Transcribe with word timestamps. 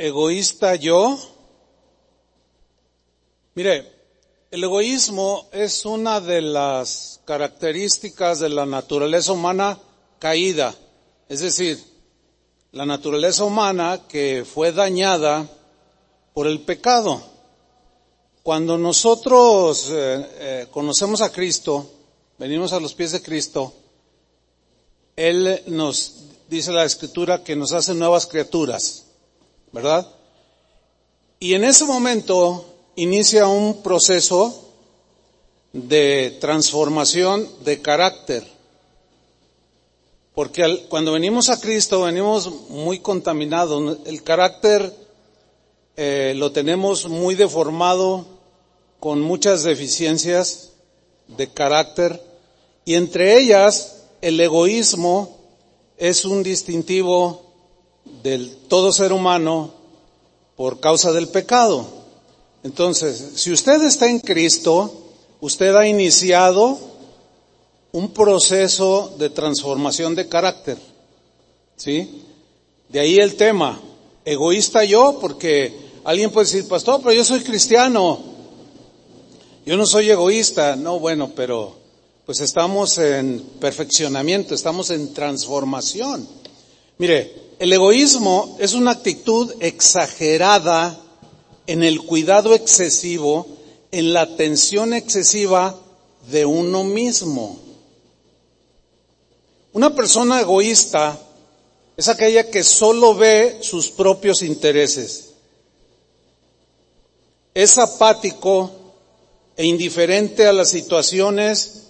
egoísta 0.00 0.76
yo. 0.76 1.18
Mire, 3.54 3.92
el 4.50 4.64
egoísmo 4.64 5.46
es 5.52 5.84
una 5.84 6.20
de 6.20 6.40
las 6.40 7.20
características 7.26 8.40
de 8.40 8.48
la 8.48 8.64
naturaleza 8.64 9.32
humana 9.32 9.78
caída, 10.18 10.74
es 11.28 11.40
decir, 11.40 11.78
la 12.72 12.86
naturaleza 12.86 13.44
humana 13.44 14.00
que 14.08 14.46
fue 14.50 14.72
dañada 14.72 15.46
por 16.32 16.46
el 16.46 16.60
pecado. 16.60 17.22
Cuando 18.42 18.78
nosotros 18.78 19.88
eh, 19.90 20.26
eh, 20.38 20.66
conocemos 20.70 21.20
a 21.20 21.30
Cristo, 21.30 21.90
venimos 22.38 22.72
a 22.72 22.80
los 22.80 22.94
pies 22.94 23.12
de 23.12 23.20
Cristo, 23.20 23.74
Él 25.14 25.62
nos 25.66 26.14
dice 26.48 26.72
la 26.72 26.84
Escritura 26.84 27.44
que 27.44 27.54
nos 27.54 27.74
hace 27.74 27.92
nuevas 27.92 28.26
criaturas, 28.26 29.09
¿verdad? 29.72 30.06
Y 31.38 31.54
en 31.54 31.64
ese 31.64 31.84
momento 31.84 32.66
inicia 32.96 33.46
un 33.46 33.82
proceso 33.82 34.72
de 35.72 36.36
transformación 36.40 37.48
de 37.64 37.80
carácter. 37.80 38.44
Porque 40.34 40.86
cuando 40.88 41.12
venimos 41.12 41.48
a 41.48 41.60
Cristo 41.60 42.02
venimos 42.02 42.68
muy 42.68 43.00
contaminados. 43.00 43.98
El 44.06 44.22
carácter 44.22 44.94
eh, 45.96 46.34
lo 46.36 46.52
tenemos 46.52 47.08
muy 47.08 47.34
deformado, 47.34 48.26
con 49.00 49.20
muchas 49.20 49.62
deficiencias 49.62 50.70
de 51.26 51.48
carácter. 51.48 52.22
Y 52.84 52.94
entre 52.94 53.38
ellas 53.38 54.02
el 54.20 54.38
egoísmo 54.40 55.38
es 55.96 56.24
un 56.24 56.42
distintivo 56.42 57.49
del 58.22 58.56
todo 58.68 58.92
ser 58.92 59.12
humano 59.12 59.72
por 60.56 60.80
causa 60.80 61.12
del 61.12 61.28
pecado. 61.28 61.86
Entonces, 62.62 63.32
si 63.36 63.52
usted 63.52 63.82
está 63.82 64.08
en 64.08 64.20
Cristo, 64.20 64.92
usted 65.40 65.74
ha 65.74 65.86
iniciado 65.86 66.78
un 67.92 68.12
proceso 68.12 69.14
de 69.18 69.30
transformación 69.30 70.14
de 70.14 70.28
carácter. 70.28 70.78
¿Sí? 71.76 72.22
De 72.88 73.00
ahí 73.00 73.16
el 73.16 73.36
tema. 73.36 73.80
Egoísta 74.24 74.84
yo, 74.84 75.18
porque 75.20 75.74
alguien 76.04 76.30
puede 76.30 76.46
decir, 76.46 76.68
pastor, 76.68 77.00
pero 77.02 77.14
yo 77.14 77.24
soy 77.24 77.40
cristiano. 77.40 78.20
Yo 79.64 79.76
no 79.76 79.86
soy 79.86 80.10
egoísta. 80.10 80.76
No, 80.76 80.98
bueno, 80.98 81.32
pero 81.34 81.74
pues 82.26 82.40
estamos 82.40 82.98
en 82.98 83.40
perfeccionamiento, 83.58 84.54
estamos 84.54 84.90
en 84.90 85.12
transformación. 85.14 86.28
Mire, 86.98 87.49
el 87.60 87.74
egoísmo 87.74 88.56
es 88.58 88.72
una 88.72 88.92
actitud 88.92 89.52
exagerada 89.60 90.98
en 91.66 91.82
el 91.82 92.00
cuidado 92.00 92.54
excesivo, 92.54 93.46
en 93.92 94.14
la 94.14 94.22
atención 94.22 94.94
excesiva 94.94 95.78
de 96.30 96.46
uno 96.46 96.84
mismo. 96.84 97.60
Una 99.74 99.94
persona 99.94 100.40
egoísta 100.40 101.20
es 101.98 102.08
aquella 102.08 102.50
que 102.50 102.64
solo 102.64 103.14
ve 103.14 103.58
sus 103.60 103.90
propios 103.90 104.40
intereses. 104.40 105.34
Es 107.52 107.76
apático 107.76 108.70
e 109.54 109.66
indiferente 109.66 110.46
a 110.46 110.54
las 110.54 110.70
situaciones 110.70 111.88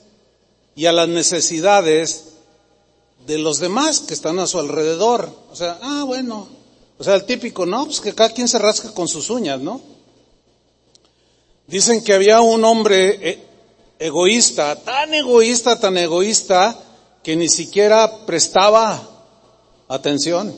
y 0.74 0.86
a 0.86 0.92
las 0.92 1.08
necesidades 1.08 2.29
de 3.26 3.38
los 3.38 3.58
demás 3.58 4.00
que 4.00 4.14
están 4.14 4.38
a 4.38 4.46
su 4.46 4.58
alrededor. 4.58 5.30
O 5.50 5.56
sea, 5.56 5.78
ah, 5.82 6.04
bueno, 6.04 6.48
o 6.98 7.04
sea, 7.04 7.14
el 7.14 7.24
típico, 7.24 7.66
¿no? 7.66 7.86
Pues 7.86 8.00
que 8.00 8.14
cada 8.14 8.32
quien 8.32 8.48
se 8.48 8.58
rasca 8.58 8.92
con 8.92 9.08
sus 9.08 9.30
uñas, 9.30 9.60
¿no? 9.60 9.80
Dicen 11.66 12.02
que 12.02 12.12
había 12.12 12.40
un 12.40 12.64
hombre 12.64 13.30
eh, 13.30 13.38
egoísta, 13.98 14.76
tan 14.76 15.14
egoísta, 15.14 15.78
tan 15.78 15.96
egoísta, 15.96 16.78
que 17.22 17.36
ni 17.36 17.48
siquiera 17.48 18.26
prestaba 18.26 19.00
atención. 19.88 20.54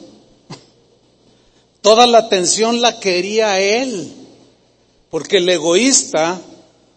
Toda 1.81 2.07
la 2.07 2.19
atención 2.19 2.81
la 2.81 3.01
quería 3.01 3.61
él, 3.61 4.13
porque 5.11 5.39
el 5.39 5.49
egoísta 5.49 6.41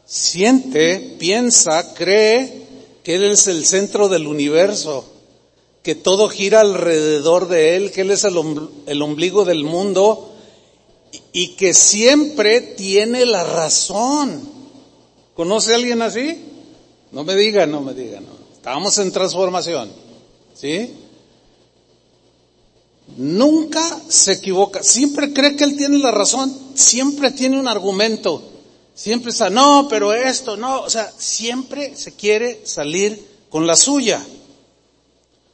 siente, 0.06 1.16
piensa, 1.20 1.94
cree 1.96 2.66
que 3.04 3.16
él 3.16 3.26
es 3.26 3.48
el 3.48 3.66
centro 3.66 4.08
del 4.08 4.28
universo 4.28 5.15
que 5.86 5.94
todo 5.94 6.30
gira 6.30 6.62
alrededor 6.62 7.48
de 7.48 7.76
Él, 7.76 7.92
que 7.92 8.02
Él 8.02 8.10
es 8.10 8.24
el, 8.24 8.38
ombligo 8.38 9.46
del 9.46 9.64
mundo 9.66 10.34
y 11.32 11.50
que 11.50 11.76
siempre 11.76 12.60
tiene 12.60 13.24
la 13.28 13.44
razón. 13.44 14.42
¿Conoce 15.36 15.76
alguien 15.76 16.02
así? 16.02 16.44
No 17.12 17.24
me 17.24 17.36
diga, 17.36 17.68
no 17.68 17.82
me 17.82 17.94
diga, 17.94 18.20
no. 18.20 18.30
Estamos 18.56 18.98
en 18.98 19.12
transformación, 19.12 19.92
¿sí? 20.56 20.92
Nunca 23.18 24.02
se 24.10 24.32
equivoca, 24.32 24.82
siempre 24.82 25.34
cree 25.34 25.56
que 25.56 25.66
Él 25.66 25.78
tiene 25.78 26.00
la 26.00 26.10
razón, 26.10 26.52
siempre 26.74 27.30
tiene 27.30 27.60
un 27.60 27.68
argumento, 27.68 28.42
siempre 28.96 29.30
está, 29.30 29.52
no, 29.52 29.86
pero 29.88 30.16
esto, 30.16 30.58
no, 30.58 30.82
o 30.82 30.90
sea, 30.90 31.14
siempre 31.16 31.96
se 31.96 32.14
quiere 32.14 32.66
salir 32.66 33.24
con 33.52 33.68
la 33.68 33.76
suya. 33.76 34.26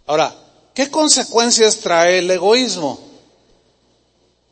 Ahora, 0.06 0.35
¿qué 0.73 0.89
consecuencias 0.89 1.78
trae 1.79 2.19
el 2.19 2.31
egoísmo? 2.31 3.00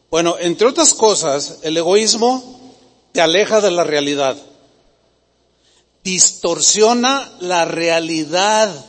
Bueno, 0.09 0.35
entre 0.39 0.67
otras 0.67 0.93
cosas, 0.93 1.59
el 1.61 1.77
egoísmo 1.77 2.59
te 3.11 3.21
aleja 3.21 3.61
de 3.61 3.71
la 3.71 3.83
realidad, 3.83 4.37
distorsiona 6.03 7.31
la 7.39 7.65
realidad, 7.65 8.85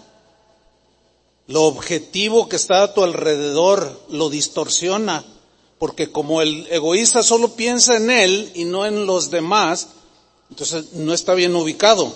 lo 1.46 1.64
objetivo 1.64 2.48
que 2.48 2.56
está 2.56 2.82
a 2.82 2.94
tu 2.94 3.02
alrededor, 3.02 4.00
lo 4.08 4.30
distorsiona, 4.30 5.24
porque 5.78 6.12
como 6.12 6.42
el 6.42 6.66
egoísta 6.70 7.22
solo 7.22 7.54
piensa 7.54 7.96
en 7.96 8.10
él 8.10 8.52
y 8.54 8.64
no 8.64 8.86
en 8.86 9.04
los 9.06 9.30
demás, 9.30 9.88
entonces 10.48 10.92
no 10.92 11.12
está 11.12 11.34
bien 11.34 11.54
ubicado. 11.56 12.14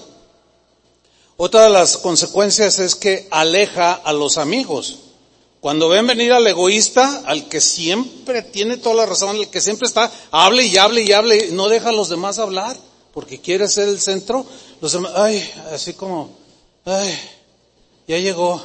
Otra 1.36 1.64
de 1.64 1.70
las 1.70 1.96
consecuencias 1.96 2.78
es 2.78 2.94
que 2.94 3.26
aleja 3.30 3.92
a 3.92 4.12
los 4.12 4.38
amigos. 4.38 5.00
Cuando 5.60 5.88
ven 5.88 6.06
venir 6.06 6.32
al 6.32 6.46
egoísta, 6.46 7.22
al 7.26 7.48
que 7.48 7.60
siempre 7.60 8.42
tiene 8.42 8.76
toda 8.76 8.94
la 8.96 9.06
razón, 9.06 9.30
al 9.30 9.48
que 9.48 9.60
siempre 9.60 9.88
está, 9.88 10.12
hable 10.30 10.64
y 10.66 10.76
hable 10.76 11.02
y 11.02 11.12
hable, 11.12 11.50
no 11.52 11.68
deja 11.68 11.88
a 11.88 11.92
los 11.92 12.08
demás 12.08 12.38
hablar, 12.38 12.76
porque 13.12 13.40
quiere 13.40 13.66
ser 13.66 13.88
el 13.88 14.00
centro, 14.00 14.46
los 14.80 14.92
demás, 14.92 15.12
ay, 15.16 15.50
así 15.72 15.94
como, 15.94 16.30
ay, 16.84 17.18
ya 18.06 18.18
llegó. 18.18 18.64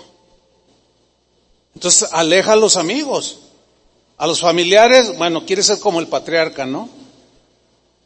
Entonces 1.74 2.09
aleja 2.12 2.53
a 2.53 2.58
los 2.58 2.78
amigos. 2.78 3.40
A 4.18 4.28
los 4.28 4.41
familiares, 4.41 5.18
bueno, 5.18 5.46
quiere 5.46 5.63
ser 5.63 5.79
como 5.79 6.02
el 6.02 6.08
patriarca, 6.08 6.66
¿no? 6.66 6.90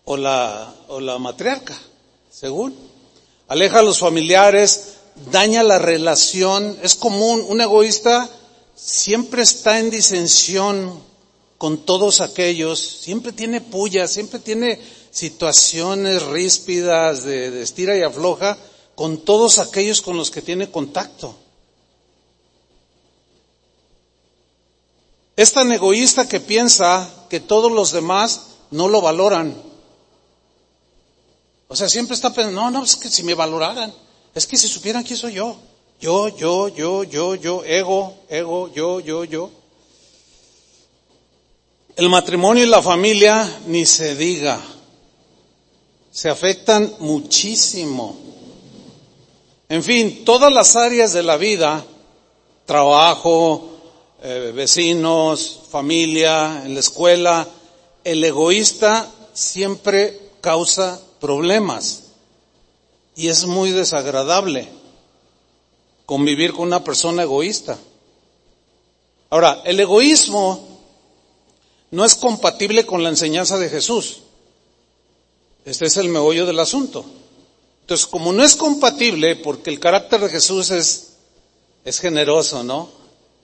O 0.05 0.15
la, 0.15 0.71
o 0.87 0.99
la 0.99 1.17
matriarca, 1.17 1.75
según 2.29 2.92
aleja 3.53 3.79
a 3.79 3.83
los 3.83 3.99
familiares, 3.99 4.95
daña 5.31 5.61
la 5.61 5.77
relación. 5.77 6.75
Es 6.81 6.95
común, 6.95 7.45
un 7.47 7.61
egoísta 7.61 8.27
siempre 8.75 9.43
está 9.43 9.77
en 9.77 9.91
disensión 9.91 10.99
con 11.59 11.85
todos 11.85 12.19
aquellos, 12.19 12.79
siempre 12.79 13.31
tiene 13.31 13.61
puya, 13.61 14.07
siempre 14.07 14.39
tiene 14.39 14.79
situaciones 15.11 16.23
ríspidas 16.23 17.23
de, 17.25 17.51
de 17.51 17.61
estira 17.61 17.95
y 17.95 18.01
afloja 18.01 18.57
con 18.95 19.19
todos 19.19 19.59
aquellos 19.59 20.01
con 20.01 20.17
los 20.17 20.31
que 20.31 20.41
tiene 20.41 20.71
contacto. 20.71 21.35
Es 25.35 25.53
tan 25.53 25.71
egoísta 25.71 26.27
que 26.27 26.39
piensa 26.39 27.07
que 27.29 27.39
todos 27.39 27.71
los 27.71 27.91
demás 27.91 28.47
no 28.71 28.87
lo 28.87 28.99
valoran. 28.99 29.72
O 31.67 31.75
sea, 31.75 31.89
siempre 31.89 32.15
está 32.15 32.33
pensando, 32.33 32.61
no, 32.61 32.71
no, 32.71 32.83
es 32.83 32.95
que 32.95 33.09
si 33.09 33.23
me 33.23 33.33
valoraran, 33.33 33.93
es 34.35 34.47
que 34.47 34.57
si 34.57 34.67
supieran 34.67 35.03
quién 35.03 35.17
soy 35.17 35.33
yo. 35.33 35.57
Yo, 35.99 36.27
yo, 36.29 36.67
yo, 36.67 37.03
yo, 37.03 37.35
yo, 37.35 37.63
ego, 37.63 38.15
ego, 38.29 38.71
yo, 38.73 38.99
yo, 38.99 39.23
yo. 39.23 39.49
El 41.95 42.09
matrimonio 42.09 42.63
y 42.63 42.67
la 42.67 42.81
familia, 42.81 43.59
ni 43.67 43.85
se 43.85 44.15
diga, 44.15 44.59
se 46.11 46.29
afectan 46.29 46.93
muchísimo. 46.99 48.17
En 49.69 49.83
fin, 49.83 50.25
todas 50.25 50.51
las 50.51 50.75
áreas 50.75 51.13
de 51.13 51.23
la 51.23 51.37
vida, 51.37 51.85
trabajo, 52.65 53.69
eh, 54.21 54.51
vecinos, 54.53 55.61
familia, 55.69 56.63
en 56.65 56.73
la 56.73 56.79
escuela, 56.79 57.47
el 58.03 58.23
egoísta 58.23 59.09
siempre 59.33 60.19
causa 60.41 60.99
problemas. 61.23 62.03
Y 63.15 63.29
es 63.29 63.45
muy 63.45 63.71
desagradable 63.71 64.67
convivir 66.05 66.51
con 66.51 66.67
una 66.67 66.83
persona 66.83 67.23
egoísta. 67.23 67.79
Ahora, 69.29 69.61
el 69.63 69.79
egoísmo 69.79 70.67
no 71.91 72.03
es 72.03 72.15
compatible 72.15 72.85
con 72.85 73.03
la 73.03 73.09
enseñanza 73.09 73.57
de 73.57 73.69
Jesús. 73.69 74.23
Este 75.63 75.85
es 75.85 75.95
el 75.95 76.09
meollo 76.09 76.45
del 76.45 76.59
asunto. 76.59 77.05
Entonces, 77.81 78.05
como 78.05 78.33
no 78.33 78.43
es 78.43 78.57
compatible, 78.57 79.37
porque 79.37 79.69
el 79.69 79.79
carácter 79.79 80.19
de 80.19 80.29
Jesús 80.29 80.71
es, 80.71 81.13
es 81.85 81.99
generoso, 81.99 82.65
¿no? 82.65 82.89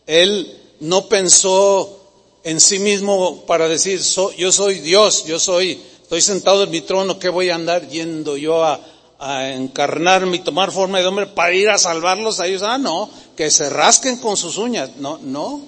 Él 0.05 0.61
no 0.81 1.07
pensó 1.07 2.11
en 2.43 2.59
sí 2.59 2.79
mismo 2.79 3.45
para 3.45 3.69
decir, 3.69 4.01
yo 4.37 4.51
soy 4.51 4.79
Dios, 4.79 5.23
yo 5.25 5.39
soy, 5.39 5.81
estoy 6.09 6.21
sentado 6.23 6.63
en 6.63 6.71
mi 6.71 6.81
trono, 6.81 7.19
¿qué 7.19 7.29
voy 7.29 7.51
a 7.51 7.55
andar 7.55 7.87
yendo 7.87 8.35
yo 8.35 8.63
a, 8.63 8.81
a 9.19 9.49
encarnarme 9.51 10.37
y 10.37 10.39
tomar 10.39 10.71
forma 10.71 10.97
de 10.97 11.05
hombre 11.05 11.27
para 11.27 11.53
ir 11.53 11.69
a 11.69 11.77
salvarlos 11.77 12.39
a 12.39 12.47
ellos? 12.47 12.63
Ah, 12.63 12.79
no, 12.79 13.11
que 13.37 13.51
se 13.51 13.69
rasquen 13.69 14.17
con 14.17 14.35
sus 14.35 14.57
uñas. 14.57 14.95
No, 14.97 15.19
no. 15.19 15.61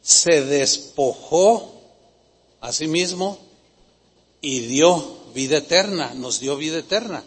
Se 0.00 0.40
despojó 0.40 1.70
a 2.62 2.72
sí 2.72 2.86
mismo 2.86 3.38
y 4.40 4.60
dio 4.60 5.06
vida 5.34 5.58
eterna, 5.58 6.14
nos 6.14 6.40
dio 6.40 6.56
vida 6.56 6.78
eterna. 6.78 7.22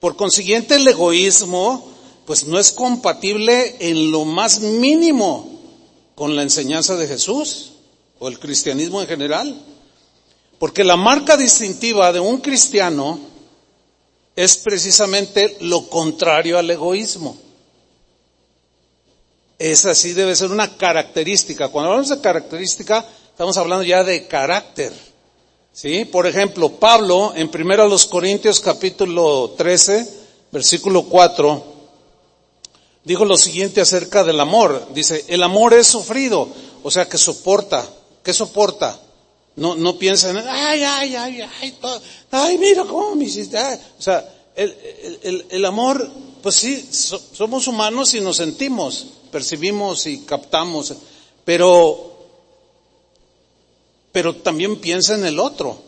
Por 0.00 0.16
consiguiente, 0.16 0.74
el 0.74 0.88
egoísmo, 0.88 1.92
pues 2.26 2.44
no 2.44 2.58
es 2.58 2.72
compatible 2.72 3.76
en 3.78 4.10
lo 4.10 4.24
más 4.24 4.58
mínimo 4.58 5.60
con 6.16 6.34
la 6.34 6.42
enseñanza 6.42 6.96
de 6.96 7.06
Jesús 7.06 7.74
o 8.18 8.26
el 8.26 8.40
cristianismo 8.40 9.00
en 9.00 9.06
general. 9.06 9.71
Porque 10.62 10.84
la 10.84 10.94
marca 10.94 11.36
distintiva 11.36 12.12
de 12.12 12.20
un 12.20 12.38
cristiano 12.38 13.18
es 14.36 14.56
precisamente 14.58 15.56
lo 15.62 15.88
contrario 15.88 16.56
al 16.56 16.70
egoísmo. 16.70 17.36
Esa 19.58 19.90
así 19.90 20.12
debe 20.12 20.36
ser 20.36 20.52
una 20.52 20.76
característica. 20.76 21.66
Cuando 21.66 21.90
hablamos 21.90 22.10
de 22.10 22.20
característica, 22.20 23.04
estamos 23.32 23.56
hablando 23.56 23.82
ya 23.82 24.04
de 24.04 24.28
carácter. 24.28 24.92
¿Sí? 25.72 26.04
Por 26.04 26.28
ejemplo, 26.28 26.68
Pablo 26.68 27.32
en 27.34 27.50
1 27.52 27.96
Corintios 28.08 28.60
capítulo 28.60 29.56
13, 29.58 30.08
versículo 30.52 31.06
4, 31.06 31.64
dijo 33.02 33.24
lo 33.24 33.36
siguiente 33.36 33.80
acerca 33.80 34.22
del 34.22 34.38
amor. 34.38 34.90
Dice, 34.94 35.24
el 35.26 35.42
amor 35.42 35.74
es 35.74 35.88
sufrido, 35.88 36.46
o 36.84 36.90
sea 36.92 37.08
que 37.08 37.18
soporta. 37.18 37.84
¿Qué 38.22 38.32
soporta? 38.32 38.96
No, 39.56 39.74
no 39.74 39.98
piensa 39.98 40.30
en, 40.30 40.38
ay, 40.38 40.82
ay, 40.82 41.14
ay, 41.14 41.40
ay, 41.42 41.74
ay, 42.30 42.58
mira 42.58 42.84
cómo 42.84 43.14
me 43.14 43.24
hiciste. 43.24 43.58
O 43.98 44.02
sea, 44.02 44.26
el, 44.56 44.74
el, 45.22 45.46
el, 45.50 45.64
amor, 45.64 46.10
pues 46.42 46.54
sí, 46.54 46.88
somos 46.90 47.66
humanos 47.66 48.14
y 48.14 48.20
nos 48.20 48.38
sentimos, 48.38 49.06
percibimos 49.30 50.06
y 50.06 50.20
captamos, 50.20 50.94
pero, 51.44 52.26
pero 54.10 54.36
también 54.36 54.80
piensa 54.80 55.14
en 55.14 55.26
el 55.26 55.38
otro. 55.38 55.78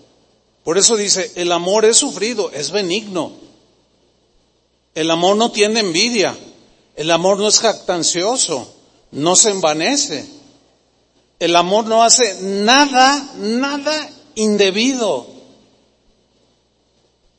Por 0.63 0.79
eso 0.79 0.97
dice, 0.97 1.33
el 1.37 1.53
amor 1.53 1.85
es 1.85 1.97
sufrido, 1.97 2.51
es 2.51 2.71
benigno. 2.71 3.33
El 4.95 5.11
amor 5.11 5.37
no 5.37 5.51
tiene 5.51 5.81
envidia. 5.81 6.37
El 6.97 7.11
amor 7.11 7.39
no 7.39 7.49
es 7.49 7.59
jactancioso, 7.59 8.73
no 9.11 9.37
se 9.37 9.51
envanece. 9.51 10.25
El 11.39 11.57
amor 11.57 11.87
no 11.87 12.03
hace 12.03 12.41
nada, 12.43 13.35
nada 13.37 14.11
indebido. 14.35 15.27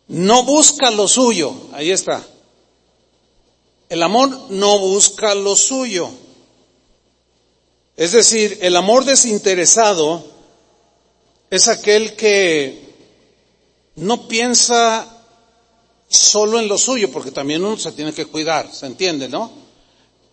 No 0.07 0.43
busca 0.43 0.91
lo 0.91 1.07
suyo. 1.07 1.53
Ahí 1.73 1.91
está. 1.91 2.23
El 3.89 4.03
amor 4.03 4.29
no 4.49 4.79
busca 4.79 5.33
lo 5.35 5.55
suyo. 5.55 6.09
Es 7.95 8.11
decir, 8.11 8.59
el 8.61 8.75
amor 8.75 9.05
desinteresado 9.05 10.23
es 11.49 11.67
aquel 11.67 12.15
que 12.15 12.93
no 13.95 14.27
piensa 14.27 15.07
solo 16.07 16.59
en 16.59 16.67
lo 16.67 16.77
suyo, 16.77 17.11
porque 17.11 17.31
también 17.31 17.63
uno 17.63 17.77
se 17.77 17.91
tiene 17.93 18.13
que 18.13 18.25
cuidar, 18.25 18.71
¿se 18.73 18.85
entiende, 18.85 19.29
no? 19.29 19.64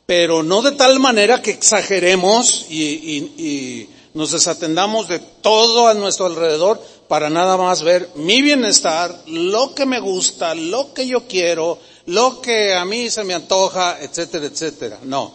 Pero 0.06 0.42
no 0.42 0.62
de 0.62 0.72
tal 0.72 0.98
manera 0.98 1.42
que 1.42 1.52
exageremos 1.52 2.66
y, 2.68 3.88
nos 4.14 4.32
desatendamos 4.32 5.08
de 5.08 5.20
todo 5.20 5.88
a 5.88 5.94
nuestro 5.94 6.26
alrededor 6.26 6.82
para 7.08 7.30
nada 7.30 7.56
más 7.56 7.82
ver 7.82 8.10
mi 8.16 8.42
bienestar, 8.42 9.22
lo 9.26 9.74
que 9.74 9.86
me 9.86 10.00
gusta, 10.00 10.54
lo 10.54 10.92
que 10.92 11.06
yo 11.06 11.26
quiero, 11.26 11.78
lo 12.06 12.42
que 12.42 12.74
a 12.74 12.84
mí 12.84 13.08
se 13.08 13.24
me 13.24 13.32
antoja, 13.32 13.98
etcétera, 14.00 14.46
etcétera. 14.46 14.98
No. 15.02 15.34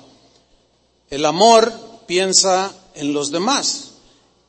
El 1.10 1.26
amor 1.26 1.74
piensa 2.06 2.72
en 2.94 3.14
los 3.14 3.32
demás. 3.32 3.92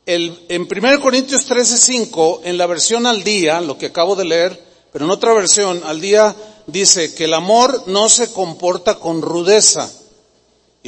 El, 0.05 0.39
en 0.49 0.63
1 0.63 1.01
Corintios 1.01 1.49
13:5, 1.49 2.41
en 2.45 2.59
la 2.59 2.67
versión 2.67 3.07
al 3.07 3.23
día, 3.23 3.61
lo 3.61 3.79
que 3.79 3.87
acabo 3.87 4.17
de 4.17 4.25
leer, 4.25 4.63
pero 4.93 5.05
en 5.05 5.11
otra 5.11 5.35
versión, 5.35 5.83
al 5.85 6.01
día 6.01 6.35
dice 6.67 7.15
que 7.15 7.25
el 7.25 7.35
amor 7.35 7.85
no 7.87 8.09
se 8.09 8.33
comporta 8.33 8.95
con 8.97 9.23
rudeza. 9.23 9.91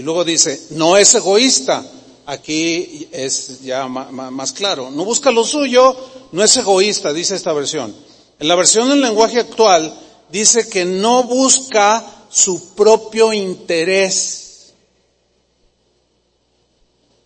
Y 0.01 0.03
luego 0.03 0.25
dice, 0.25 0.59
no 0.71 0.97
es 0.97 1.15
egoísta. 1.15 1.85
Aquí 2.25 3.07
es 3.13 3.61
ya 3.61 3.87
más 3.87 4.53
claro. 4.53 4.91
No 4.91 5.05
busca 5.05 5.31
lo 5.31 5.45
suyo, 5.45 5.95
no 6.33 6.43
es 6.43 6.57
egoísta, 6.57 7.13
dice 7.13 7.37
esta 7.37 7.53
versión. 7.53 7.95
En 8.39 8.49
la 8.49 8.55
versión 8.55 8.89
del 8.89 9.03
lenguaje 9.03 9.41
actual 9.41 9.93
dice 10.33 10.71
que 10.71 10.87
no 10.87 11.25
busca 11.25 12.03
su 12.31 12.71
propio 12.71 13.35
interés. 13.35 14.73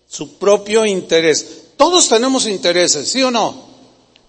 Su 0.09 0.37
propio 0.37 0.85
interés. 0.85 1.67
Todos 1.77 2.09
tenemos 2.09 2.49
intereses, 2.49 3.09
¿sí 3.09 3.23
o 3.23 3.31
no? 3.31 3.55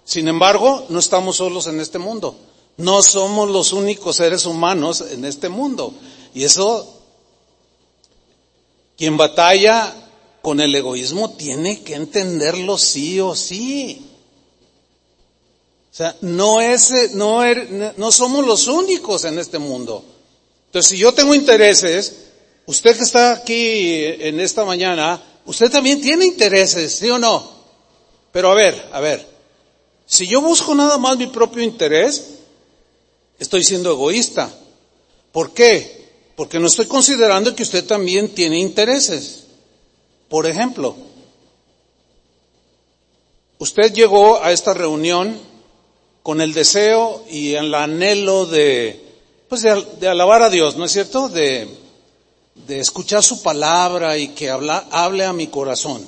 Sin 0.04 0.28
embargo, 0.28 0.86
no 0.88 1.00
estamos 1.00 1.38
solos 1.38 1.66
en 1.66 1.80
este 1.80 1.98
mundo. 1.98 2.36
No 2.76 3.02
somos 3.02 3.50
los 3.50 3.72
únicos 3.72 4.14
seres 4.14 4.46
humanos 4.46 5.00
en 5.00 5.24
este 5.24 5.48
mundo. 5.48 5.92
Y 6.32 6.44
eso, 6.44 6.95
quien 8.96 9.16
batalla 9.16 9.94
con 10.42 10.60
el 10.60 10.74
egoísmo 10.74 11.30
tiene 11.32 11.82
que 11.82 11.94
entenderlo 11.94 12.78
sí 12.78 13.20
o 13.20 13.34
sí. 13.34 14.06
O 15.92 15.96
sea, 15.96 16.14
no 16.20 16.60
es, 16.60 17.14
no, 17.14 17.42
er, 17.42 17.94
no 17.96 18.12
somos 18.12 18.46
los 18.46 18.68
únicos 18.68 19.24
en 19.24 19.38
este 19.38 19.58
mundo. 19.58 20.04
Entonces, 20.66 20.90
si 20.90 20.98
yo 20.98 21.12
tengo 21.12 21.34
intereses, 21.34 22.16
usted 22.66 22.96
que 22.96 23.02
está 23.02 23.32
aquí 23.32 24.04
en 24.04 24.40
esta 24.40 24.64
mañana, 24.64 25.22
usted 25.46 25.70
también 25.70 26.00
tiene 26.00 26.26
intereses, 26.26 26.94
¿sí 26.94 27.08
o 27.08 27.18
no? 27.18 27.50
Pero 28.30 28.50
a 28.50 28.54
ver, 28.54 28.88
a 28.92 29.00
ver, 29.00 29.26
si 30.04 30.26
yo 30.26 30.42
busco 30.42 30.74
nada 30.74 30.98
más 30.98 31.16
mi 31.16 31.26
propio 31.28 31.62
interés, 31.62 32.34
estoy 33.38 33.64
siendo 33.64 33.90
egoísta. 33.90 34.52
¿Por 35.32 35.52
qué? 35.52 35.95
Porque 36.36 36.58
no 36.58 36.66
estoy 36.66 36.86
considerando 36.86 37.54
que 37.56 37.62
usted 37.62 37.84
también 37.86 38.28
tiene 38.28 38.58
intereses. 38.58 39.44
Por 40.28 40.46
ejemplo, 40.46 40.94
usted 43.58 43.92
llegó 43.92 44.42
a 44.42 44.52
esta 44.52 44.74
reunión 44.74 45.38
con 46.22 46.40
el 46.40 46.52
deseo 46.52 47.24
y 47.30 47.54
el 47.54 47.74
anhelo 47.74 48.44
de, 48.44 49.02
pues 49.48 49.62
de, 49.62 50.08
alabar 50.08 50.42
a 50.42 50.50
Dios, 50.50 50.76
¿no 50.76 50.84
es 50.84 50.92
cierto? 50.92 51.28
De, 51.28 51.68
de 52.66 52.80
escuchar 52.80 53.22
su 53.22 53.42
palabra 53.42 54.18
y 54.18 54.28
que 54.28 54.50
habla, 54.50 54.86
hable 54.90 55.24
a 55.24 55.32
mi 55.32 55.46
corazón. 55.46 56.06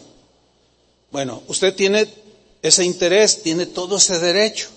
Bueno, 1.10 1.42
usted 1.48 1.74
tiene 1.74 2.06
ese 2.60 2.84
interés, 2.84 3.42
tiene 3.42 3.64
todo 3.64 3.96
ese 3.96 4.18
derecho. 4.18 4.68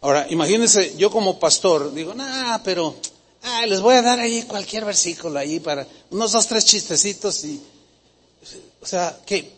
Ahora, 0.00 0.26
imagínense, 0.30 0.94
yo 0.96 1.10
como 1.10 1.40
pastor, 1.40 1.92
digo, 1.92 2.14
nah, 2.14 2.58
pero 2.62 2.94
les 3.66 3.80
voy 3.80 3.94
a 3.94 4.02
dar 4.02 4.18
ahí 4.20 4.42
cualquier 4.44 4.84
versículo 4.84 5.38
ahí 5.38 5.60
para 5.60 5.86
unos 6.10 6.32
dos, 6.32 6.46
tres 6.46 6.64
chistecitos 6.64 7.44
y, 7.44 7.60
o 8.80 8.86
sea, 8.86 9.18
¿qué, 9.26 9.52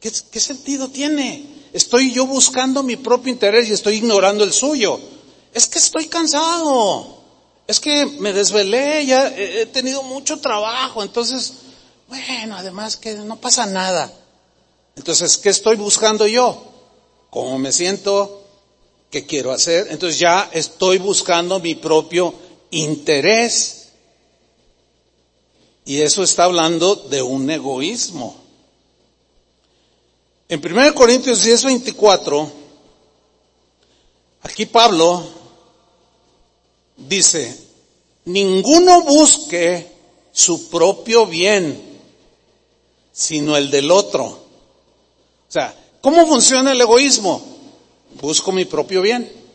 qué, 0.00 0.12
qué 0.30 0.40
sentido 0.40 0.88
tiene? 0.88 1.44
Estoy 1.72 2.12
yo 2.12 2.26
buscando 2.26 2.82
mi 2.82 2.96
propio 2.96 3.32
interés 3.32 3.68
y 3.68 3.72
estoy 3.72 3.96
ignorando 3.96 4.44
el 4.44 4.52
suyo. 4.52 4.98
Es 5.52 5.66
que 5.66 5.78
estoy 5.78 6.06
cansado. 6.06 7.16
Es 7.66 7.80
que 7.80 8.06
me 8.06 8.32
desvelé, 8.32 9.06
ya 9.06 9.28
he 9.28 9.66
tenido 9.66 10.02
mucho 10.04 10.40
trabajo, 10.40 11.02
entonces, 11.02 11.52
bueno, 12.06 12.56
además 12.56 12.96
que 12.96 13.14
no 13.14 13.40
pasa 13.40 13.66
nada. 13.66 14.12
Entonces, 14.94 15.36
¿qué 15.36 15.48
estoy 15.48 15.76
buscando 15.76 16.26
yo? 16.26 16.62
¿Cómo 17.30 17.58
me 17.58 17.72
siento? 17.72 18.44
¿Qué 19.10 19.26
quiero 19.26 19.52
hacer? 19.52 19.88
Entonces 19.90 20.18
ya 20.18 20.48
estoy 20.52 20.98
buscando 20.98 21.58
mi 21.58 21.74
propio 21.74 22.45
interés. 22.76 23.88
Y 25.84 26.00
eso 26.00 26.22
está 26.22 26.44
hablando 26.44 26.96
de 26.96 27.22
un 27.22 27.48
egoísmo. 27.50 28.36
En 30.48 30.64
1 30.64 30.94
Corintios 30.94 31.42
10, 31.42 31.64
24, 31.64 32.52
aquí 34.42 34.66
Pablo 34.66 35.24
dice, 36.96 37.56
ninguno 38.26 39.02
busque 39.02 39.86
su 40.32 40.68
propio 40.68 41.26
bien, 41.26 41.80
sino 43.12 43.56
el 43.56 43.70
del 43.70 43.90
otro. 43.90 44.24
O 44.24 45.52
sea, 45.52 45.74
¿cómo 46.00 46.26
funciona 46.26 46.72
el 46.72 46.80
egoísmo? 46.80 47.42
Busco 48.20 48.52
mi 48.52 48.64
propio 48.64 49.02
bien. 49.02 49.45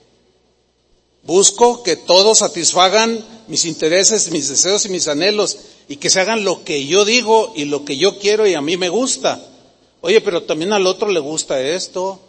Busco 1.23 1.83
que 1.83 1.95
todos 1.95 2.39
satisfagan 2.39 3.23
mis 3.47 3.65
intereses, 3.65 4.31
mis 4.31 4.49
deseos 4.49 4.85
y 4.85 4.89
mis 4.89 5.07
anhelos 5.07 5.57
y 5.87 5.97
que 5.97 6.09
se 6.09 6.19
hagan 6.19 6.43
lo 6.43 6.63
que 6.63 6.87
yo 6.87 7.05
digo 7.05 7.53
y 7.55 7.65
lo 7.65 7.85
que 7.85 7.97
yo 7.97 8.17
quiero 8.17 8.47
y 8.47 8.53
a 8.53 8.61
mí 8.61 8.77
me 8.77 8.89
gusta. 8.89 9.39
Oye, 10.01 10.21
pero 10.21 10.43
también 10.43 10.73
al 10.73 10.87
otro 10.87 11.09
le 11.09 11.19
gusta 11.19 11.61
esto, 11.61 12.19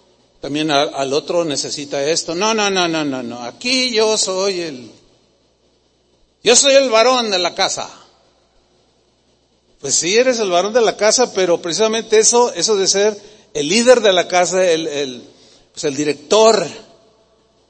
también 0.40 0.70
al, 0.70 1.12
otro 1.12 1.44
necesita 1.44 2.04
esto. 2.04 2.34
No, 2.34 2.52
no, 2.52 2.68
no, 2.70 2.86
no, 2.86 3.04
no, 3.04 3.22
no. 3.22 3.42
Aquí 3.42 3.94
yo 3.94 4.18
soy 4.18 4.60
el, 4.60 4.90
yo 6.42 6.54
soy 6.54 6.74
el 6.74 6.90
varón 6.90 7.30
de 7.30 7.38
la 7.38 7.54
casa. 7.54 7.88
Pues 9.80 9.94
sí, 9.94 10.14
eres 10.14 10.38
el 10.38 10.50
varón 10.50 10.72
de 10.72 10.80
la 10.80 10.96
casa, 10.96 11.32
pero 11.32 11.62
precisamente 11.62 12.18
eso, 12.18 12.52
eso 12.52 12.76
de 12.76 12.86
ser 12.86 13.16
el 13.54 13.68
líder 13.68 14.00
de 14.00 14.12
la 14.12 14.28
casa, 14.28 14.64
el, 14.64 14.86
el, 14.86 15.22
pues 15.72 15.84
el 15.84 15.96
director, 15.96 16.66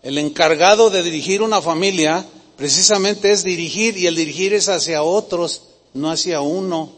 el 0.03 0.19
encargado 0.19 0.91
de 0.91 1.03
dirigir 1.03 1.43
una 1.43 1.63
familia, 1.63 2.25
precisamente 2.57 3.31
es 3.31 3.45
dirigir 3.45 3.97
y 3.97 4.07
el 4.07 4.17
dirigir 4.17 4.53
es 4.53 4.69
hacia 4.69 5.03
otros, 5.03 5.63
no 5.95 6.11
hacia 6.11 6.41
uno. 6.41 6.93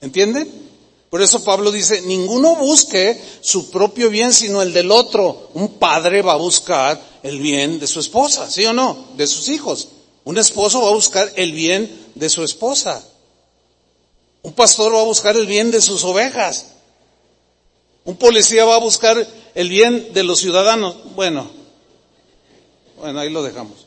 ¿Entienden? 0.00 0.48
Por 1.08 1.22
eso 1.22 1.44
Pablo 1.44 1.70
dice, 1.70 2.02
ninguno 2.02 2.56
busque 2.56 3.20
su 3.40 3.70
propio 3.70 4.10
bien 4.10 4.34
sino 4.34 4.60
el 4.60 4.72
del 4.72 4.90
otro. 4.90 5.50
Un 5.54 5.78
padre 5.78 6.22
va 6.22 6.32
a 6.32 6.36
buscar 6.36 7.00
el 7.22 7.40
bien 7.40 7.78
de 7.78 7.86
su 7.86 8.00
esposa, 8.00 8.50
¿sí 8.50 8.66
o 8.66 8.72
no? 8.72 9.06
De 9.16 9.26
sus 9.26 9.48
hijos. 9.48 9.88
Un 10.24 10.38
esposo 10.38 10.82
va 10.82 10.88
a 10.88 10.94
buscar 10.94 11.32
el 11.36 11.52
bien 11.52 11.90
de 12.14 12.28
su 12.28 12.42
esposa. 12.42 13.02
Un 14.42 14.52
pastor 14.52 14.92
va 14.92 15.00
a 15.00 15.04
buscar 15.04 15.36
el 15.36 15.46
bien 15.46 15.70
de 15.70 15.80
sus 15.80 16.02
ovejas. 16.04 16.66
Un 18.04 18.16
policía 18.16 18.64
va 18.64 18.74
a 18.74 18.80
buscar 18.80 19.26
el 19.54 19.68
bien 19.68 20.12
de 20.12 20.24
los 20.24 20.40
ciudadanos. 20.40 20.96
Bueno, 21.14 21.50
bueno, 22.98 23.20
ahí 23.20 23.30
lo 23.30 23.42
dejamos. 23.42 23.86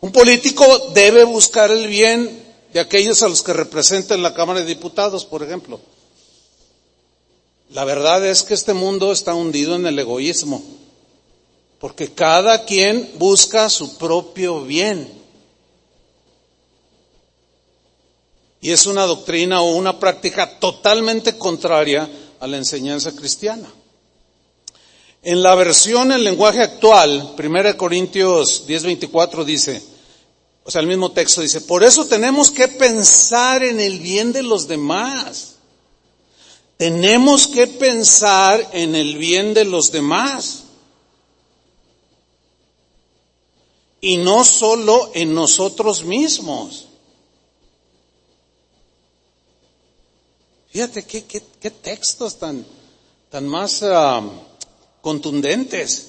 Un 0.00 0.12
político 0.12 0.64
debe 0.94 1.24
buscar 1.24 1.70
el 1.70 1.86
bien 1.86 2.42
de 2.72 2.80
aquellos 2.80 3.22
a 3.22 3.28
los 3.28 3.42
que 3.42 3.52
representa 3.52 4.14
en 4.14 4.22
la 4.22 4.34
Cámara 4.34 4.60
de 4.60 4.66
Diputados, 4.66 5.24
por 5.24 5.42
ejemplo. 5.42 5.80
La 7.70 7.84
verdad 7.84 8.26
es 8.26 8.42
que 8.42 8.54
este 8.54 8.74
mundo 8.74 9.12
está 9.12 9.34
hundido 9.34 9.76
en 9.76 9.86
el 9.86 9.98
egoísmo, 9.98 10.62
porque 11.78 12.12
cada 12.12 12.64
quien 12.64 13.12
busca 13.16 13.70
su 13.70 13.96
propio 13.96 14.62
bien. 14.62 15.08
Y 18.60 18.70
es 18.70 18.86
una 18.86 19.06
doctrina 19.06 19.62
o 19.62 19.74
una 19.76 19.98
práctica 19.98 20.58
totalmente 20.58 21.36
contraria 21.38 22.08
a 22.40 22.46
la 22.46 22.56
enseñanza 22.56 23.14
cristiana. 23.14 23.72
En 25.22 25.40
la 25.40 25.54
versión 25.54 26.10
en 26.10 26.24
lenguaje 26.24 26.62
actual, 26.62 27.34
1 27.38 27.76
Corintios 27.76 28.66
10:24 28.66 29.44
dice, 29.44 29.80
o 30.64 30.70
sea, 30.70 30.80
el 30.80 30.88
mismo 30.88 31.12
texto 31.12 31.40
dice, 31.40 31.60
por 31.60 31.84
eso 31.84 32.06
tenemos 32.06 32.50
que 32.50 32.66
pensar 32.66 33.62
en 33.62 33.78
el 33.78 34.00
bien 34.00 34.32
de 34.32 34.42
los 34.42 34.66
demás. 34.66 35.56
Tenemos 36.76 37.46
que 37.46 37.68
pensar 37.68 38.68
en 38.72 38.96
el 38.96 39.16
bien 39.16 39.54
de 39.54 39.64
los 39.64 39.92
demás. 39.92 40.64
Y 44.00 44.16
no 44.16 44.44
solo 44.44 45.12
en 45.14 45.32
nosotros 45.32 46.02
mismos. 46.02 46.88
Fíjate 50.70 51.04
qué, 51.04 51.24
qué, 51.24 51.70
textos 51.70 52.38
tan, 52.38 52.66
tan 53.30 53.46
más 53.46 53.82
ah, 53.84 54.22
contundentes. 55.02 56.06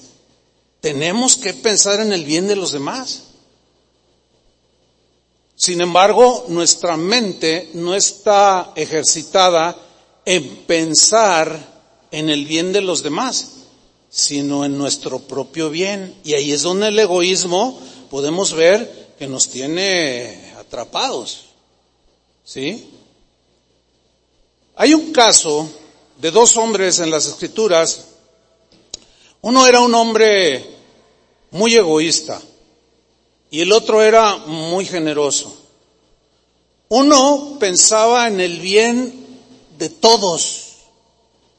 Tenemos 0.80 1.36
que 1.36 1.52
pensar 1.52 2.00
en 2.00 2.12
el 2.14 2.24
bien 2.24 2.48
de 2.48 2.56
los 2.56 2.72
demás. 2.72 3.24
Sin 5.56 5.80
embargo, 5.80 6.46
nuestra 6.48 6.96
mente 6.96 7.70
no 7.74 7.94
está 7.94 8.72
ejercitada 8.74 9.76
en 10.24 10.64
pensar 10.66 11.74
en 12.10 12.30
el 12.30 12.46
bien 12.46 12.72
de 12.72 12.80
los 12.80 13.02
demás, 13.02 13.50
sino 14.10 14.64
en 14.64 14.78
nuestro 14.78 15.20
propio 15.20 15.70
bien. 15.70 16.14
Y 16.24 16.34
ahí 16.34 16.52
es 16.52 16.62
donde 16.62 16.88
el 16.88 16.98
egoísmo 16.98 17.78
podemos 18.10 18.52
ver 18.52 19.14
que 19.18 19.26
nos 19.26 19.48
tiene 19.48 20.54
atrapados. 20.58 21.46
¿Sí? 22.44 22.90
Hay 24.76 24.92
un 24.92 25.12
caso 25.12 25.68
de 26.20 26.30
dos 26.30 26.56
hombres 26.56 26.98
en 26.98 27.10
las 27.10 27.26
escrituras. 27.26 28.06
Uno 29.44 29.66
era 29.66 29.82
un 29.82 29.94
hombre 29.94 30.64
muy 31.50 31.74
egoísta 31.74 32.40
y 33.50 33.60
el 33.60 33.72
otro 33.72 34.00
era 34.00 34.38
muy 34.38 34.86
generoso. 34.86 35.54
Uno 36.88 37.58
pensaba 37.60 38.26
en 38.26 38.40
el 38.40 38.58
bien 38.60 39.12
de 39.76 39.90
todos 39.90 40.76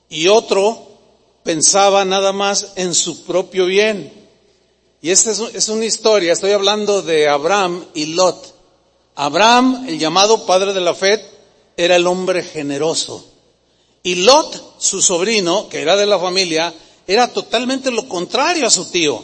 y 0.09 0.27
otro 0.29 0.87
pensaba 1.43 2.03
nada 2.05 2.33
más 2.33 2.73
en 2.75 2.95
su 2.95 3.23
propio 3.23 3.67
bien. 3.67 4.11
Y 5.03 5.11
esta 5.11 5.29
es, 5.29 5.69
una 5.69 5.85
historia, 5.85 6.33
estoy 6.33 6.53
hablando 6.53 7.03
de 7.03 7.29
Abraham 7.29 7.85
y 7.93 8.07
Lot. 8.15 8.55
Abraham, 9.13 9.85
el 9.87 9.99
llamado 9.99 10.47
padre 10.47 10.73
de 10.73 10.81
la 10.81 10.95
fe, 10.95 11.23
era 11.77 11.97
el 11.97 12.07
hombre 12.07 12.41
generoso. 12.41 13.23
Y 14.01 14.15
Lot, 14.15 14.79
su 14.79 15.03
sobrino, 15.03 15.69
que 15.69 15.83
era 15.83 15.95
de 15.95 16.07
la 16.07 16.17
familia, 16.17 16.73
era 17.07 17.27
totalmente 17.31 17.91
lo 17.91 18.07
contrario 18.07 18.65
a 18.65 18.71
su 18.71 18.85
tío. 18.85 19.21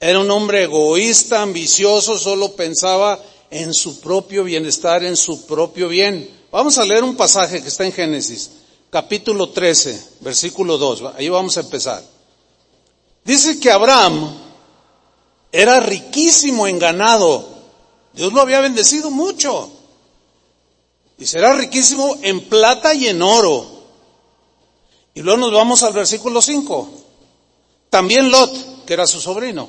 Era 0.00 0.18
un 0.18 0.30
hombre 0.30 0.64
egoísta, 0.64 1.42
ambicioso, 1.42 2.18
solo 2.18 2.54
pensaba 2.54 3.20
en 3.50 3.72
su 3.72 4.00
propio 4.00 4.44
bienestar, 4.44 5.04
en 5.04 5.16
su 5.16 5.46
propio 5.46 5.88
bien. 5.88 6.28
Vamos 6.50 6.78
a 6.78 6.84
leer 6.84 7.02
un 7.04 7.16
pasaje 7.16 7.62
que 7.62 7.68
está 7.68 7.84
en 7.84 7.92
Génesis, 7.92 8.50
capítulo 8.90 9.50
13, 9.50 10.08
versículo 10.20 10.78
2. 10.78 11.14
Ahí 11.16 11.28
vamos 11.28 11.56
a 11.56 11.60
empezar. 11.60 12.02
Dice 13.24 13.58
que 13.58 13.70
Abraham 13.70 14.36
era 15.50 15.80
riquísimo 15.80 16.66
en 16.66 16.78
ganado. 16.78 17.48
Dios 18.12 18.32
lo 18.32 18.40
había 18.40 18.60
bendecido 18.60 19.10
mucho. 19.10 19.70
Y 21.18 21.26
será 21.26 21.54
riquísimo 21.54 22.18
en 22.22 22.40
plata 22.48 22.92
y 22.92 23.08
en 23.08 23.22
oro. 23.22 23.73
Y 25.14 25.22
luego 25.22 25.38
nos 25.38 25.52
vamos 25.52 25.82
al 25.82 25.92
versículo 25.92 26.42
5. 26.42 26.90
También 27.88 28.30
Lot, 28.30 28.84
que 28.84 28.92
era 28.92 29.06
su 29.06 29.20
sobrino, 29.20 29.68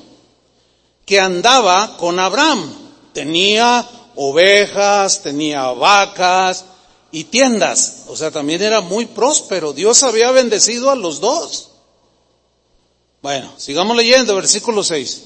que 1.04 1.20
andaba 1.20 1.96
con 1.96 2.18
Abraham. 2.18 2.72
Tenía 3.12 3.88
ovejas, 4.16 5.22
tenía 5.22 5.70
vacas 5.70 6.64
y 7.12 7.24
tiendas. 7.24 8.04
O 8.08 8.16
sea, 8.16 8.30
también 8.30 8.62
era 8.62 8.80
muy 8.80 9.06
próspero. 9.06 9.72
Dios 9.72 10.02
había 10.02 10.32
bendecido 10.32 10.90
a 10.90 10.96
los 10.96 11.20
dos. 11.20 11.70
Bueno, 13.22 13.52
sigamos 13.56 13.96
leyendo, 13.96 14.34
versículo 14.34 14.82
6. 14.82 15.22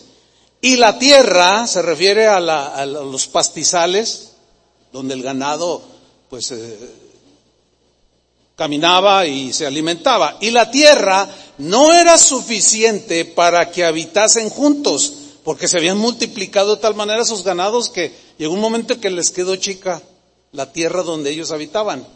Y 0.61 0.77
la 0.77 0.99
tierra 0.99 1.67
se 1.67 1.81
refiere 1.81 2.27
a, 2.27 2.37
a 2.37 2.85
los 2.85 3.27
pastizales, 3.27 4.33
donde 4.93 5.15
el 5.15 5.23
ganado 5.23 5.83
pues 6.31 6.53
eh, 6.53 6.79
caminaba 8.61 9.27
y 9.27 9.55
se 9.55 9.65
alimentaba. 9.65 10.37
Y 10.39 10.51
la 10.51 10.71
tierra 10.71 11.27
no 11.57 11.95
era 11.95 12.19
suficiente 12.19 13.25
para 13.25 13.71
que 13.71 13.87
habitasen 13.87 14.51
juntos, 14.51 15.15
porque 15.45 15.67
se 15.67 15.79
habían 15.79 15.97
multiplicado 15.97 16.77
de 16.77 16.83
tal 16.83 16.95
manera 16.95 17.25
sus 17.25 17.43
ganados 17.43 17.89
que 17.89 18.15
llegó 18.37 18.53
un 18.53 18.61
momento 18.61 19.01
que 19.01 19.09
les 19.09 19.31
quedó 19.31 19.57
chica 19.57 20.03
la 20.53 20.71
tierra 20.75 21.03
donde 21.03 21.31
ellos 21.31 21.53
habitaban. 21.53 22.07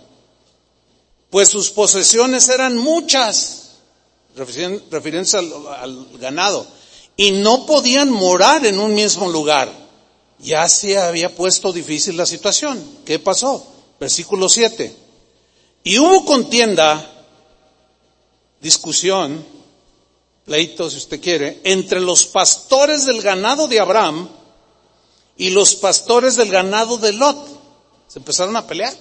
Pues 1.30 1.48
sus 1.48 1.70
posesiones 1.70 2.46
eran 2.50 2.76
muchas, 2.76 3.76
refiriéndose 4.36 5.38
al, 5.38 6.08
ganado, 6.18 6.66
y 7.16 7.30
no 7.30 7.64
podían 7.64 8.10
morar 8.10 8.66
en 8.66 8.78
un 8.78 8.92
mismo 8.92 9.30
lugar. 9.30 9.72
Ya 10.40 10.68
se 10.68 10.98
había 10.98 11.34
puesto 11.34 11.72
difícil 11.72 12.18
la 12.18 12.26
situación. 12.26 12.84
¿Qué 13.06 13.18
pasó? 13.18 13.66
Versículo 13.98 14.50
7. 14.50 15.03
Y 15.84 15.98
hubo 15.98 16.24
contienda, 16.24 17.10
discusión, 18.60 19.44
pleito 20.46 20.88
si 20.88 20.96
usted 20.96 21.20
quiere, 21.20 21.60
entre 21.62 22.00
los 22.00 22.24
pastores 22.26 23.04
del 23.04 23.20
ganado 23.20 23.68
de 23.68 23.80
Abraham 23.80 24.30
y 25.36 25.50
los 25.50 25.74
pastores 25.74 26.36
del 26.36 26.50
ganado 26.50 26.96
de 26.96 27.12
Lot. 27.12 27.36
Se 28.08 28.18
empezaron 28.18 28.56
a 28.56 28.66
pelear. 28.66 28.94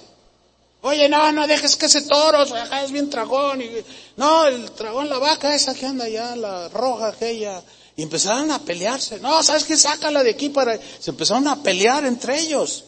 Oye, 0.82 1.08
no, 1.08 1.32
no 1.32 1.46
dejes 1.46 1.76
que 1.76 1.86
ese 1.86 2.02
toro, 2.02 2.42
es 2.42 2.92
bien 2.92 3.08
tragón. 3.08 3.62
Y, 3.62 3.70
no, 4.18 4.44
el 4.44 4.70
tragón, 4.72 5.08
la 5.08 5.18
vaca 5.18 5.54
esa 5.54 5.74
que 5.74 5.86
anda 5.86 6.04
allá, 6.04 6.36
la 6.36 6.68
roja 6.68 7.08
aquella. 7.08 7.62
Y 7.96 8.02
empezaron 8.02 8.50
a 8.50 8.58
pelearse. 8.58 9.18
No, 9.20 9.42
¿sabes 9.42 9.64
qué? 9.64 9.78
Sácala 9.78 10.22
de 10.22 10.32
aquí 10.32 10.50
para... 10.50 10.78
Se 11.00 11.10
empezaron 11.10 11.48
a 11.48 11.62
pelear 11.62 12.04
entre 12.04 12.38
ellos. 12.38 12.84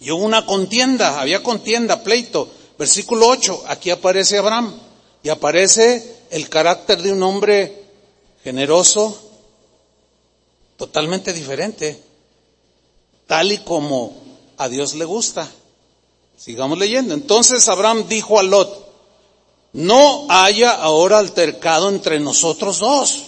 Y 0.00 0.10
hubo 0.10 0.24
una 0.24 0.46
contienda, 0.46 1.20
había 1.20 1.42
contienda, 1.42 2.02
pleito. 2.02 2.48
Versículo 2.78 3.28
8, 3.28 3.64
aquí 3.66 3.90
aparece 3.90 4.38
Abraham 4.38 4.78
y 5.22 5.28
aparece 5.28 6.18
el 6.30 6.48
carácter 6.48 7.02
de 7.02 7.12
un 7.12 7.22
hombre 7.22 7.84
generoso, 8.44 9.16
totalmente 10.76 11.32
diferente, 11.32 12.00
tal 13.26 13.50
y 13.50 13.58
como 13.58 14.14
a 14.56 14.68
Dios 14.68 14.94
le 14.94 15.04
gusta. 15.04 15.50
Sigamos 16.36 16.78
leyendo. 16.78 17.14
Entonces 17.14 17.68
Abraham 17.68 18.06
dijo 18.08 18.38
a 18.38 18.44
Lot, 18.44 18.86
no 19.72 20.26
haya 20.28 20.70
ahora 20.70 21.18
altercado 21.18 21.88
entre 21.88 22.20
nosotros 22.20 22.78
dos. 22.78 23.24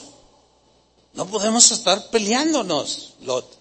No 1.13 1.27
podemos 1.27 1.71
estar 1.73 2.09
peleándonos, 2.11 3.15
Lot. 3.23 3.60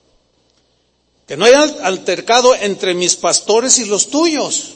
Que 1.30 1.38
no 1.38 1.46
haya 1.46 1.62
altercado 1.84 2.56
entre 2.56 2.96
mis 2.96 3.16
pastores 3.16 3.78
y 3.78 3.86
los 3.86 4.08
tuyos, 4.08 4.72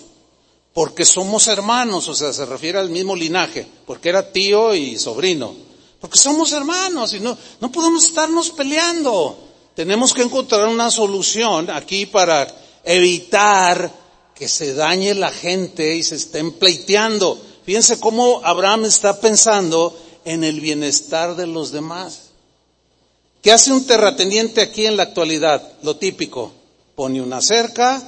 porque 0.71 1.03
somos 1.03 1.47
hermanos, 1.47 2.07
o 2.07 2.13
sea, 2.13 2.31
se 2.31 2.45
refiere 2.45 2.77
al 2.77 2.91
mismo 2.91 3.15
linaje, 3.15 3.65
porque 3.87 4.09
era 4.09 4.31
tío 4.31 4.75
y 4.75 4.99
sobrino. 4.99 5.55
Porque 5.99 6.19
somos 6.19 6.51
hermanos 6.51 7.11
y 7.15 7.19
no, 7.19 7.35
no 7.59 7.71
podemos 7.71 8.05
estarnos 8.05 8.51
peleando. 8.51 9.35
Tenemos 9.75 10.13
que 10.13 10.21
encontrar 10.21 10.67
una 10.67 10.91
solución 10.91 11.71
aquí 11.71 12.05
para 12.05 12.47
evitar 12.83 13.91
que 14.35 14.47
se 14.47 14.75
dañe 14.75 15.15
la 15.15 15.31
gente 15.31 15.95
y 15.95 16.03
se 16.03 16.17
estén 16.17 16.51
pleiteando. 16.51 17.35
Fíjense 17.65 17.99
cómo 17.99 18.41
Abraham 18.43 18.85
está 18.85 19.19
pensando 19.19 19.99
en 20.23 20.43
el 20.43 20.61
bienestar 20.61 21.35
de 21.35 21.47
los 21.47 21.71
demás. 21.71 22.22
¿Qué 23.43 23.51
hace 23.51 23.73
un 23.73 23.85
terrateniente 23.85 24.61
aquí 24.61 24.85
en 24.85 24.95
la 24.95 25.03
actualidad? 25.03 25.73
Lo 25.83 25.97
típico. 25.97 26.53
Pone 26.95 27.21
una 27.21 27.41
cerca 27.41 28.01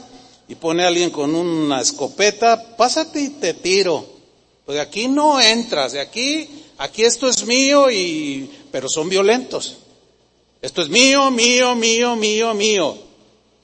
y 0.48 0.56
pone 0.56 0.86
a 0.86 0.88
alguien 0.88 1.10
con 1.10 1.36
una 1.36 1.82
escopeta, 1.82 2.77
pásate 2.77 3.20
y 3.20 3.30
te 3.32 3.54
tiro. 3.54 4.06
Pues 4.65 4.77
de 4.77 4.82
aquí 4.82 5.10
no 5.10 5.42
entras, 5.42 5.92
de 5.92 6.00
aquí, 6.00 6.63
aquí 6.77 7.04
esto 7.04 7.27
es 7.27 7.46
mío 7.46 7.92
y, 7.92 8.50
pero 8.72 8.88
son 8.88 9.10
violentos. 9.10 9.75
Esto 10.62 10.82
es 10.82 10.88
mío, 10.88 11.30
mío, 11.32 11.75
mío, 11.75 12.15
mío, 12.15 12.54
mío. 12.54 12.98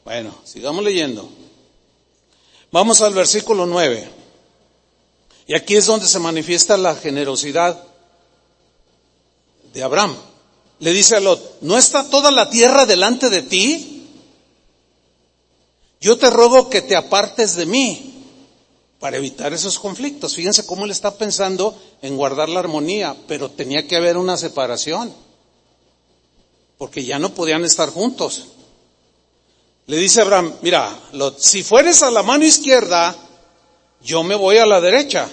Bueno, 0.04 0.36
sigamos 0.44 0.84
leyendo. 0.84 1.30
Vamos 2.70 3.00
al 3.00 3.13
versículo 3.13 3.66
9. 3.66 4.10
Y 5.48 5.56
aquí 5.56 5.78
es 5.78 5.86
donde 5.86 6.06
se 6.06 6.20
manifiesta 6.20 6.75
la 6.75 6.96
generosidad 6.96 7.82
de 9.74 9.84
Abraham. 9.84 10.18
Le 10.82 10.94
dice 10.94 11.16
a 11.16 11.20
Lot, 11.20 11.62
¿no 11.62 11.78
está 11.78 12.10
toda 12.10 12.32
la 12.32 12.50
tierra 12.50 12.88
delante 12.88 13.30
de 13.30 13.44
ti? 13.44 14.08
Yo 16.00 16.18
te 16.18 16.32
ruego 16.32 16.72
que 16.72 16.82
te 16.82 16.96
apartes 16.96 17.56
de 17.56 17.68
mí 17.68 18.26
para 19.00 19.18
evitar 19.18 19.54
esos 19.54 19.78
conflictos. 19.78 20.36
Fíjense 20.36 20.66
cómo 20.66 20.86
él 20.86 20.92
está 20.92 21.16
pensando 21.16 21.80
en 22.02 22.18
guardar 22.18 22.50
la 22.50 22.62
armonía, 22.62 23.16
pero 23.28 23.52
tenía 23.52 23.88
que 23.88 23.96
haber 23.96 24.18
una 24.18 24.38
separación, 24.38 25.14
porque 26.80 27.06
ya 27.06 27.20
no 27.20 27.36
podían 27.36 27.64
estar 27.64 27.92
juntos. 27.92 28.48
Le 29.86 29.98
dice 29.98 30.22
Abraham, 30.22 30.56
mira, 30.64 31.00
si 31.38 31.62
fueres 31.62 32.02
a 32.02 32.10
la 32.10 32.24
mano 32.24 32.44
izquierda, 32.44 33.16
yo 34.02 34.24
me 34.24 34.34
voy 34.34 34.58
a 34.58 34.66
la 34.66 34.82
derecha. 34.82 35.30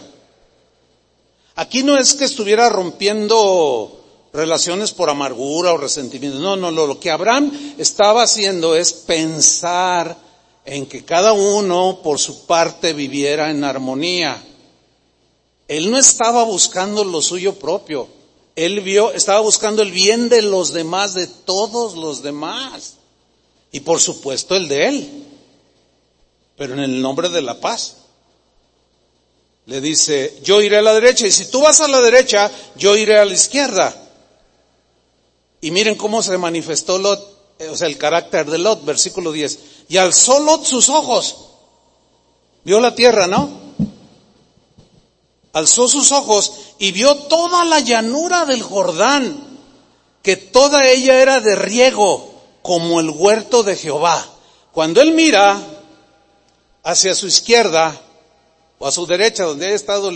Aquí 1.54 1.82
no 1.82 1.96
es 1.96 2.12
que 2.12 2.26
estuviera 2.26 2.68
rompiendo 2.68 3.97
relaciones 4.32 4.92
por 4.92 5.10
amargura 5.10 5.72
o 5.72 5.78
resentimiento. 5.78 6.38
No, 6.38 6.56
no, 6.56 6.70
lo 6.70 7.00
que 7.00 7.10
Abraham 7.10 7.74
estaba 7.78 8.22
haciendo 8.22 8.74
es 8.74 8.92
pensar 8.92 10.16
en 10.64 10.86
que 10.86 11.04
cada 11.04 11.32
uno 11.32 12.00
por 12.02 12.18
su 12.18 12.46
parte 12.46 12.92
viviera 12.92 13.50
en 13.50 13.64
armonía. 13.64 14.42
Él 15.66 15.90
no 15.90 15.98
estaba 15.98 16.44
buscando 16.44 17.04
lo 17.04 17.22
suyo 17.22 17.58
propio. 17.58 18.08
Él 18.54 18.80
vio, 18.80 19.12
estaba 19.12 19.40
buscando 19.40 19.82
el 19.82 19.92
bien 19.92 20.28
de 20.28 20.42
los 20.42 20.72
demás, 20.72 21.14
de 21.14 21.26
todos 21.26 21.94
los 21.94 22.22
demás. 22.22 22.94
Y 23.70 23.80
por 23.80 24.00
supuesto 24.00 24.56
el 24.56 24.68
de 24.68 24.88
Él. 24.88 25.24
Pero 26.56 26.74
en 26.74 26.80
el 26.80 27.00
nombre 27.00 27.28
de 27.28 27.42
la 27.42 27.60
paz. 27.60 27.96
Le 29.66 29.82
dice, 29.82 30.38
yo 30.42 30.62
iré 30.62 30.78
a 30.78 30.82
la 30.82 30.94
derecha 30.94 31.26
y 31.26 31.30
si 31.30 31.50
tú 31.50 31.60
vas 31.60 31.80
a 31.82 31.88
la 31.88 32.00
derecha, 32.00 32.50
yo 32.76 32.96
iré 32.96 33.18
a 33.18 33.26
la 33.26 33.34
izquierda. 33.34 34.07
Y 35.60 35.70
miren 35.70 35.96
cómo 35.96 36.22
se 36.22 36.36
manifestó 36.38 36.98
Lot, 36.98 37.56
eh, 37.58 37.68
o 37.68 37.76
sea, 37.76 37.88
el 37.88 37.98
carácter 37.98 38.50
de 38.50 38.58
Lot, 38.58 38.84
versículo 38.84 39.32
10. 39.32 39.58
Y 39.88 39.96
alzó 39.96 40.40
Lot 40.40 40.64
sus 40.64 40.88
ojos. 40.88 41.36
Vio 42.64 42.80
la 42.80 42.94
tierra, 42.94 43.26
¿no? 43.26 43.50
Alzó 45.52 45.88
sus 45.88 46.12
ojos 46.12 46.52
y 46.78 46.92
vio 46.92 47.16
toda 47.16 47.64
la 47.64 47.80
llanura 47.80 48.44
del 48.44 48.62
Jordán, 48.62 49.58
que 50.22 50.36
toda 50.36 50.86
ella 50.88 51.20
era 51.20 51.40
de 51.40 51.56
riego 51.56 52.32
como 52.62 53.00
el 53.00 53.10
huerto 53.10 53.62
de 53.62 53.76
Jehová. 53.76 54.24
Cuando 54.72 55.00
él 55.00 55.12
mira 55.12 55.60
hacia 56.84 57.14
su 57.14 57.26
izquierda 57.26 57.98
o 58.78 58.86
a 58.86 58.92
su 58.92 59.06
derecha, 59.06 59.44
donde 59.44 59.66
ha 59.66 59.74
estado 59.74 60.12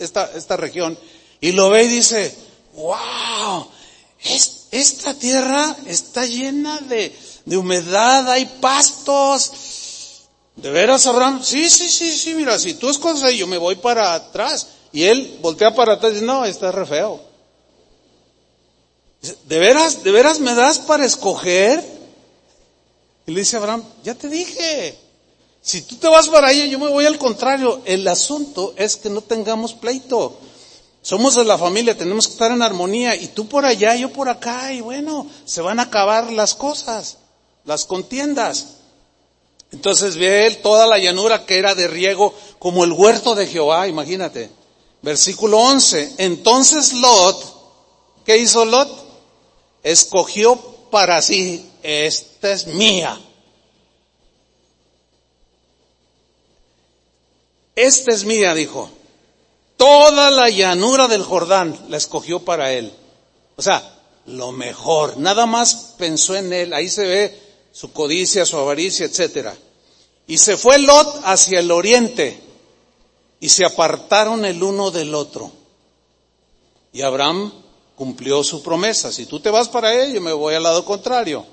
esta, 0.00 0.30
esta 0.34 0.56
región, 0.56 0.98
y 1.40 1.52
lo 1.52 1.70
ve 1.70 1.84
y 1.84 1.88
dice, 1.88 2.34
wow, 2.74 3.68
esta 4.70 5.14
tierra 5.14 5.76
está 5.86 6.26
llena 6.26 6.78
de, 6.80 7.16
de 7.44 7.56
humedad, 7.56 8.30
hay 8.30 8.46
pastos. 8.60 9.52
¿De 10.56 10.70
veras, 10.70 11.06
Abraham? 11.06 11.42
Sí, 11.42 11.70
sí, 11.70 11.88
sí, 11.88 12.16
sí, 12.16 12.34
mira, 12.34 12.58
si 12.58 12.74
tú 12.74 12.90
escoges 12.90 13.22
ahí, 13.22 13.38
yo 13.38 13.46
me 13.46 13.58
voy 13.58 13.76
para 13.76 14.14
atrás. 14.14 14.68
Y 14.92 15.04
él 15.04 15.38
voltea 15.40 15.74
para 15.74 15.94
atrás 15.94 16.12
y 16.12 16.14
dice, 16.14 16.26
no, 16.26 16.44
está 16.44 16.70
re 16.70 16.84
feo. 16.84 17.20
¿De 19.44 19.58
veras, 19.58 20.02
de 20.02 20.10
veras 20.10 20.40
me 20.40 20.54
das 20.54 20.78
para 20.78 21.04
escoger? 21.04 21.82
Y 23.26 23.32
le 23.32 23.40
dice 23.40 23.56
Abraham, 23.56 23.84
ya 24.02 24.14
te 24.14 24.28
dije, 24.28 24.98
si 25.62 25.82
tú 25.82 25.96
te 25.96 26.08
vas 26.08 26.28
para 26.28 26.48
allá, 26.48 26.64
yo 26.66 26.78
me 26.78 26.88
voy 26.88 27.04
al 27.06 27.18
contrario. 27.18 27.82
El 27.84 28.06
asunto 28.08 28.74
es 28.76 28.96
que 28.96 29.10
no 29.10 29.20
tengamos 29.20 29.74
pleito. 29.74 30.38
Somos 31.02 31.34
de 31.34 31.44
la 31.44 31.56
familia, 31.56 31.96
tenemos 31.96 32.26
que 32.26 32.32
estar 32.32 32.52
en 32.52 32.62
armonía. 32.62 33.14
Y 33.14 33.28
tú 33.28 33.48
por 33.48 33.64
allá, 33.64 33.94
yo 33.96 34.12
por 34.12 34.28
acá, 34.28 34.72
y 34.72 34.80
bueno, 34.80 35.26
se 35.44 35.62
van 35.62 35.80
a 35.80 35.84
acabar 35.84 36.32
las 36.32 36.54
cosas, 36.54 37.18
las 37.64 37.84
contiendas. 37.84 38.76
Entonces 39.72 40.16
ve 40.16 40.46
él 40.46 40.58
toda 40.58 40.86
la 40.86 40.98
llanura 40.98 41.46
que 41.46 41.58
era 41.58 41.74
de 41.74 41.88
riego, 41.88 42.34
como 42.58 42.84
el 42.84 42.92
huerto 42.92 43.34
de 43.34 43.46
Jehová, 43.46 43.88
imagínate. 43.88 44.50
Versículo 45.02 45.58
11. 45.58 46.14
Entonces 46.18 46.92
Lot, 46.92 48.22
¿qué 48.24 48.36
hizo 48.36 48.64
Lot? 48.64 49.10
escogió 49.82 50.56
para 50.90 51.22
sí, 51.22 51.70
esta 51.82 52.52
es 52.52 52.66
mía. 52.66 53.18
Esta 57.74 58.12
es 58.12 58.24
mía, 58.24 58.54
dijo. 58.54 58.90
Toda 59.80 60.30
la 60.30 60.50
llanura 60.50 61.08
del 61.08 61.22
Jordán 61.22 61.74
la 61.88 61.96
escogió 61.96 62.40
para 62.40 62.70
él. 62.70 62.92
O 63.56 63.62
sea, 63.62 63.82
lo 64.26 64.52
mejor. 64.52 65.16
Nada 65.16 65.46
más 65.46 65.94
pensó 65.96 66.36
en 66.36 66.52
él. 66.52 66.74
Ahí 66.74 66.90
se 66.90 67.06
ve 67.06 67.42
su 67.72 67.90
codicia, 67.90 68.44
su 68.44 68.58
avaricia, 68.58 69.06
etcétera. 69.06 69.56
Y 70.26 70.36
se 70.36 70.58
fue 70.58 70.78
Lot 70.80 71.22
hacia 71.24 71.60
el 71.60 71.70
oriente 71.70 72.38
y 73.40 73.48
se 73.48 73.64
apartaron 73.64 74.44
el 74.44 74.62
uno 74.62 74.90
del 74.90 75.14
otro. 75.14 75.50
Y 76.92 77.00
Abraham 77.00 77.50
cumplió 77.96 78.44
su 78.44 78.62
promesa. 78.62 79.10
Si 79.10 79.24
tú 79.24 79.40
te 79.40 79.48
vas 79.48 79.70
para 79.70 79.94
él, 79.94 80.12
yo 80.12 80.20
me 80.20 80.34
voy 80.34 80.56
al 80.56 80.62
lado 80.62 80.84
contrario. 80.84 81.46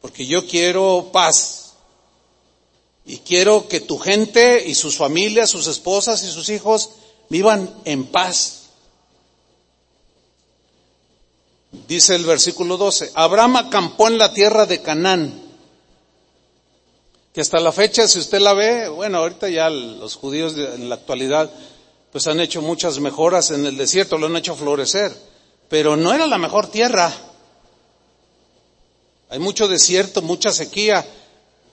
Porque 0.00 0.26
yo 0.26 0.44
quiero 0.44 1.10
paz. 1.12 1.69
Y 3.06 3.18
quiero 3.18 3.66
que 3.68 3.80
tu 3.80 3.98
gente 3.98 4.64
y 4.66 4.74
sus 4.74 4.96
familias, 4.96 5.50
sus 5.50 5.66
esposas 5.66 6.22
y 6.22 6.30
sus 6.30 6.48
hijos 6.48 6.90
vivan 7.28 7.72
en 7.84 8.06
paz. 8.06 8.60
Dice 11.86 12.16
el 12.16 12.24
versículo 12.24 12.76
12, 12.76 13.12
Abraham 13.14 13.56
acampó 13.56 14.08
en 14.08 14.18
la 14.18 14.32
tierra 14.32 14.66
de 14.66 14.82
Canaán, 14.82 15.40
que 17.32 17.40
hasta 17.40 17.60
la 17.60 17.70
fecha, 17.70 18.08
si 18.08 18.18
usted 18.18 18.40
la 18.40 18.54
ve, 18.54 18.88
bueno, 18.88 19.18
ahorita 19.18 19.48
ya 19.48 19.70
los 19.70 20.16
judíos 20.16 20.54
en 20.56 20.88
la 20.88 20.96
actualidad 20.96 21.50
pues 22.10 22.26
han 22.26 22.40
hecho 22.40 22.60
muchas 22.60 22.98
mejoras 22.98 23.50
en 23.52 23.66
el 23.66 23.76
desierto, 23.76 24.18
lo 24.18 24.26
han 24.26 24.36
hecho 24.36 24.56
florecer, 24.56 25.16
pero 25.68 25.96
no 25.96 26.12
era 26.12 26.26
la 26.26 26.38
mejor 26.38 26.68
tierra. 26.68 27.12
Hay 29.28 29.38
mucho 29.38 29.68
desierto, 29.68 30.22
mucha 30.22 30.50
sequía. 30.50 31.06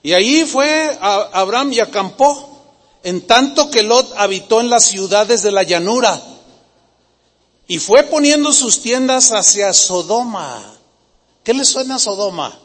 Y 0.04 0.14
ahí 0.14 0.46
fue 0.46 0.98
Abraham 1.02 1.74
y 1.74 1.80
acampó, 1.80 2.54
en 3.04 3.26
tanto 3.26 3.70
que 3.70 3.84
Lot 3.84 4.14
habitó 4.18 4.60
en 4.60 4.70
las 4.70 4.86
ciudades 4.86 5.44
de 5.44 5.52
la 5.52 5.64
llanura. 5.64 6.22
Y 7.68 7.80
fue 7.80 8.04
poniendo 8.04 8.54
sus 8.54 8.82
tiendas 8.82 9.32
hacia 9.32 9.74
Sodoma. 9.74 10.78
¿Qué 11.44 11.54
le 11.54 11.66
suena 11.66 11.96
a 11.96 12.00
Sodoma? 12.00 12.58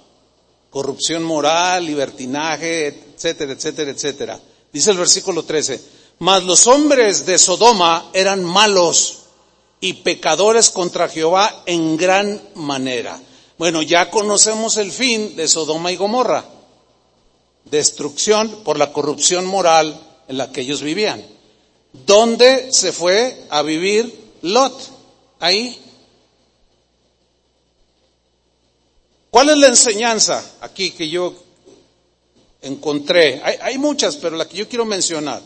Corrupción 0.70 1.22
moral, 1.22 1.84
libertinaje, 1.84 2.88
etcétera, 3.14 3.52
etcétera, 3.52 3.90
etcétera. 3.90 4.40
Dice 4.72 4.90
el 4.90 4.98
versículo 4.98 5.44
13, 5.44 5.82
mas 6.20 6.44
los 6.44 6.66
hombres 6.66 7.26
de 7.26 7.38
Sodoma 7.38 8.10
eran 8.12 8.42
malos 8.42 9.18
y 9.80 9.94
pecadores 9.94 10.70
contra 10.70 11.08
Jehová 11.08 11.62
en 11.66 11.96
gran 11.96 12.40
manera. 12.54 13.20
Bueno, 13.58 13.82
ya 13.82 14.10
conocemos 14.10 14.76
el 14.76 14.92
fin 14.92 15.36
de 15.36 15.46
Sodoma 15.48 15.92
y 15.92 15.96
Gomorra. 15.96 16.44
Destrucción 17.64 18.62
por 18.64 18.78
la 18.78 18.92
corrupción 18.92 19.46
moral 19.46 19.98
en 20.28 20.38
la 20.38 20.52
que 20.52 20.62
ellos 20.62 20.82
vivían. 20.82 21.24
¿Dónde 21.92 22.72
se 22.72 22.92
fue 22.92 23.44
a 23.50 23.62
vivir 23.62 24.12
Lot? 24.42 24.74
Ahí. 25.40 25.78
¿Cuál 29.30 29.50
es 29.50 29.56
la 29.58 29.66
enseñanza 29.68 30.44
aquí 30.60 30.90
que 30.90 31.08
yo 31.08 31.34
encontré? 32.60 33.40
Hay, 33.42 33.78
muchas, 33.78 34.16
pero 34.16 34.36
la 34.36 34.46
que 34.46 34.58
yo 34.58 34.68
quiero 34.68 34.84
mencionar 34.84 35.42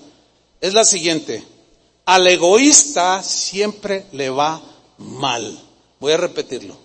es 0.60 0.74
la 0.74 0.84
siguiente. 0.84 1.42
Al 2.04 2.26
egoísta 2.26 3.22
siempre 3.22 4.06
le 4.12 4.30
va 4.30 4.60
mal. 4.98 5.58
Voy 6.00 6.12
a 6.12 6.16
repetirlo. 6.16 6.76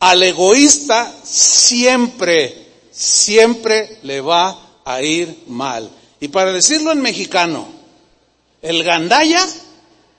Al 0.00 0.22
egoísta 0.22 1.14
siempre, 1.24 2.67
siempre 2.98 4.00
le 4.02 4.20
va 4.20 4.58
a 4.84 5.00
ir 5.02 5.44
mal. 5.46 5.88
Y 6.18 6.28
para 6.28 6.52
decirlo 6.52 6.90
en 6.90 7.00
mexicano, 7.00 7.68
el 8.60 8.82
gandaya 8.82 9.46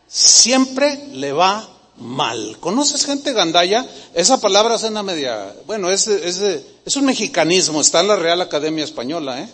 siempre 0.08 0.98
le 1.12 1.34
va 1.34 1.68
mal. 1.98 2.58
¿Conoces 2.62 3.06
gente 3.06 3.34
gandaya? 3.34 3.86
Esa 4.13 4.39
palabra 4.39 4.78
suena 4.78 5.04
media, 5.04 5.54
bueno, 5.65 5.92
es, 5.92 6.08
es, 6.08 6.39
es 6.86 6.96
un 6.96 7.06
mexicanismo, 7.06 7.82
está 7.82 8.00
en 8.00 8.08
la 8.08 8.15
Real 8.15 8.39
Academia 8.39 8.86
Española, 8.86 9.42
¿eh? 9.42 9.50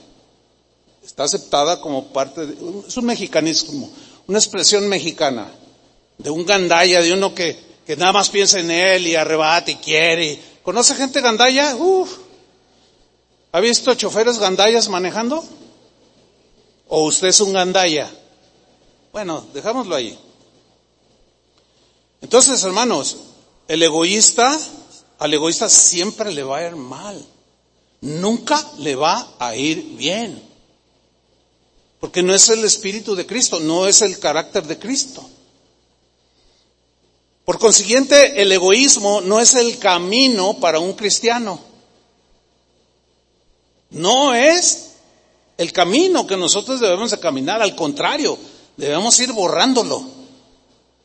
Está 1.03 1.23
aceptada 1.23 1.81
como 1.81 2.07
parte 2.13 2.45
de, 2.45 2.53
es 2.87 2.95
un 2.95 3.05
mexicanismo, 3.05 3.89
una 4.27 4.37
expresión 4.37 4.87
mexicana, 4.87 5.47
de 6.19 6.29
un 6.29 6.45
gandaya, 6.45 7.01
de 7.01 7.11
uno 7.11 7.33
que, 7.33 7.57
que 7.87 7.97
nada 7.97 8.13
más 8.13 8.29
piensa 8.29 8.59
en 8.59 8.69
él 8.69 9.07
y 9.07 9.15
arrebata 9.15 9.71
y 9.71 9.75
quiere. 9.75 10.39
¿Conoce 10.61 10.93
gente 10.93 11.21
gandaya? 11.21 11.75
Uf. 11.75 12.24
¿Ha 13.55 13.61
visto 13.61 13.95
choferes 13.95 14.37
gandayas 14.37 14.89
manejando? 14.89 15.41
¿O 16.89 17.05
usted 17.05 17.29
es 17.29 17.39
un 17.39 17.53
gandaya? 17.53 18.13
Bueno, 19.13 19.45
dejámoslo 19.53 19.95
ahí. 19.95 20.19
Entonces, 22.19 22.61
hermanos, 22.65 23.15
el 23.69 23.81
egoísta, 23.81 24.59
al 25.19 25.33
egoísta 25.33 25.69
siempre 25.69 26.33
le 26.33 26.43
va 26.43 26.57
a 26.57 26.67
ir 26.67 26.75
mal. 26.75 27.25
Nunca 28.01 28.61
le 28.79 28.97
va 28.97 29.25
a 29.39 29.55
ir 29.55 29.95
bien. 29.95 30.43
Porque 32.01 32.21
no 32.21 32.35
es 32.35 32.49
el 32.49 32.61
espíritu 32.65 33.15
de 33.15 33.25
Cristo, 33.25 33.61
no 33.61 33.87
es 33.87 34.01
el 34.01 34.19
carácter 34.19 34.67
de 34.67 34.77
Cristo. 34.77 35.23
Por 37.45 37.57
consiguiente, 37.57 38.41
el 38.41 38.51
egoísmo 38.51 39.21
no 39.21 39.39
es 39.39 39.55
el 39.55 39.79
camino 39.79 40.59
para 40.59 40.79
un 40.79 40.91
cristiano. 40.91 41.74
No 43.95 44.33
es 44.33 44.91
el 45.57 45.73
camino 45.73 46.25
que 46.25 46.37
nosotros 46.37 46.79
debemos 46.79 47.11
de 47.11 47.19
caminar, 47.19 47.61
al 47.61 47.75
contrario, 47.75 48.37
Debemos 48.77 49.19
ir 49.19 49.31
borrándolo. 49.31 50.03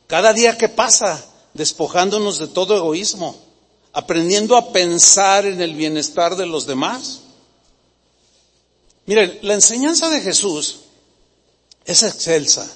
Cada 0.07 0.33
día 0.33 0.57
que 0.57 0.69
pasa, 0.69 1.23
despojándonos 1.53 2.37
de 2.37 2.47
todo 2.47 2.75
egoísmo, 2.75 3.35
aprendiendo 3.93 4.57
a 4.57 4.71
pensar 4.73 5.45
en 5.45 5.61
el 5.61 5.75
bienestar 5.75 6.35
de 6.35 6.45
los 6.45 6.65
demás. 6.65 7.21
Miren, 9.05 9.39
la 9.41 9.53
enseñanza 9.53 10.09
de 10.09 10.21
Jesús 10.21 10.81
es 11.85 12.03
excelsa, 12.03 12.69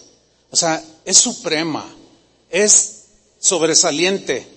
o 0.50 0.56
sea, 0.56 0.84
es 1.04 1.18
suprema, 1.18 1.86
es 2.50 3.04
sobresaliente. 3.40 4.48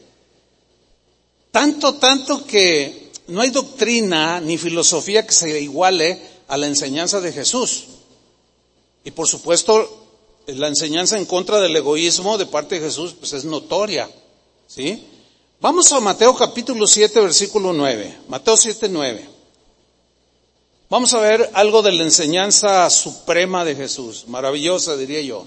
Tanto, 1.51 1.95
tanto 1.97 2.45
que 2.47 2.98
no 3.29 3.43
hay 3.43 3.51
doctrina 3.51 4.41
ni 4.41 4.59
filosofía 4.59 5.27
que 5.27 5.33
se 5.33 5.61
iguale 5.61 6.21
a 6.49 6.57
la 6.57 6.67
enseñanza 6.67 7.21
de 7.21 7.33
Jesús. 7.33 7.85
Y 9.05 9.11
por 9.11 9.29
supuesto, 9.29 10.07
la 10.47 10.69
enseñanza 10.69 11.19
en 11.19 11.27
contra 11.27 11.61
del 11.61 11.77
egoísmo 11.77 12.39
de 12.39 12.47
parte 12.47 12.77
de 12.77 12.87
Jesús 12.87 13.15
pues 13.19 13.35
es 13.35 13.45
notoria, 13.45 14.11
¿sí? 14.67 15.05
Vamos 15.61 15.93
a 15.93 16.01
Mateo 16.01 16.35
capítulo 16.35 16.87
7 16.87 17.21
versículo 17.21 17.73
9. 17.73 18.17
Mateo 18.29 18.57
7 18.57 18.89
9. 18.89 19.29
Vamos 20.89 21.13
a 21.13 21.21
ver 21.21 21.51
algo 21.53 21.83
de 21.83 21.93
la 21.93 22.05
enseñanza 22.05 22.89
suprema 22.89 23.63
de 23.63 23.77
Jesús, 23.77 24.27
maravillosa 24.27 24.97
diría 24.97 25.21
yo. 25.21 25.47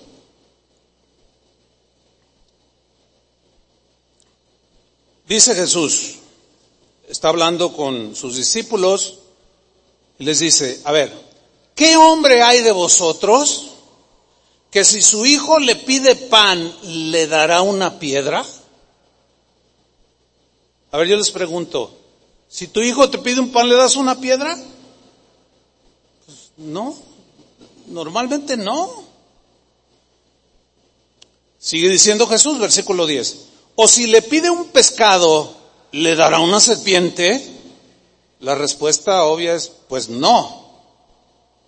Dice 5.28 5.56
Jesús, 5.56 6.21
está 7.12 7.30
hablando 7.30 7.74
con 7.74 8.16
sus 8.16 8.36
discípulos 8.38 9.20
y 10.18 10.24
les 10.24 10.40
dice, 10.40 10.82
a 10.86 10.92
ver, 10.92 11.12
¿qué 11.76 11.96
hombre 11.98 12.42
hay 12.42 12.62
de 12.62 12.72
vosotros? 12.72 13.72
que 14.72 14.86
si 14.86 15.02
su 15.02 15.26
hijo 15.26 15.60
le 15.60 15.76
pide 15.76 16.16
pan, 16.16 16.74
¿le 17.12 17.28
dará 17.28 17.62
una 17.62 18.00
piedra? 18.00 18.46
A 20.92 20.98
ver, 20.98 21.10
yo 21.10 21.18
les 21.18 21.30
pregunto, 21.30 21.94
si 22.48 22.68
tu 22.68 22.82
hijo 22.82 23.10
te 23.10 23.18
pide 23.18 23.42
un 23.42 23.52
pan, 23.52 23.68
¿le 23.68 23.76
das 23.76 23.98
una 23.98 24.20
piedra? 24.20 24.58
Pues 26.26 26.52
no, 26.56 26.96
normalmente 27.88 28.56
no. 28.56 29.04
Sigue 31.60 31.90
diciendo 31.90 32.26
Jesús, 32.26 32.58
versículo 32.58 33.06
10. 33.06 33.38
O 33.76 33.88
si 33.90 34.08
le 34.08 34.22
pide 34.22 34.50
un 34.50 34.70
pescado, 34.70 35.54
¿le 35.92 36.16
dará 36.16 36.40
una 36.40 36.60
serpiente? 36.60 37.46
La 38.40 38.56
respuesta 38.56 39.24
obvia 39.24 39.54
es, 39.54 39.72
pues 39.88 40.10
no. 40.10 40.66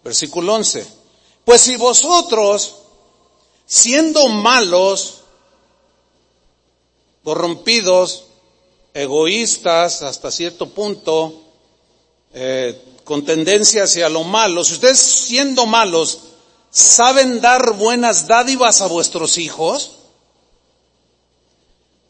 Versículo 0.04 0.56
11. 0.56 0.86
Pues 1.46 1.62
si 1.62 1.76
vosotros, 1.76 2.76
siendo 3.66 4.28
malos, 4.30 5.22
corrompidos, 7.24 8.26
egoístas 8.94 10.02
hasta 10.02 10.32
cierto 10.32 10.70
punto, 10.70 11.42
eh, 12.34 12.82
con 13.04 13.26
tendencia 13.26 13.84
hacia 13.84 14.10
lo 14.10 14.24
malo, 14.24 14.64
si 14.64 14.74
ustedes 14.74 15.00
siendo 15.00 15.66
malos 15.66 16.20
saben 16.72 17.40
dar 17.40 17.74
buenas 17.74 18.28
dádivas 18.28 18.82
a 18.82 18.88
vuestros 18.88 19.38
hijos, 19.38 19.93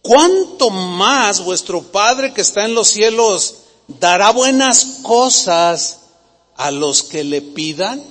¿cuánto 0.04 0.70
más 0.70 1.44
vuestro 1.44 1.82
Padre 1.82 2.34
que 2.34 2.42
está 2.42 2.66
en 2.66 2.76
los 2.76 2.90
cielos 2.90 3.56
dará 3.88 4.32
buenas 4.32 5.00
cosas 5.02 6.02
a 6.56 6.70
los 6.70 7.02
que 7.02 7.24
le 7.24 7.42
pidan? 7.42 8.04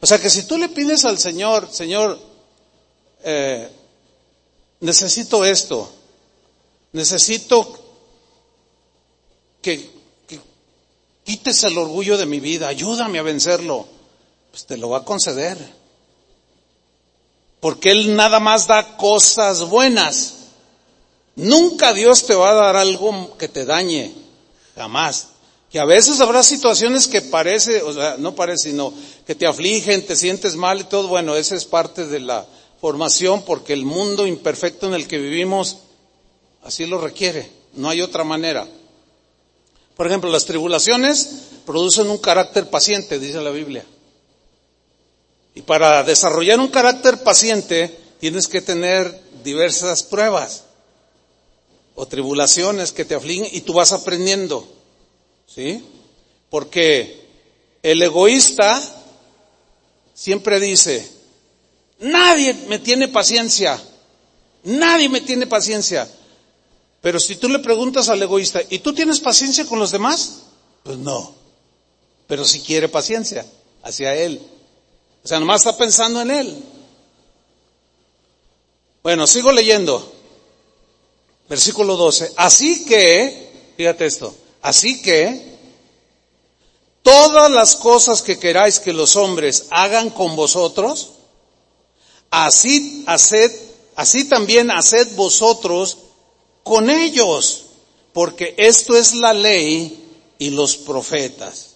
O 0.00 0.06
sea 0.06 0.20
que 0.20 0.28
si 0.28 0.42
tú 0.42 0.58
le 0.58 0.68
pides 0.68 1.04
al 1.06 1.18
Señor, 1.18 1.68
Señor, 1.72 2.18
eh, 3.24 3.68
necesito 4.80 5.44
esto, 5.44 5.90
necesito 6.92 7.78
que, 9.62 9.90
que 10.26 10.40
quites 11.24 11.64
el 11.64 11.78
orgullo 11.78 12.16
de 12.16 12.26
mi 12.26 12.40
vida, 12.40 12.68
ayúdame 12.68 13.18
a 13.18 13.22
vencerlo, 13.22 13.86
pues 14.50 14.66
te 14.66 14.76
lo 14.76 14.90
va 14.90 14.98
a 14.98 15.04
conceder. 15.04 15.77
Porque 17.60 17.90
Él 17.90 18.14
nada 18.14 18.40
más 18.40 18.66
da 18.66 18.96
cosas 18.96 19.68
buenas. 19.68 20.34
Nunca 21.34 21.92
Dios 21.92 22.26
te 22.26 22.34
va 22.34 22.50
a 22.50 22.54
dar 22.54 22.76
algo 22.76 23.36
que 23.36 23.48
te 23.48 23.64
dañe, 23.64 24.12
jamás. 24.74 25.28
Que 25.70 25.78
a 25.78 25.84
veces 25.84 26.20
habrá 26.20 26.42
situaciones 26.42 27.06
que 27.06 27.20
parece, 27.20 27.82
o 27.82 27.92
sea, 27.92 28.16
no 28.18 28.34
parece, 28.34 28.70
sino 28.70 28.92
que 29.26 29.34
te 29.34 29.46
afligen, 29.46 30.06
te 30.06 30.16
sientes 30.16 30.56
mal 30.56 30.80
y 30.80 30.84
todo. 30.84 31.08
Bueno, 31.08 31.36
esa 31.36 31.54
es 31.54 31.64
parte 31.64 32.06
de 32.06 32.20
la 32.20 32.46
formación 32.80 33.42
porque 33.42 33.72
el 33.72 33.84
mundo 33.84 34.26
imperfecto 34.26 34.86
en 34.86 34.94
el 34.94 35.06
que 35.06 35.18
vivimos 35.18 35.78
así 36.62 36.86
lo 36.86 37.00
requiere. 37.00 37.50
No 37.74 37.88
hay 37.88 38.00
otra 38.02 38.24
manera. 38.24 38.66
Por 39.96 40.06
ejemplo, 40.06 40.30
las 40.30 40.44
tribulaciones 40.44 41.30
producen 41.66 42.08
un 42.08 42.18
carácter 42.18 42.70
paciente, 42.70 43.18
dice 43.18 43.40
la 43.40 43.50
Biblia. 43.50 43.84
Y 45.58 45.62
para 45.62 46.04
desarrollar 46.04 46.60
un 46.60 46.68
carácter 46.68 47.24
paciente 47.24 47.98
tienes 48.20 48.46
que 48.46 48.60
tener 48.60 49.20
diversas 49.42 50.04
pruebas 50.04 50.62
o 51.96 52.06
tribulaciones 52.06 52.92
que 52.92 53.04
te 53.04 53.16
afligen 53.16 53.48
y 53.50 53.62
tú 53.62 53.72
vas 53.72 53.92
aprendiendo. 53.92 54.64
¿Sí? 55.52 55.84
Porque 56.48 57.26
el 57.82 58.00
egoísta 58.00 58.80
siempre 60.14 60.60
dice, 60.60 61.10
nadie 61.98 62.54
me 62.68 62.78
tiene 62.78 63.08
paciencia, 63.08 63.82
nadie 64.62 65.08
me 65.08 65.22
tiene 65.22 65.48
paciencia. 65.48 66.08
Pero 67.00 67.18
si 67.18 67.34
tú 67.34 67.48
le 67.48 67.58
preguntas 67.58 68.08
al 68.08 68.22
egoísta, 68.22 68.60
¿y 68.70 68.78
tú 68.78 68.94
tienes 68.94 69.18
paciencia 69.18 69.64
con 69.64 69.80
los 69.80 69.90
demás? 69.90 70.42
Pues 70.84 70.98
no, 70.98 71.34
pero 72.28 72.44
si 72.44 72.60
quiere 72.60 72.88
paciencia. 72.88 73.44
hacia 73.82 74.14
Él. 74.14 74.40
O 75.28 75.30
sea, 75.30 75.40
nomás 75.40 75.60
está 75.60 75.76
pensando 75.76 76.22
en 76.22 76.30
Él. 76.30 76.64
Bueno, 79.02 79.26
sigo 79.26 79.52
leyendo. 79.52 80.10
Versículo 81.50 81.98
12. 81.98 82.32
Así 82.34 82.86
que, 82.86 83.74
fíjate 83.76 84.06
esto, 84.06 84.34
así 84.62 85.02
que 85.02 85.58
todas 87.02 87.50
las 87.50 87.76
cosas 87.76 88.22
que 88.22 88.38
queráis 88.38 88.80
que 88.80 88.94
los 88.94 89.16
hombres 89.16 89.66
hagan 89.68 90.08
con 90.08 90.34
vosotros, 90.34 91.10
así 92.30 93.04
haced, 93.06 93.52
así 93.96 94.30
también 94.30 94.70
haced 94.70 95.14
vosotros 95.14 95.98
con 96.62 96.88
ellos, 96.88 97.66
porque 98.14 98.54
esto 98.56 98.96
es 98.96 99.12
la 99.12 99.34
ley 99.34 100.32
y 100.38 100.48
los 100.48 100.78
profetas. 100.78 101.74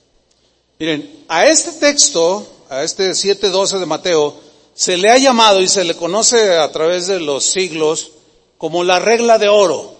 Miren, 0.78 1.26
a 1.28 1.44
este 1.44 1.72
texto, 1.72 2.46
a 2.72 2.84
este 2.84 3.10
7.12 3.10 3.80
de 3.80 3.86
Mateo, 3.86 4.34
se 4.72 4.96
le 4.96 5.10
ha 5.10 5.18
llamado 5.18 5.60
y 5.60 5.68
se 5.68 5.84
le 5.84 5.94
conoce 5.94 6.56
a 6.56 6.72
través 6.72 7.06
de 7.06 7.20
los 7.20 7.44
siglos 7.44 8.12
como 8.56 8.82
la 8.82 8.98
regla 8.98 9.36
de 9.36 9.50
oro. 9.50 9.94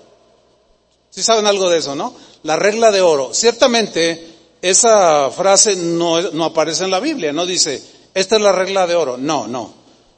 ¿Sí 1.11 1.23
saben 1.23 1.47
algo 1.47 1.69
de 1.69 1.79
eso, 1.79 1.95
no? 1.95 2.15
La 2.45 2.57
regla 2.57 2.91
de 2.91 3.03
oro. 3.03 3.35
Ciertamente, 3.35 4.27
esa 4.63 5.31
frase 5.31 5.77
no, 5.77 6.23
no 6.31 6.45
aparece 6.47 6.85
en 6.85 6.91
la 6.91 7.01
Biblia, 7.01 7.31
no 7.31 7.45
dice, 7.45 7.83
esta 8.15 8.37
es 8.37 8.43
la 8.43 8.53
regla 8.53 8.87
de 8.87 8.95
oro. 8.95 9.19
No, 9.19 9.47
no. 9.47 9.75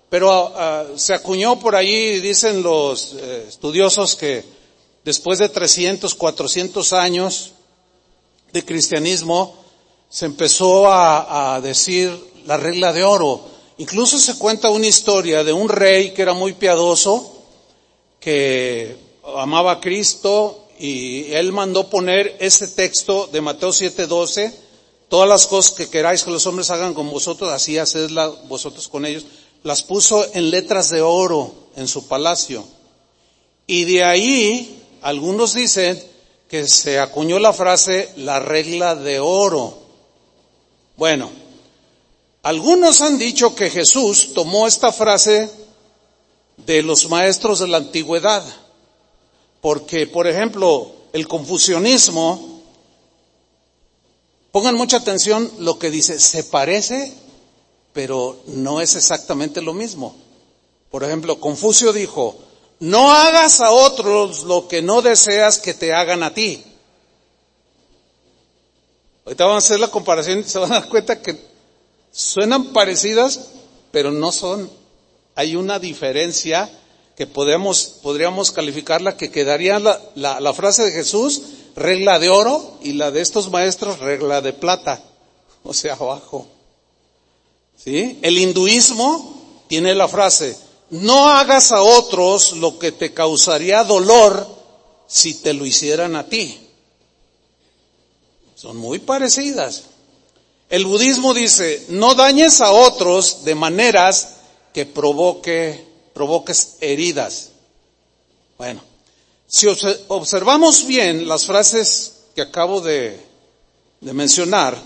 Pero 0.08 0.52
ah, 0.54 0.84
se 0.94 1.12
acuñó 1.12 1.58
por 1.58 1.74
ahí, 1.74 2.20
dicen 2.20 2.62
los 2.62 3.14
eh, 3.14 3.46
estudiosos, 3.48 4.14
que 4.14 4.44
después 5.04 5.40
de 5.40 5.48
300, 5.48 6.14
400 6.14 6.92
años 6.92 7.50
de 8.52 8.64
cristianismo, 8.64 9.56
se 10.08 10.26
empezó 10.26 10.86
a 10.88 11.60
decir 11.60 12.33
la 12.46 12.56
regla 12.56 12.92
de 12.92 13.04
oro. 13.04 13.40
Incluso 13.78 14.18
se 14.18 14.38
cuenta 14.38 14.70
una 14.70 14.86
historia 14.86 15.42
de 15.42 15.52
un 15.52 15.68
rey 15.68 16.12
que 16.12 16.22
era 16.22 16.32
muy 16.32 16.52
piadoso, 16.52 17.32
que 18.20 18.96
amaba 19.36 19.72
a 19.72 19.80
Cristo 19.80 20.68
y 20.78 21.32
él 21.32 21.52
mandó 21.52 21.88
poner 21.90 22.36
ese 22.40 22.68
texto 22.68 23.28
de 23.32 23.40
Mateo 23.40 23.70
7:12, 23.70 24.52
todas 25.08 25.28
las 25.28 25.46
cosas 25.46 25.74
que 25.74 25.88
queráis 25.88 26.24
que 26.24 26.30
los 26.30 26.46
hombres 26.46 26.70
hagan 26.70 26.94
con 26.94 27.10
vosotros, 27.10 27.50
así 27.50 27.78
hacedla 27.78 28.28
vosotros 28.48 28.88
con 28.88 29.06
ellos, 29.06 29.24
las 29.62 29.82
puso 29.82 30.26
en 30.34 30.50
letras 30.50 30.90
de 30.90 31.00
oro 31.00 31.52
en 31.76 31.88
su 31.88 32.06
palacio. 32.06 32.64
Y 33.66 33.84
de 33.84 34.04
ahí, 34.04 34.82
algunos 35.02 35.54
dicen 35.54 36.02
que 36.48 36.66
se 36.66 36.98
acuñó 36.98 37.38
la 37.38 37.52
frase 37.52 38.10
la 38.16 38.38
regla 38.40 38.94
de 38.94 39.20
oro. 39.20 39.78
Bueno, 40.96 41.30
algunos 42.44 43.00
han 43.00 43.16
dicho 43.16 43.54
que 43.54 43.70
Jesús 43.70 44.34
tomó 44.34 44.66
esta 44.66 44.92
frase 44.92 45.50
de 46.58 46.82
los 46.82 47.08
maestros 47.08 47.60
de 47.60 47.68
la 47.68 47.78
antigüedad, 47.78 48.44
porque, 49.62 50.06
por 50.06 50.26
ejemplo, 50.26 50.92
el 51.14 51.26
confucianismo, 51.26 52.60
pongan 54.52 54.74
mucha 54.74 54.98
atención 54.98 55.50
lo 55.58 55.78
que 55.78 55.90
dice, 55.90 56.20
se 56.20 56.44
parece, 56.44 57.14
pero 57.94 58.42
no 58.48 58.82
es 58.82 58.94
exactamente 58.94 59.62
lo 59.62 59.72
mismo. 59.72 60.14
Por 60.90 61.02
ejemplo, 61.02 61.40
Confucio 61.40 61.94
dijo, 61.94 62.36
no 62.78 63.10
hagas 63.10 63.62
a 63.62 63.70
otros 63.70 64.44
lo 64.44 64.68
que 64.68 64.82
no 64.82 65.00
deseas 65.00 65.56
que 65.56 65.72
te 65.72 65.94
hagan 65.94 66.22
a 66.22 66.34
ti. 66.34 66.62
Ahorita 69.24 69.46
vamos 69.46 69.64
a 69.64 69.66
hacer 69.66 69.80
la 69.80 69.90
comparación 69.90 70.40
y 70.40 70.44
se 70.44 70.58
van 70.58 70.72
a 70.72 70.80
dar 70.80 70.88
cuenta 70.90 71.22
que 71.22 71.53
Suenan 72.14 72.72
parecidas, 72.72 73.40
pero 73.90 74.12
no 74.12 74.30
son. 74.30 74.70
Hay 75.34 75.56
una 75.56 75.80
diferencia 75.80 76.70
que 77.16 77.26
podemos, 77.26 77.96
podríamos 78.02 78.52
calificarla 78.52 79.16
que 79.16 79.32
quedaría 79.32 79.80
la, 79.80 80.00
la, 80.14 80.38
la 80.38 80.54
frase 80.54 80.84
de 80.84 80.92
Jesús, 80.92 81.42
regla 81.74 82.20
de 82.20 82.28
oro, 82.28 82.78
y 82.82 82.92
la 82.92 83.10
de 83.10 83.20
estos 83.20 83.50
maestros, 83.50 83.98
regla 83.98 84.40
de 84.40 84.52
plata. 84.52 85.02
O 85.66 85.72
sea, 85.72 85.94
abajo. 85.94 86.46
¿Sí? 87.82 88.18
El 88.20 88.36
hinduismo 88.36 89.64
tiene 89.66 89.94
la 89.94 90.08
frase, 90.08 90.58
no 90.90 91.30
hagas 91.30 91.72
a 91.72 91.80
otros 91.80 92.52
lo 92.52 92.78
que 92.78 92.92
te 92.92 93.14
causaría 93.14 93.82
dolor 93.82 94.46
si 95.06 95.34
te 95.34 95.54
lo 95.54 95.64
hicieran 95.64 96.16
a 96.16 96.28
ti. 96.28 96.60
Son 98.54 98.76
muy 98.76 98.98
parecidas. 98.98 99.84
El 100.74 100.86
budismo 100.86 101.32
dice, 101.34 101.86
no 101.90 102.16
dañes 102.16 102.60
a 102.60 102.72
otros 102.72 103.44
de 103.44 103.54
maneras 103.54 104.38
que 104.72 104.84
provoque, 104.84 105.86
provoques 106.12 106.78
heridas. 106.80 107.50
Bueno, 108.58 108.80
si 109.46 109.68
observamos 110.08 110.84
bien 110.88 111.28
las 111.28 111.46
frases 111.46 112.24
que 112.34 112.42
acabo 112.42 112.80
de, 112.80 113.24
de 114.00 114.12
mencionar, 114.14 114.76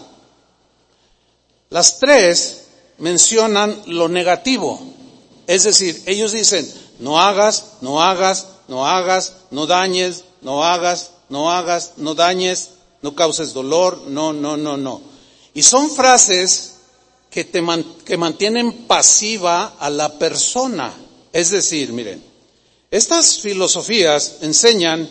las 1.70 1.98
tres 1.98 2.64
mencionan 2.98 3.84
lo 3.86 4.10
negativo. 4.10 4.78
Es 5.46 5.64
decir, 5.64 6.02
ellos 6.04 6.32
dicen, 6.32 6.70
no 6.98 7.18
hagas, 7.18 7.78
no 7.80 8.02
hagas, 8.02 8.46
no 8.68 8.86
hagas, 8.86 9.36
no 9.50 9.66
dañes, 9.66 10.24
no 10.42 10.62
hagas, 10.64 11.12
no 11.30 11.50
hagas, 11.50 11.94
no 11.96 12.14
dañes, 12.14 12.72
no 13.00 13.14
causes 13.14 13.54
dolor, 13.54 14.02
no, 14.06 14.34
no, 14.34 14.58
no, 14.58 14.76
no. 14.76 15.17
Y 15.58 15.62
son 15.64 15.90
frases 15.90 16.74
que, 17.28 17.42
te 17.42 17.60
que 18.04 18.16
mantienen 18.16 18.86
pasiva 18.86 19.74
a 19.80 19.90
la 19.90 20.16
persona. 20.16 20.94
Es 21.32 21.50
decir, 21.50 21.92
miren, 21.92 22.22
estas 22.92 23.40
filosofías 23.40 24.36
enseñan 24.42 25.10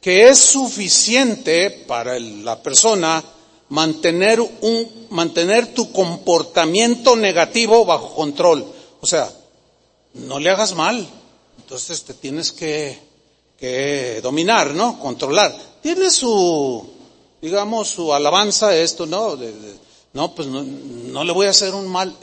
que 0.00 0.28
es 0.28 0.38
suficiente 0.38 1.72
para 1.72 2.16
la 2.20 2.62
persona 2.62 3.24
mantener 3.70 4.40
un, 4.40 5.08
mantener 5.10 5.74
tu 5.74 5.90
comportamiento 5.90 7.16
negativo 7.16 7.84
bajo 7.84 8.14
control. 8.14 8.72
O 9.00 9.06
sea, 9.06 9.28
no 10.14 10.38
le 10.38 10.50
hagas 10.50 10.76
mal. 10.76 11.04
Entonces 11.58 12.04
te 12.04 12.14
tienes 12.14 12.52
que, 12.52 12.96
que 13.58 14.20
dominar, 14.22 14.76
¿no? 14.76 15.00
Controlar. 15.00 15.52
Tiene 15.82 16.08
su, 16.12 16.95
digamos, 17.46 17.88
su 17.88 18.12
alabanza 18.12 18.76
esto, 18.76 19.06
¿no? 19.06 19.38
no, 20.12 20.34
pues 20.34 20.48
no, 20.48 20.62
no 20.62 21.24
le 21.24 21.32
voy 21.32 21.46
a 21.46 21.50
hacer 21.50 21.74
un 21.74 21.86
mal. 21.86 22.14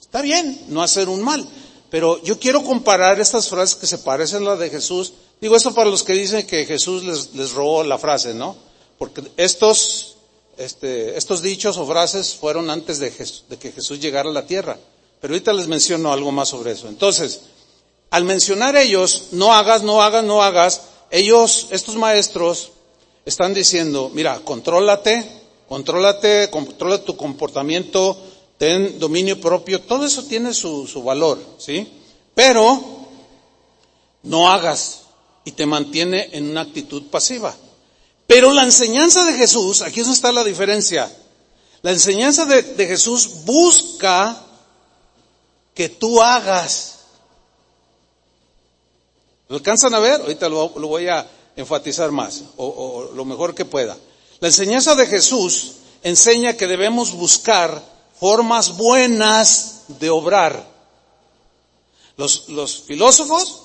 Está 0.00 0.22
bien, 0.22 0.66
no 0.68 0.82
hacer 0.82 1.08
un 1.08 1.22
mal. 1.22 1.46
Pero 1.90 2.22
yo 2.22 2.38
quiero 2.38 2.62
comparar 2.62 3.20
estas 3.20 3.48
frases 3.48 3.74
que 3.76 3.86
se 3.86 3.98
parecen 3.98 4.42
a 4.42 4.50
las 4.50 4.58
de 4.58 4.70
Jesús. 4.70 5.12
Digo 5.40 5.56
esto 5.56 5.74
para 5.74 5.90
los 5.90 6.02
que 6.02 6.12
dicen 6.12 6.46
que 6.46 6.66
Jesús 6.66 7.04
les, 7.04 7.34
les 7.34 7.52
robó 7.52 7.82
la 7.82 7.98
frase, 7.98 8.34
¿no? 8.34 8.56
Porque 8.98 9.22
estos, 9.36 10.16
este, 10.56 11.16
estos 11.16 11.40
dichos 11.40 11.78
o 11.78 11.86
frases 11.86 12.34
fueron 12.34 12.68
antes 12.68 12.98
de, 12.98 13.10
de 13.48 13.58
que 13.58 13.72
Jesús 13.72 14.00
llegara 14.00 14.28
a 14.28 14.32
la 14.32 14.46
tierra. 14.46 14.78
Pero 15.20 15.34
ahorita 15.34 15.52
les 15.52 15.68
menciono 15.68 16.12
algo 16.12 16.30
más 16.30 16.48
sobre 16.48 16.72
eso. 16.72 16.88
Entonces, 16.88 17.40
al 18.10 18.24
mencionar 18.24 18.76
ellos, 18.76 19.28
no 19.32 19.54
hagas, 19.54 19.82
no 19.82 20.02
hagas, 20.02 20.24
no 20.24 20.42
hagas, 20.42 20.82
ellos, 21.10 21.68
estos 21.70 21.96
maestros, 21.96 22.72
están 23.28 23.52
diciendo, 23.52 24.10
mira, 24.14 24.40
contrólate, 24.40 25.22
contrólate, 25.68 26.48
controla 26.48 27.04
tu 27.04 27.14
comportamiento, 27.14 28.16
ten 28.56 28.98
dominio 28.98 29.38
propio, 29.38 29.82
todo 29.82 30.06
eso 30.06 30.24
tiene 30.24 30.54
su, 30.54 31.02
valor, 31.04 31.38
¿sí? 31.58 31.86
Pero 32.34 33.06
no 34.22 34.50
hagas 34.50 35.02
y 35.44 35.52
te 35.52 35.66
mantiene 35.66 36.30
en 36.32 36.50
una 36.50 36.62
actitud 36.62 37.04
pasiva. 37.10 37.54
Pero 38.26 38.50
la 38.52 38.64
enseñanza 38.64 39.24
de 39.26 39.34
Jesús, 39.34 39.82
aquí 39.82 40.00
es 40.00 40.08
está 40.08 40.32
la 40.32 40.44
diferencia. 40.44 41.14
La 41.82 41.92
enseñanza 41.92 42.46
de, 42.46 42.62
de 42.62 42.86
Jesús 42.86 43.44
busca 43.44 44.42
que 45.74 45.90
tú 45.90 46.22
hagas. 46.22 47.00
¿Lo 49.48 49.56
alcanzan 49.56 49.94
a 49.94 49.98
ver? 49.98 50.20
Ahorita 50.22 50.48
lo, 50.48 50.72
lo 50.78 50.88
voy 50.88 51.08
a, 51.08 51.26
enfatizar 51.58 52.12
más, 52.12 52.44
o, 52.56 53.10
lo 53.14 53.24
mejor 53.24 53.54
que 53.54 53.64
pueda. 53.64 53.96
La 54.38 54.48
enseñanza 54.48 54.94
de 54.94 55.06
Jesús 55.06 55.72
enseña 56.04 56.56
que 56.56 56.68
debemos 56.68 57.12
buscar 57.12 57.82
formas 58.18 58.76
buenas 58.76 59.82
de 59.88 60.08
obrar. 60.08 60.64
Los, 62.16 62.48
los 62.48 62.82
filósofos, 62.82 63.62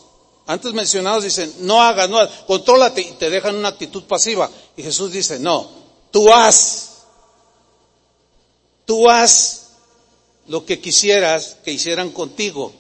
antes 0.48 0.74
mencionados, 0.74 1.24
dicen, 1.24 1.54
no 1.60 1.82
hagas, 1.84 2.10
no 2.10 2.18
hagas, 2.18 2.32
contrólate 2.48 3.02
y 3.02 3.12
te 3.12 3.30
dejan 3.30 3.56
una 3.56 3.70
actitud 3.70 4.04
pasiva. 4.06 4.50
Y 4.76 4.82
Jesús 4.82 5.12
dice, 5.12 5.40
no, 5.40 5.70
tú 6.10 6.34
haz, 6.34 7.04
tú 8.86 9.08
haz 9.08 9.68
lo 10.48 10.66
que 10.66 10.80
quisieras 10.82 11.58
que 11.64 11.72
hicieran 11.72 12.10
contigo. 12.10 12.74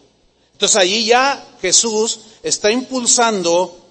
Entonces 0.53 0.75
allí 0.75 1.05
ya 1.05 1.55
Jesús 1.61 2.19
está 2.41 2.71
impulsando 2.71 3.82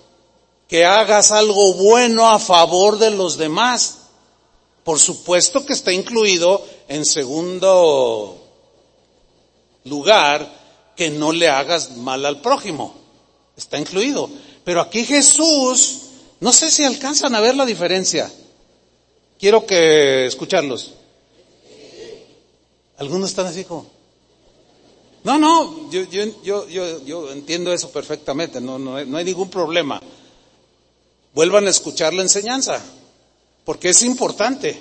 que 0.72 0.86
hagas 0.86 1.32
algo 1.32 1.74
bueno 1.74 2.30
a 2.30 2.38
favor 2.38 2.98
de 2.98 3.10
los 3.10 3.36
demás. 3.36 3.98
Por 4.84 4.98
supuesto 4.98 5.66
que 5.66 5.74
está 5.74 5.92
incluido 5.92 6.66
en 6.88 7.04
segundo 7.04 8.42
lugar 9.84 10.50
que 10.96 11.10
no 11.10 11.30
le 11.30 11.50
hagas 11.50 11.98
mal 11.98 12.24
al 12.24 12.40
prójimo. 12.40 12.94
Está 13.54 13.78
incluido. 13.78 14.30
Pero 14.64 14.80
aquí 14.80 15.04
Jesús, 15.04 16.04
no 16.40 16.54
sé 16.54 16.70
si 16.70 16.84
alcanzan 16.84 17.34
a 17.34 17.42
ver 17.42 17.54
la 17.54 17.66
diferencia. 17.66 18.32
Quiero 19.38 19.66
que 19.66 20.24
escucharlos. 20.24 20.94
Algunos 22.96 23.28
están 23.28 23.44
así 23.44 23.64
como, 23.64 23.90
no, 25.22 25.38
no, 25.38 25.90
yo, 25.90 26.04
yo, 26.04 26.66
yo, 26.66 27.04
yo, 27.04 27.30
entiendo 27.30 27.74
eso 27.74 27.90
perfectamente, 27.90 28.58
no, 28.58 28.78
no, 28.78 29.04
no 29.04 29.16
hay 29.18 29.24
ningún 29.26 29.50
problema. 29.50 30.00
Vuelvan 31.34 31.66
a 31.66 31.70
escuchar 31.70 32.12
la 32.12 32.22
enseñanza, 32.22 32.80
porque 33.64 33.90
es 33.90 34.02
importante. 34.02 34.78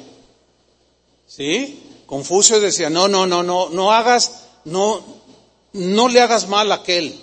¿Sí? 1.28 1.82
Confucio 2.06 2.60
decía, 2.60 2.90
no, 2.90 3.08
no, 3.08 3.26
no, 3.26 3.42
no, 3.42 3.70
no 3.70 3.94
hagas, 3.94 4.44
no, 4.66 5.02
no 5.74 6.10
le 6.10 6.20
hagas 6.20 6.50
mal 6.50 6.72
a 6.72 6.76
aquel. 6.76 7.18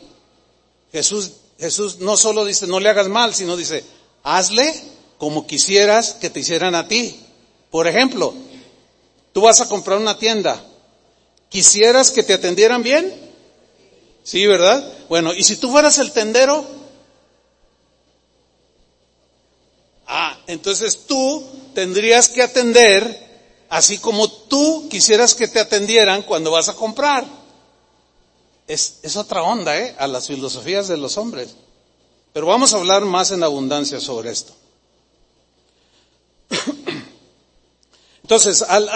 Jesús, 0.93 1.33
Jesús 1.59 1.99
no 1.99 2.17
solo 2.17 2.45
dice 2.45 2.67
no 2.67 2.81
le 2.81 2.89
hagas 2.89 3.09
mal, 3.09 3.35
sino 3.35 3.57
dice, 3.57 3.85
hazle 4.23 4.75
como 5.19 5.47
quisieras 5.47 6.15
que 6.15 6.31
te 6.31 6.41
hicieran 6.41 6.75
a 6.75 6.89
ti. 6.89 7.21
Por 7.71 7.87
ejemplo, 7.87 8.33
tú 9.33 9.43
vas 9.43 9.61
a 9.61 9.69
comprar 9.69 9.99
una 9.99 10.17
tienda, 10.17 10.65
¿quisieras 11.51 12.11
que 12.11 12.23
te 12.23 12.35
atendieran 12.35 12.83
bien? 12.83 13.13
Sí, 14.23 14.47
¿verdad? 14.47 14.91
Bueno, 15.09 15.35
¿y 15.35 15.43
si 15.43 15.57
tú 15.57 15.71
fueras 15.71 15.99
el 15.99 16.13
tendero? 16.13 16.65
Ah, 20.07 20.38
entonces 20.49 21.07
tú 21.07 21.47
tendrías 21.75 22.29
que 22.29 22.43
atender 22.43 23.29
así 23.69 23.99
como 23.99 24.29
tú 24.31 24.89
quisieras 24.89 25.35
que 25.35 25.47
te 25.47 25.61
atendieran 25.61 26.23
cuando 26.23 26.51
vas 26.51 26.71
a 26.71 26.75
comprar. 26.75 27.25
Es, 28.67 28.99
es 29.03 29.17
otra 29.17 29.43
onda, 29.43 29.79
¿eh? 29.79 29.95
A 29.99 30.07
las 30.07 30.27
filosofías 30.27 30.89
de 30.89 30.97
los 30.97 31.19
hombres. 31.19 31.55
Pero 32.33 32.47
vamos 32.47 32.73
a 32.73 32.79
hablar 32.79 33.05
más 33.05 33.31
en 33.31 33.43
abundancia 33.43 34.01
sobre 34.01 34.31
esto. 34.31 34.55
Entonces, 38.23 38.63
al, 38.63 38.89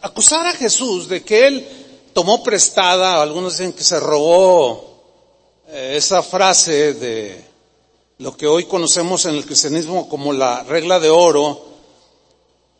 acusar 0.00 0.46
a 0.46 0.52
Jesús 0.52 1.08
de 1.08 1.22
que 1.22 1.46
él 1.46 1.68
tomó 2.14 2.42
prestada, 2.42 3.20
algunos 3.20 3.58
dicen 3.58 3.74
que 3.74 3.84
se 3.84 4.00
robó 4.00 5.02
eh, 5.68 5.94
esa 5.96 6.22
frase 6.22 6.94
de 6.94 7.53
lo 8.18 8.36
que 8.36 8.46
hoy 8.46 8.64
conocemos 8.64 9.24
en 9.26 9.34
el 9.34 9.44
cristianismo 9.44 10.08
como 10.08 10.32
la 10.32 10.62
regla 10.64 11.00
de 11.00 11.10
oro, 11.10 11.64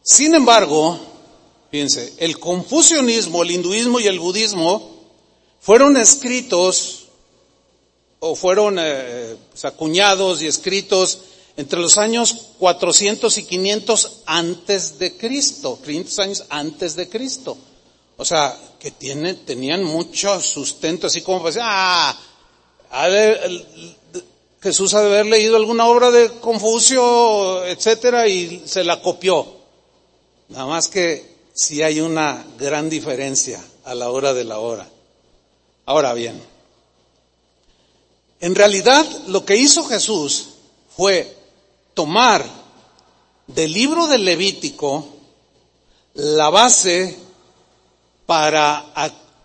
sin 0.03 0.35
embargo, 0.35 0.99
fíjense, 1.71 2.15
el 2.19 2.39
confucianismo, 2.39 3.43
el 3.43 3.51
hinduismo 3.53 4.01
y 4.01 4.07
el 4.07 4.21
budismo 4.21 4.91
fueron 5.61 5.97
escritos 5.97 7.07
o 8.21 8.35
fueron 8.35 8.77
eh, 8.79 9.37
acuñados 9.63 10.43
y 10.43 10.47
escritos 10.47 11.19
entre 11.57 11.79
los 11.79 11.99
años 11.99 12.49
400 12.59 13.39
y 13.39 13.45
500 13.45 14.23
antes 14.27 14.99
de 14.99 15.17
Cristo, 15.17 15.79
500 15.85 16.19
años 16.19 16.45
antes 16.49 16.97
de 16.97 17.09
Cristo. 17.09 17.57
O 18.17 18.25
sea, 18.25 18.57
que 18.79 18.91
tiene, 18.91 19.35
tenían 19.35 19.83
mucho 19.83 20.41
sustento, 20.41 21.07
así 21.07 21.23
como 21.23 21.43
pues, 21.43 21.59
ah, 21.61 22.17
Jesús 24.65 24.95
ha 24.95 25.03
de 25.03 25.09
haber 25.09 25.27
leído 25.27 25.57
alguna 25.57 25.85
obra 25.85 26.11
de 26.11 26.41
Confucio, 26.41 27.67
etcétera, 27.67 28.27
y 28.29 28.63
se 28.65 28.83
la 28.83 29.03
copió. 29.03 29.47
Nada 30.49 30.65
más 30.65 30.89
que 30.89 31.35
si 31.53 31.83
hay 31.83 32.01
una 32.01 32.43
gran 32.59 32.89
diferencia 32.89 33.63
a 33.85 33.95
la 33.95 34.09
hora 34.09 34.33
de 34.33 34.45
la 34.45 34.61
hora. 34.61 34.89
Ahora 35.85 36.15
bien, 36.15 36.41
en 38.41 38.55
realidad 38.55 39.05
lo 39.27 39.45
que 39.45 39.55
hizo 39.55 39.85
Jesús 39.85 40.55
fue 40.97 41.37
tomar 41.93 42.43
del 43.47 43.71
libro 43.71 44.07
del 44.07 44.25
Levítico 44.25 45.07
la 46.15 46.49
base 46.49 47.15
para, 48.25 48.83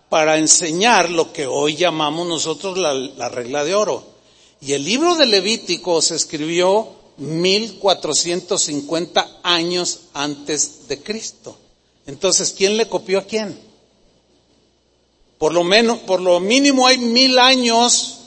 para 0.08 0.38
enseñar 0.38 1.10
lo 1.10 1.30
que 1.30 1.46
hoy 1.46 1.76
llamamos 1.76 2.26
nosotros 2.26 2.78
la 2.78 3.28
regla 3.28 3.64
de 3.64 3.74
oro. 3.74 4.09
Y 4.60 4.74
el 4.74 4.84
libro 4.84 5.16
del 5.16 5.30
Levítico 5.30 6.02
se 6.02 6.16
escribió 6.16 6.88
1450 7.16 9.40
años 9.42 10.00
antes 10.12 10.86
de 10.88 11.02
Cristo. 11.02 11.56
Entonces, 12.06 12.54
¿quién 12.56 12.76
le 12.76 12.88
copió 12.88 13.20
a 13.20 13.24
quién? 13.24 13.58
Por 15.38 15.54
lo 15.54 15.64
menos, 15.64 16.00
por 16.00 16.20
lo 16.20 16.38
mínimo 16.40 16.86
hay 16.86 16.98
mil 16.98 17.38
años 17.38 18.18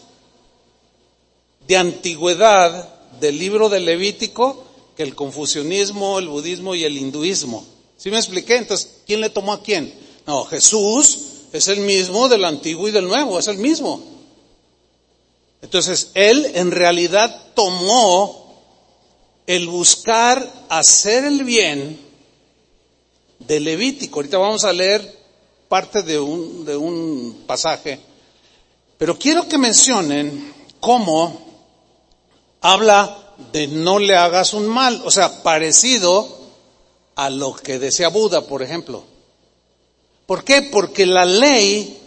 de 1.68 1.78
antigüedad 1.78 2.90
del 3.20 3.38
libro 3.38 3.70
del 3.70 3.86
Levítico 3.86 4.64
que 4.98 5.04
el 5.04 5.14
confucianismo, 5.16 6.20
el 6.20 6.28
budismo 6.28 6.76
y 6.76 6.84
el 6.84 6.98
hinduismo. 6.98 7.66
¿Sí 7.98 8.12
me 8.12 8.18
expliqué? 8.18 8.58
Entonces, 8.58 8.90
¿quién 9.06 9.22
le 9.22 9.30
tomó 9.30 9.54
a 9.54 9.62
quién? 9.62 9.94
No, 10.26 10.46
Jesús 10.46 11.20
es 11.52 11.68
el 11.68 11.82
mismo 11.82 12.30
del 12.30 12.46
antiguo 12.46 12.88
y 12.88 12.92
del 12.92 13.08
nuevo, 13.08 13.40
es 13.40 13.48
el 13.48 13.58
mismo. 13.58 14.13
Entonces, 15.74 16.12
él 16.14 16.52
en 16.54 16.70
realidad 16.70 17.36
tomó 17.56 18.62
el 19.48 19.68
buscar 19.68 20.48
hacer 20.70 21.26
el 21.26 21.44
bien 21.44 22.00
de 23.40 23.60
Levítico. 23.60 24.20
Ahorita 24.20 24.38
vamos 24.38 24.66
a 24.66 24.72
leer 24.72 25.20
parte 25.68 26.04
de 26.04 26.20
un, 26.20 26.64
de 26.64 26.78
un 26.78 27.46
pasaje, 27.48 28.00
pero 29.00 29.18
quiero 29.18 29.48
que 29.48 29.58
mencionen 29.58 30.54
cómo 30.80 31.42
habla 32.62 33.34
de 33.52 33.66
no 33.66 33.98
le 33.98 34.16
hagas 34.16 34.54
un 34.54 34.68
mal, 34.68 35.02
o 35.04 35.10
sea, 35.10 35.42
parecido 35.42 36.52
a 37.16 37.32
lo 37.32 37.56
que 37.56 37.80
decía 37.80 38.10
Buda, 38.10 38.46
por 38.46 38.62
ejemplo. 38.62 39.04
¿Por 40.28 40.44
qué? 40.44 40.70
Porque 40.72 41.08
la 41.08 41.26
ley, 41.26 42.00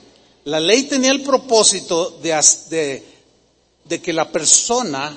la 0.44 0.60
ley 0.60 0.84
tenía 0.84 1.10
el 1.10 1.24
propósito 1.24 2.10
de, 2.22 2.40
de, 2.70 3.15
de 3.88 4.00
que 4.00 4.12
la 4.12 4.30
persona 4.30 5.16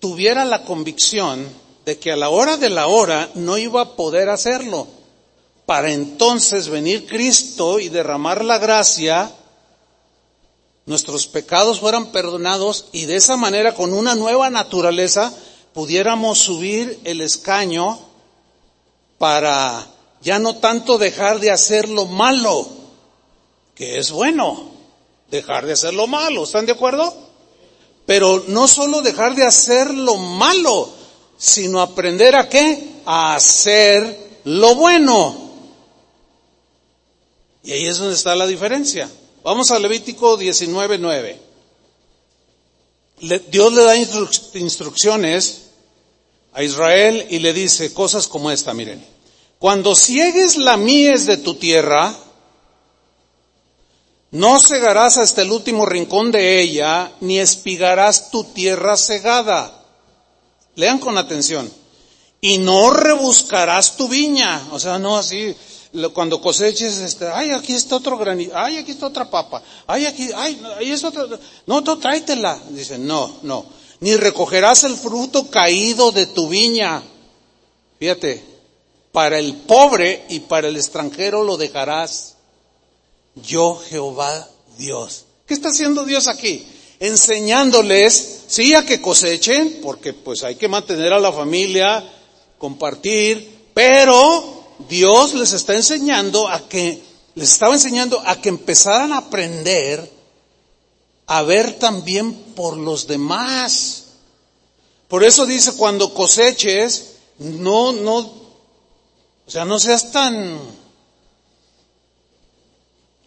tuviera 0.00 0.44
la 0.44 0.64
convicción 0.64 1.46
de 1.84 1.98
que 1.98 2.12
a 2.12 2.16
la 2.16 2.28
hora 2.28 2.56
de 2.56 2.70
la 2.70 2.86
hora 2.86 3.30
no 3.34 3.58
iba 3.58 3.80
a 3.80 3.96
poder 3.96 4.28
hacerlo, 4.28 4.86
para 5.66 5.92
entonces 5.92 6.68
venir 6.68 7.06
Cristo 7.06 7.78
y 7.78 7.88
derramar 7.88 8.44
la 8.44 8.58
gracia 8.58 9.30
nuestros 10.86 11.26
pecados 11.26 11.80
fueran 11.80 12.12
perdonados 12.12 12.86
y 12.92 13.04
de 13.04 13.16
esa 13.16 13.36
manera 13.36 13.74
con 13.74 13.92
una 13.92 14.14
nueva 14.14 14.48
naturaleza 14.48 15.32
pudiéramos 15.74 16.38
subir 16.38 16.98
el 17.04 17.20
escaño 17.20 17.98
para 19.18 19.86
ya 20.22 20.38
no 20.38 20.56
tanto 20.56 20.96
dejar 20.96 21.40
de 21.40 21.50
hacer 21.50 21.88
lo 21.88 22.06
malo, 22.06 22.66
que 23.74 23.98
es 23.98 24.10
bueno, 24.10 24.70
dejar 25.30 25.66
de 25.66 25.72
hacer 25.72 25.94
lo 25.94 26.06
malo, 26.06 26.44
¿están 26.44 26.66
de 26.66 26.72
acuerdo? 26.72 27.14
Pero 28.06 28.44
no 28.48 28.66
solo 28.66 29.02
dejar 29.02 29.34
de 29.34 29.44
hacer 29.44 29.92
lo 29.92 30.16
malo, 30.16 30.90
sino 31.36 31.80
aprender 31.80 32.34
a 32.36 32.48
qué? 32.48 33.02
A 33.04 33.34
hacer 33.34 34.40
lo 34.44 34.74
bueno. 34.74 35.48
Y 37.62 37.72
ahí 37.72 37.86
es 37.86 37.98
donde 37.98 38.14
está 38.14 38.34
la 38.34 38.46
diferencia. 38.46 39.10
Vamos 39.42 39.70
a 39.70 39.78
Levítico 39.78 40.38
19.9. 40.38 41.36
Dios 43.50 43.72
le 43.72 43.82
da 43.82 43.96
instrucciones 43.96 45.62
a 46.52 46.62
Israel 46.62 47.26
y 47.30 47.40
le 47.40 47.52
dice 47.52 47.92
cosas 47.92 48.26
como 48.26 48.50
esta, 48.50 48.72
miren. 48.72 49.04
Cuando 49.58 49.94
ciegues 49.94 50.56
la 50.56 50.76
mies 50.76 51.26
de 51.26 51.36
tu 51.36 51.54
tierra, 51.54 52.16
no 54.30 54.60
cegarás 54.60 55.16
hasta 55.16 55.42
el 55.42 55.50
último 55.50 55.86
rincón 55.86 56.30
de 56.30 56.60
ella, 56.60 57.12
ni 57.20 57.38
espigarás 57.38 58.30
tu 58.30 58.44
tierra 58.44 58.96
cegada. 58.96 59.84
Lean 60.74 60.98
con 60.98 61.16
atención. 61.16 61.70
Y 62.40 62.58
no 62.58 62.90
rebuscarás 62.90 63.96
tu 63.96 64.06
viña. 64.08 64.68
O 64.70 64.78
sea, 64.78 64.98
no 64.98 65.16
así, 65.16 65.56
cuando 66.12 66.40
coseches, 66.40 66.98
este, 66.98 67.26
ay, 67.28 67.50
aquí 67.50 67.72
está 67.72 67.96
otro 67.96 68.18
granito, 68.18 68.52
ay, 68.54 68.76
aquí 68.78 68.92
está 68.92 69.06
otra 69.06 69.30
papa, 69.30 69.62
ay, 69.86 70.04
aquí, 70.04 70.28
ay, 70.36 70.60
ahí 70.78 70.92
es 70.92 71.02
otra, 71.02 71.26
no, 71.66 71.80
no, 71.80 71.98
tráetela. 71.98 72.58
Dice, 72.68 72.98
no, 72.98 73.38
no, 73.42 73.64
ni 74.00 74.14
recogerás 74.16 74.84
el 74.84 74.96
fruto 74.96 75.50
caído 75.50 76.12
de 76.12 76.26
tu 76.26 76.48
viña. 76.48 77.02
Fíjate, 77.98 78.44
para 79.10 79.38
el 79.38 79.54
pobre 79.54 80.26
y 80.28 80.40
para 80.40 80.68
el 80.68 80.76
extranjero 80.76 81.42
lo 81.42 81.56
dejarás. 81.56 82.36
Yo, 83.42 83.80
Jehová 83.88 84.48
Dios. 84.76 85.24
¿Qué 85.46 85.54
está 85.54 85.68
haciendo 85.68 86.04
Dios 86.04 86.28
aquí? 86.28 86.66
Enseñándoles, 87.00 88.40
sí, 88.48 88.74
a 88.74 88.84
que 88.84 89.00
cosechen, 89.00 89.80
porque 89.82 90.12
pues 90.12 90.44
hay 90.44 90.56
que 90.56 90.68
mantener 90.68 91.12
a 91.12 91.20
la 91.20 91.32
familia, 91.32 92.04
compartir, 92.58 93.56
Pero 93.72 94.64
Dios 94.88 95.34
les 95.34 95.52
está 95.52 95.74
enseñando 95.74 96.48
a 96.48 96.68
que, 96.68 97.00
les 97.34 97.52
estaba 97.52 97.74
enseñando 97.74 98.20
a 98.26 98.40
que 98.40 98.48
empezaran 98.48 99.12
a 99.12 99.18
aprender 99.18 100.10
a 101.26 101.42
ver 101.42 101.78
también 101.78 102.34
por 102.54 102.76
los 102.76 103.06
demás. 103.06 104.04
Por 105.06 105.22
eso 105.24 105.46
dice, 105.46 105.74
cuando 105.74 106.12
coseches, 106.12 107.14
no, 107.38 107.92
no, 107.92 108.18
o 108.18 109.50
sea, 109.50 109.64
no 109.64 109.78
seas 109.78 110.10
tan, 110.10 110.58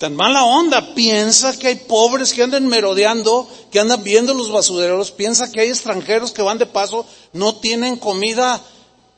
tan 0.01 0.15
mala 0.15 0.43
onda. 0.43 0.95
Piensa 0.95 1.55
que 1.55 1.67
hay 1.67 1.75
pobres 1.75 2.33
que 2.33 2.41
andan 2.41 2.65
merodeando, 2.67 3.47
que 3.71 3.79
andan 3.79 4.03
viendo 4.03 4.33
los 4.33 4.51
basureros. 4.51 5.11
Piensa 5.11 5.51
que 5.51 5.61
hay 5.61 5.69
extranjeros 5.69 6.31
que 6.31 6.41
van 6.41 6.57
de 6.57 6.65
paso, 6.65 7.05
no 7.33 7.57
tienen 7.57 7.97
comida 7.97 8.59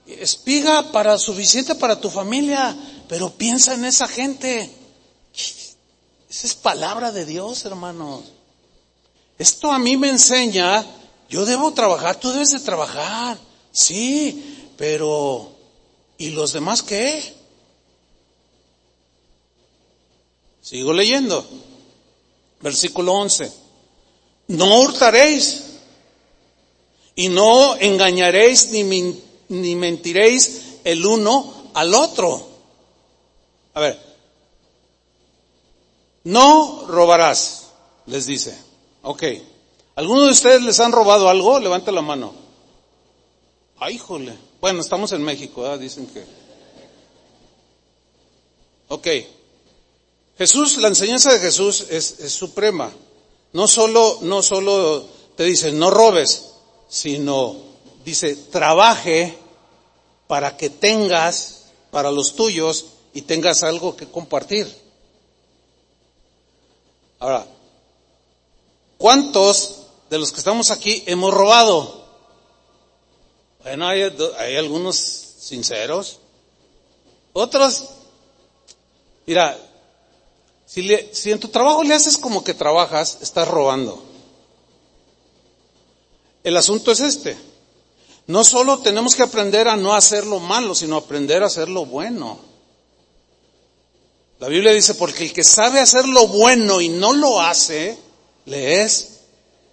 espiga 0.05 0.91
para 0.91 1.17
suficiente 1.17 1.75
para 1.75 2.01
tu 2.01 2.09
familia. 2.09 2.75
Pero 3.07 3.29
piensa 3.29 3.75
en 3.75 3.85
esa 3.85 4.09
gente. 4.09 4.69
Esa 5.33 6.47
es 6.47 6.53
palabra 6.53 7.13
de 7.13 7.23
Dios, 7.25 7.63
hermanos. 7.63 8.25
Esto 9.39 9.71
a 9.71 9.79
mí 9.79 9.95
me 9.95 10.09
enseña, 10.09 10.85
yo 11.29 11.45
debo 11.45 11.71
trabajar, 11.71 12.17
tú 12.17 12.29
debes 12.31 12.51
de 12.51 12.59
trabajar. 12.59 13.37
Sí, 13.71 14.67
pero 14.77 15.49
¿y 16.17 16.31
los 16.31 16.51
demás 16.51 16.83
qué? 16.83 17.42
Sigo 20.63 20.93
leyendo. 20.93 21.45
Versículo 22.61 23.13
11. 23.13 23.51
No 24.47 24.79
hurtaréis 24.79 25.63
y 27.15 27.27
no 27.27 27.75
engañaréis 27.75 28.69
ni, 28.69 28.83
ni 29.49 29.75
mentiréis 29.75 30.79
el 30.85 31.05
uno 31.05 31.69
al 31.73 31.93
otro. 31.93 32.47
A 33.73 33.81
ver, 33.81 33.99
no 36.23 36.85
robarás, 36.87 37.71
les 38.05 38.25
dice. 38.25 38.57
Ok. 39.01 39.23
¿Alguno 39.95 40.21
de 40.21 40.31
ustedes 40.31 40.61
les 40.61 40.79
han 40.79 40.93
robado 40.93 41.27
algo? 41.29 41.59
Levante 41.59 41.91
la 41.91 42.01
mano. 42.01 42.33
Ay, 43.79 43.95
híjole. 43.95 44.33
Bueno, 44.61 44.79
estamos 44.79 45.11
en 45.11 45.23
México, 45.23 45.77
dicen 45.77 46.07
que. 46.07 46.23
Ok. 48.87 49.07
Jesús, 50.37 50.77
la 50.77 50.87
enseñanza 50.87 51.31
de 51.31 51.39
Jesús 51.39 51.87
es, 51.89 52.15
suprema. 52.33 52.91
No 53.53 53.67
solo, 53.67 54.19
no 54.21 54.41
solo 54.41 55.05
te 55.35 55.43
dice 55.43 55.71
no 55.71 55.91
robes, 55.91 56.53
sino 56.89 57.55
dice 58.03 58.35
trabaje 58.35 59.37
para 60.27 60.57
que 60.57 60.69
tengas 60.69 61.65
para 61.91 62.09
los 62.09 62.35
tuyos 62.35 62.85
y 63.13 63.21
tengas 63.21 63.63
algo 63.63 63.95
que 63.95 64.07
compartir. 64.07 64.67
Ahora, 67.19 67.45
¿cuántos 68.97 69.83
de 70.09 70.17
los 70.17 70.31
que 70.31 70.39
estamos 70.39 70.71
aquí 70.71 71.03
hemos 71.05 71.31
robado? 71.31 72.03
Bueno, 73.61 73.87
hay, 73.87 74.01
hay 74.39 74.57
algunos 74.57 74.97
sinceros, 74.97 76.19
otros, 77.31 77.85
mira, 79.25 79.57
si, 80.73 81.29
en 81.31 81.39
tu 81.39 81.49
trabajo 81.49 81.83
le 81.83 81.93
haces 81.93 82.17
como 82.17 82.43
que 82.43 82.55
trabajas, 82.55 83.19
estás 83.21 83.47
robando. 83.47 84.03
El 86.43 86.57
asunto 86.57 86.91
es 86.91 86.99
este. 86.99 87.37
No 88.25 88.43
solo 88.43 88.79
tenemos 88.79 89.13
que 89.13 89.21
aprender 89.21 89.67
a 89.67 89.75
no 89.75 89.93
hacer 89.93 90.25
lo 90.25 90.39
malo, 90.39 90.73
sino 90.73 90.97
aprender 90.97 91.43
a 91.43 91.45
hacer 91.45 91.69
lo 91.69 91.85
bueno. 91.85 92.39
La 94.39 94.47
Biblia 94.47 94.71
dice, 94.71 94.95
porque 94.95 95.25
el 95.25 95.33
que 95.33 95.43
sabe 95.43 95.79
hacer 95.79 96.07
lo 96.07 96.25
bueno 96.25 96.81
y 96.81 96.89
no 96.89 97.13
lo 97.13 97.39
hace, 97.39 97.95
le 98.45 98.81
es 98.81 99.19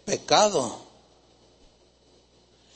pecado. 0.04 0.84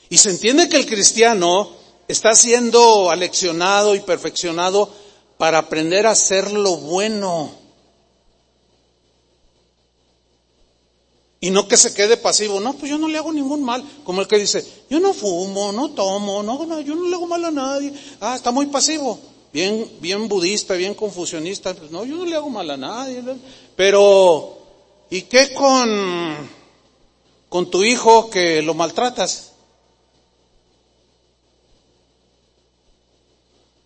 Y 0.09 0.17
se 0.17 0.31
entiende 0.31 0.67
que 0.67 0.77
el 0.77 0.87
cristiano 0.87 1.69
está 2.07 2.33
siendo 2.33 3.11
aleccionado 3.11 3.93
y 3.93 3.99
perfeccionado 3.99 4.89
para 5.37 5.59
aprender 5.59 6.07
a 6.07 6.11
hacer 6.11 6.51
lo 6.51 6.77
bueno. 6.77 7.64
Y 11.39 11.49
no 11.49 11.67
que 11.67 11.77
se 11.77 11.93
quede 11.93 12.17
pasivo, 12.17 12.59
no, 12.59 12.73
pues 12.73 12.89
yo 12.89 12.97
no 12.97 13.07
le 13.07 13.17
hago 13.17 13.31
ningún 13.31 13.63
mal, 13.63 13.83
como 14.03 14.21
el 14.21 14.27
que 14.27 14.37
dice, 14.37 14.65
yo 14.89 14.99
no 14.99 15.13
fumo, 15.13 15.71
no 15.71 15.91
tomo, 15.91 16.41
no, 16.41 16.65
no 16.65 16.81
yo 16.81 16.95
no 16.95 17.07
le 17.07 17.15
hago 17.15 17.27
mal 17.27 17.43
a 17.45 17.51
nadie. 17.51 17.93
Ah, 18.19 18.35
está 18.35 18.51
muy 18.51 18.67
pasivo, 18.67 19.19
bien, 19.53 19.89
bien 19.99 20.27
budista, 20.27 20.73
bien 20.75 20.95
confusionista, 20.95 21.73
pues 21.73 21.91
no, 21.91 22.05
yo 22.05 22.15
no 22.15 22.25
le 22.25 22.35
hago 22.35 22.49
mal 22.49 22.69
a 22.71 22.77
nadie. 22.77 23.21
Pero, 23.75 24.57
¿y 25.09 25.23
qué 25.23 25.53
con, 25.53 26.49
con 27.49 27.69
tu 27.69 27.83
hijo 27.83 28.29
que 28.29 28.61
lo 28.61 28.73
maltratas? 28.73 29.51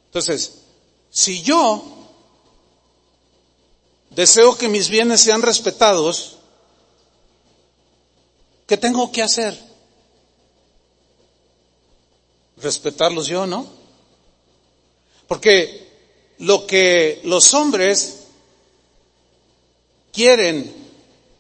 Entonces, 0.06 0.60
si 1.12 1.44
yo 1.44 1.84
deseo 4.10 4.58
que 4.58 4.68
mis 4.68 4.90
bienes 4.90 5.22
sean 5.22 5.44
respetados, 5.44 6.39
¿Qué 8.70 8.78
tengo 8.78 9.12
que 9.12 9.24
hacer? 9.24 9.60
Respetarlos 12.58 13.26
yo, 13.26 13.48
¿no? 13.48 13.66
Porque 15.28 15.90
lo 16.38 16.68
que 16.68 17.20
los 17.24 17.56
hombres 17.56 18.18
quieren 20.14 20.72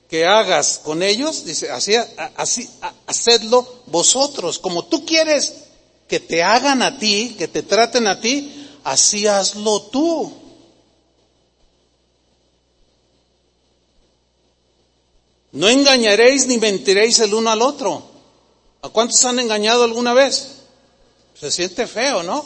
que 0.09 0.25
hagas 0.25 0.81
con 0.83 1.03
ellos, 1.03 1.45
dice, 1.45 1.69
así, 1.69 1.93
así, 2.35 2.67
hacedlo 3.05 3.83
vosotros, 3.85 4.57
como 4.57 4.85
tú 4.85 5.05
quieres 5.05 5.53
que 6.07 6.19
te 6.19 6.41
hagan 6.41 6.81
a 6.81 6.97
ti, 6.97 7.35
que 7.37 7.47
te 7.47 7.61
traten 7.61 8.07
a 8.07 8.19
ti, 8.19 8.71
así 8.83 9.27
hazlo 9.27 9.83
tú. 9.83 10.33
No 15.51 15.67
engañaréis 15.67 16.47
ni 16.47 16.57
mentiréis 16.57 17.19
el 17.19 17.33
uno 17.33 17.49
al 17.49 17.61
otro. 17.61 18.03
¿A 18.81 18.89
cuántos 18.89 19.23
han 19.25 19.39
engañado 19.39 19.83
alguna 19.83 20.13
vez? 20.13 20.59
Se 21.33 21.51
siente 21.51 21.87
feo, 21.87 22.23
¿no? 22.23 22.45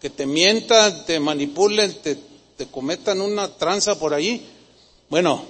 Que 0.00 0.10
te 0.10 0.26
mientan, 0.26 1.04
te 1.04 1.18
manipulen, 1.18 2.00
te, 2.02 2.16
te 2.56 2.66
cometan 2.66 3.20
una 3.20 3.48
tranza 3.56 3.98
por 3.98 4.14
allí. 4.14 4.46
Bueno, 5.08 5.44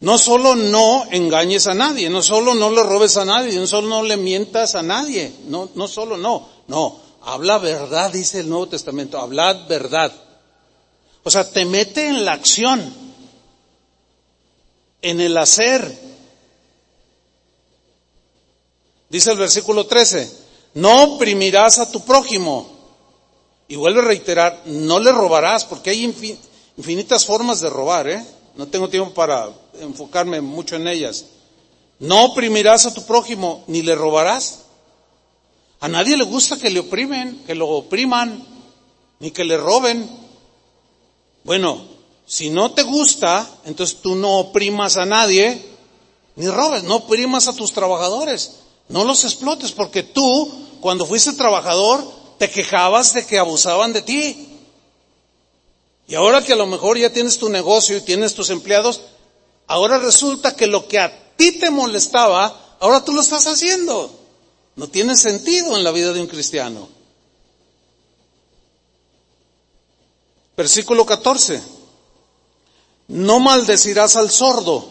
no 0.00 0.16
solo 0.18 0.56
no 0.56 1.04
engañes 1.10 1.66
a 1.66 1.74
nadie, 1.74 2.08
no 2.08 2.22
solo 2.22 2.54
no 2.54 2.70
le 2.70 2.82
robes 2.82 3.16
a 3.18 3.24
nadie, 3.24 3.58
no 3.58 3.66
solo 3.66 3.88
no 3.88 4.02
le 4.02 4.16
mientas 4.16 4.74
a 4.74 4.82
nadie, 4.82 5.30
no, 5.46 5.68
no 5.74 5.88
solo 5.88 6.16
no, 6.16 6.48
no, 6.68 6.98
habla 7.22 7.58
verdad, 7.58 8.10
dice 8.10 8.40
el 8.40 8.48
Nuevo 8.48 8.68
Testamento, 8.68 9.18
hablad 9.18 9.68
verdad. 9.68 10.10
O 11.22 11.30
sea, 11.30 11.50
te 11.50 11.66
mete 11.66 12.06
en 12.06 12.24
la 12.24 12.32
acción 12.32 12.80
en 15.02 15.20
el 15.20 15.36
hacer. 15.36 16.10
Dice 19.08 19.32
el 19.32 19.38
versículo 19.38 19.86
13, 19.86 20.30
no 20.74 21.14
oprimirás 21.14 21.78
a 21.78 21.90
tu 21.90 22.04
prójimo. 22.04 22.78
Y 23.68 23.76
vuelve 23.76 24.00
a 24.00 24.04
reiterar, 24.04 24.62
no 24.66 24.98
le 24.98 25.12
robarás, 25.12 25.64
porque 25.64 25.90
hay 25.90 26.04
infinitas 26.76 27.24
formas 27.24 27.60
de 27.60 27.70
robar, 27.70 28.08
¿eh? 28.08 28.24
No 28.56 28.66
tengo 28.66 28.88
tiempo 28.88 29.14
para 29.14 29.48
enfocarme 29.80 30.40
mucho 30.40 30.76
en 30.76 30.88
ellas. 30.88 31.26
No 32.00 32.24
oprimirás 32.24 32.86
a 32.86 32.94
tu 32.94 33.04
prójimo, 33.04 33.62
ni 33.68 33.82
le 33.82 33.94
robarás. 33.94 34.62
A 35.80 35.88
nadie 35.88 36.16
le 36.16 36.24
gusta 36.24 36.58
que 36.58 36.70
le 36.70 36.80
oprimen, 36.80 37.44
que 37.46 37.54
lo 37.54 37.68
opriman, 37.68 38.44
ni 39.20 39.30
que 39.30 39.44
le 39.44 39.56
roben. 39.56 40.08
Bueno, 41.44 41.89
si 42.30 42.48
no 42.48 42.70
te 42.70 42.84
gusta, 42.84 43.44
entonces 43.64 44.00
tú 44.00 44.14
no 44.14 44.38
oprimas 44.38 44.96
a 44.96 45.04
nadie, 45.04 45.60
ni 46.36 46.46
robes, 46.46 46.84
no 46.84 46.98
oprimas 46.98 47.48
a 47.48 47.56
tus 47.56 47.72
trabajadores, 47.72 48.52
no 48.88 49.02
los 49.02 49.24
explotes, 49.24 49.72
porque 49.72 50.04
tú, 50.04 50.48
cuando 50.80 51.06
fuiste 51.06 51.32
trabajador, 51.32 52.08
te 52.38 52.48
quejabas 52.48 53.14
de 53.14 53.26
que 53.26 53.36
abusaban 53.36 53.92
de 53.92 54.02
ti. 54.02 54.48
Y 56.06 56.14
ahora 56.14 56.40
que 56.44 56.52
a 56.52 56.56
lo 56.56 56.66
mejor 56.66 56.96
ya 56.98 57.12
tienes 57.12 57.36
tu 57.36 57.48
negocio 57.48 57.96
y 57.96 58.02
tienes 58.02 58.32
tus 58.32 58.50
empleados, 58.50 59.00
ahora 59.66 59.98
resulta 59.98 60.54
que 60.54 60.68
lo 60.68 60.86
que 60.86 61.00
a 61.00 61.34
ti 61.34 61.58
te 61.58 61.68
molestaba, 61.68 62.76
ahora 62.78 63.04
tú 63.04 63.12
lo 63.12 63.22
estás 63.22 63.48
haciendo. 63.48 64.08
No 64.76 64.86
tiene 64.86 65.16
sentido 65.16 65.76
en 65.76 65.82
la 65.82 65.90
vida 65.90 66.12
de 66.12 66.20
un 66.20 66.28
cristiano. 66.28 66.88
Versículo 70.56 71.04
14. 71.04 71.79
No 73.10 73.40
maldecirás 73.40 74.14
al 74.14 74.30
sordo, 74.30 74.88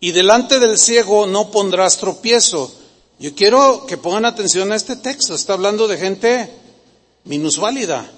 y 0.00 0.12
delante 0.12 0.58
del 0.58 0.78
ciego 0.78 1.26
no 1.26 1.50
pondrás 1.50 1.98
tropiezo, 1.98 2.72
Yo 3.20 3.34
quiero 3.34 3.84
que 3.86 3.96
pongan 3.96 4.24
atención 4.24 4.70
a 4.70 4.76
este 4.76 4.94
texto. 4.94 5.34
Está 5.34 5.54
hablando 5.54 5.88
de 5.88 5.98
gente 5.98 6.48
minusválida, 7.24 8.08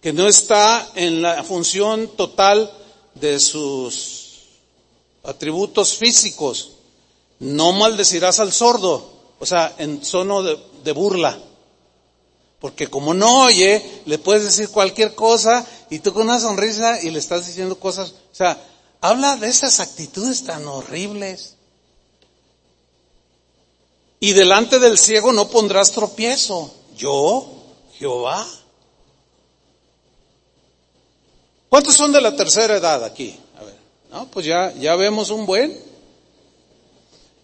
que 0.00 0.14
no 0.14 0.26
está 0.26 0.90
en 0.94 1.20
la 1.20 1.44
función 1.44 2.08
total 2.16 2.72
de 3.14 3.38
sus 3.38 4.46
atributos 5.22 5.96
físicos. 5.96 6.72
No 7.40 7.72
maldecirás 7.72 8.40
al 8.40 8.52
sordo, 8.52 9.06
o 9.38 9.44
sea, 9.44 9.74
en 9.76 10.00
tono 10.00 10.42
de, 10.42 10.58
de 10.82 10.92
burla. 10.92 11.38
Porque 12.60 12.88
como 12.88 13.14
no 13.14 13.44
oye, 13.44 14.02
le 14.04 14.18
puedes 14.18 14.44
decir 14.44 14.68
cualquier 14.68 15.14
cosa 15.14 15.66
y 15.88 16.00
tú 16.00 16.12
con 16.12 16.24
una 16.24 16.38
sonrisa 16.38 17.02
y 17.02 17.10
le 17.10 17.18
estás 17.18 17.46
diciendo 17.46 17.80
cosas. 17.80 18.10
O 18.10 18.34
sea, 18.34 18.58
habla 19.00 19.36
de 19.36 19.48
esas 19.48 19.80
actitudes 19.80 20.44
tan 20.44 20.66
horribles. 20.66 21.56
Y 24.20 24.34
delante 24.34 24.78
del 24.78 24.98
ciego 24.98 25.32
no 25.32 25.48
pondrás 25.48 25.92
tropiezo. 25.92 26.70
Yo, 26.96 27.46
Jehová. 27.94 28.46
¿Cuántos 31.70 31.94
son 31.94 32.12
de 32.12 32.20
la 32.20 32.36
tercera 32.36 32.76
edad 32.76 33.02
aquí? 33.04 33.38
A 33.58 33.64
ver, 33.64 33.76
no, 34.10 34.26
pues 34.26 34.44
ya, 34.44 34.74
ya 34.74 34.96
vemos 34.96 35.30
un 35.30 35.46
buen. 35.46 35.74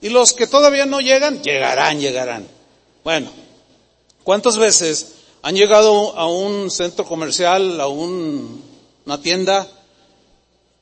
Y 0.02 0.10
los 0.10 0.34
que 0.34 0.46
todavía 0.46 0.84
no 0.84 1.00
llegan, 1.00 1.42
llegarán, 1.42 2.00
llegarán. 2.00 2.46
Bueno, 3.02 3.30
¿cuántas 4.26 4.58
veces 4.58 5.12
han 5.40 5.54
llegado 5.54 6.18
a 6.18 6.26
un 6.26 6.68
centro 6.68 7.04
comercial, 7.04 7.80
a 7.80 7.86
un, 7.86 8.60
una 9.06 9.22
tienda, 9.22 9.68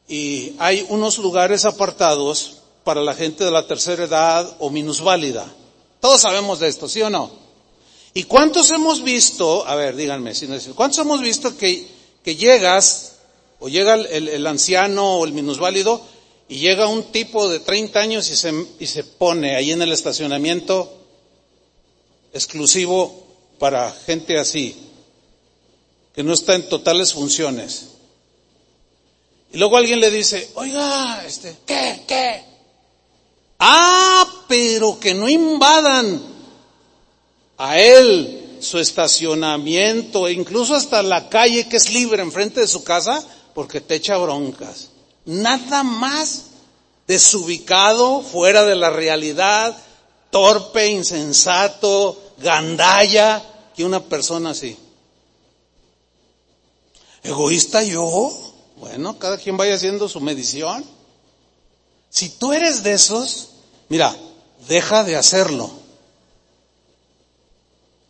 y 0.08 0.54
hay 0.58 0.86
unos 0.88 1.18
lugares 1.18 1.66
apartados 1.66 2.62
para 2.84 3.02
la 3.02 3.12
gente 3.12 3.44
de 3.44 3.50
la 3.50 3.66
tercera 3.66 4.04
edad 4.04 4.56
o 4.60 4.70
minusválida? 4.70 5.46
Todos 6.00 6.22
sabemos 6.22 6.58
de 6.58 6.68
esto, 6.68 6.88
¿sí 6.88 7.02
o 7.02 7.10
no? 7.10 7.30
¿Y 8.14 8.22
cuántos 8.22 8.70
hemos 8.70 9.04
visto, 9.04 9.66
a 9.66 9.74
ver, 9.74 9.94
díganme, 9.94 10.34
si 10.34 10.46
no 10.46 10.54
es, 10.54 10.66
¿cuántos 10.74 11.00
hemos 11.00 11.20
visto 11.20 11.54
que, 11.54 11.86
que 12.24 12.36
llegas, 12.36 13.16
o 13.60 13.68
llega 13.68 13.92
el, 13.92 14.28
el, 14.28 14.46
anciano 14.46 15.16
o 15.18 15.24
el 15.26 15.32
minusválido, 15.32 16.00
y 16.48 16.60
llega 16.60 16.88
un 16.88 17.02
tipo 17.12 17.50
de 17.50 17.60
30 17.60 18.00
años 18.00 18.30
y 18.30 18.36
se, 18.36 18.54
y 18.78 18.86
se 18.86 19.04
pone 19.04 19.54
ahí 19.54 19.72
en 19.72 19.82
el 19.82 19.92
estacionamiento 19.92 20.90
exclusivo 22.32 23.23
para 23.58 23.90
gente 23.90 24.38
así, 24.38 24.76
que 26.14 26.22
no 26.22 26.32
está 26.32 26.54
en 26.54 26.68
totales 26.68 27.12
funciones. 27.12 27.88
Y 29.52 29.58
luego 29.58 29.76
alguien 29.76 30.00
le 30.00 30.10
dice, 30.10 30.50
oiga, 30.54 31.24
este, 31.26 31.56
¿qué? 31.64 32.02
¿Qué? 32.06 32.42
Ah, 33.58 34.44
pero 34.48 34.98
que 34.98 35.14
no 35.14 35.28
invadan 35.28 36.20
a 37.56 37.78
él 37.78 38.58
su 38.60 38.78
estacionamiento 38.78 40.26
e 40.26 40.32
incluso 40.32 40.74
hasta 40.74 41.02
la 41.02 41.28
calle 41.28 41.68
que 41.68 41.76
es 41.76 41.92
libre 41.92 42.22
enfrente 42.22 42.60
de 42.60 42.66
su 42.66 42.82
casa 42.82 43.24
porque 43.54 43.80
te 43.80 43.94
echa 43.94 44.16
broncas. 44.16 44.90
Nada 45.24 45.82
más 45.82 46.46
desubicado, 47.06 48.22
fuera 48.22 48.64
de 48.64 48.74
la 48.74 48.90
realidad, 48.90 49.76
torpe, 50.30 50.88
insensato, 50.88 52.20
gandalla 52.38 53.42
que 53.74 53.84
una 53.84 54.02
persona 54.02 54.50
así. 54.50 54.76
¿Egoísta 57.22 57.82
yo? 57.82 58.32
Bueno, 58.76 59.18
cada 59.18 59.38
quien 59.38 59.56
vaya 59.56 59.74
haciendo 59.74 60.08
su 60.08 60.20
medición. 60.20 60.84
Si 62.10 62.28
tú 62.28 62.52
eres 62.52 62.82
de 62.82 62.92
esos, 62.92 63.50
mira, 63.88 64.14
deja 64.68 65.04
de 65.04 65.16
hacerlo. 65.16 65.70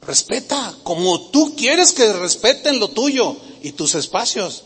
Respeta 0.02 0.74
como 0.82 1.30
tú 1.30 1.54
quieres 1.56 1.92
que 1.92 2.12
respeten 2.12 2.78
lo 2.78 2.88
tuyo 2.88 3.36
y 3.62 3.72
tus 3.72 3.94
espacios. 3.94 4.64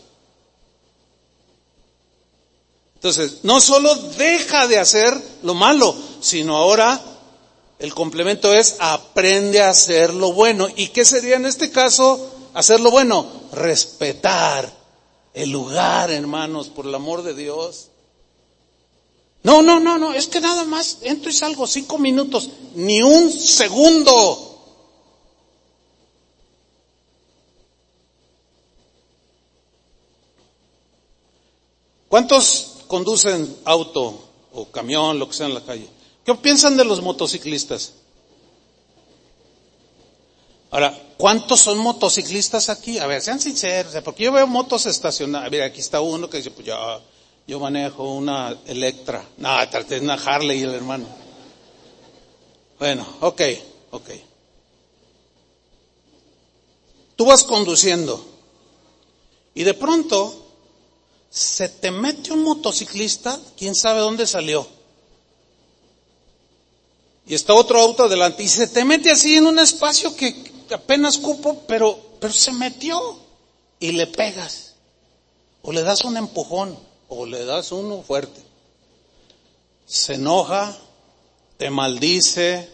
Entonces, 2.95 3.37
no 3.43 3.61
solo 3.61 3.95
deja 3.95 4.67
de 4.67 4.77
hacer 4.77 5.17
lo 5.43 5.53
malo, 5.53 5.95
sino 6.19 6.57
ahora 6.57 7.01
el 7.79 7.93
complemento 7.93 8.53
es 8.53 8.75
aprende 8.79 9.61
a 9.61 9.69
hacer 9.69 10.13
lo 10.13 10.33
bueno. 10.33 10.67
¿Y 10.75 10.89
qué 10.89 11.05
sería 11.05 11.37
en 11.37 11.45
este 11.45 11.71
caso 11.71 12.29
hacer 12.53 12.81
lo 12.81 12.91
bueno? 12.91 13.25
Respetar 13.53 14.71
el 15.33 15.49
lugar, 15.49 16.11
hermanos, 16.11 16.67
por 16.67 16.85
el 16.85 16.93
amor 16.93 17.23
de 17.23 17.33
Dios. 17.33 17.87
No, 19.43 19.61
no, 19.61 19.79
no, 19.79 19.97
no, 19.97 20.13
es 20.13 20.27
que 20.27 20.41
nada 20.41 20.65
más 20.65 20.97
entro 21.01 21.29
y 21.29 21.33
salgo 21.33 21.65
cinco 21.65 21.97
minutos, 21.97 22.49
ni 22.75 23.01
un 23.01 23.31
segundo. 23.31 24.45
¿Cuántos 32.09 32.79
conducen 32.87 33.55
auto 33.63 34.19
o 34.51 34.65
camión, 34.65 35.17
lo 35.17 35.29
que 35.29 35.35
sea 35.35 35.45
en 35.45 35.53
la 35.53 35.63
calle? 35.63 35.98
¿Qué 36.29 36.35
piensan 36.35 36.77
de 36.77 36.85
los 36.85 37.01
motociclistas? 37.01 37.93
Ahora, 40.69 40.95
¿cuántos 41.17 41.59
son 41.61 41.79
motociclistas 41.79 42.69
aquí? 42.69 42.99
A 42.99 43.07
ver, 43.07 43.23
sean 43.23 43.39
sinceros, 43.39 43.95
porque 44.03 44.25
yo 44.25 44.31
veo 44.31 44.45
motos 44.45 44.85
estacionadas. 44.85 45.49
Mira, 45.49 45.65
aquí 45.65 45.79
está 45.79 46.01
uno 46.01 46.29
que 46.29 46.37
dice, 46.37 46.51
pues 46.51 46.67
yo, 46.67 47.01
yo 47.47 47.59
manejo 47.59 48.13
una 48.13 48.55
Electra. 48.67 49.25
No, 49.37 49.49
traté 49.71 49.95
de 49.95 50.01
una 50.01 50.13
Harley 50.13 50.61
el 50.61 50.75
hermano. 50.75 51.07
Bueno, 52.77 53.07
ok, 53.21 53.41
ok. 53.89 54.09
Tú 57.15 57.25
vas 57.25 57.43
conduciendo 57.43 58.23
y 59.55 59.63
de 59.63 59.73
pronto 59.73 60.45
se 61.31 61.69
te 61.69 61.89
mete 61.89 62.31
un 62.31 62.43
motociclista, 62.43 63.39
quién 63.57 63.73
sabe 63.73 64.01
dónde 64.01 64.27
salió 64.27 64.77
y 67.29 67.35
está 67.35 67.53
otro 67.53 67.79
auto 67.79 68.05
adelante 68.05 68.41
y 68.41 68.47
se 68.49 68.67
te 68.67 68.83
mete 68.83 69.11
así 69.11 69.37
en 69.37 69.45
un 69.45 69.59
espacio 69.59 70.15
que 70.15 70.51
apenas 70.73 71.19
cupo, 71.19 71.63
pero, 71.67 72.17
pero 72.19 72.33
se 72.33 72.51
metió 72.51 73.19
y 73.79 73.91
le 73.91 74.07
pegas 74.07 74.73
o 75.61 75.71
le 75.71 75.83
das 75.83 76.03
un 76.05 76.17
empujón 76.17 76.75
o 77.07 77.27
le 77.27 77.45
das 77.45 77.71
uno 77.71 78.01
fuerte. 78.01 78.41
Se 79.85 80.15
enoja, 80.15 80.75
te 81.57 81.69
maldice, 81.69 82.67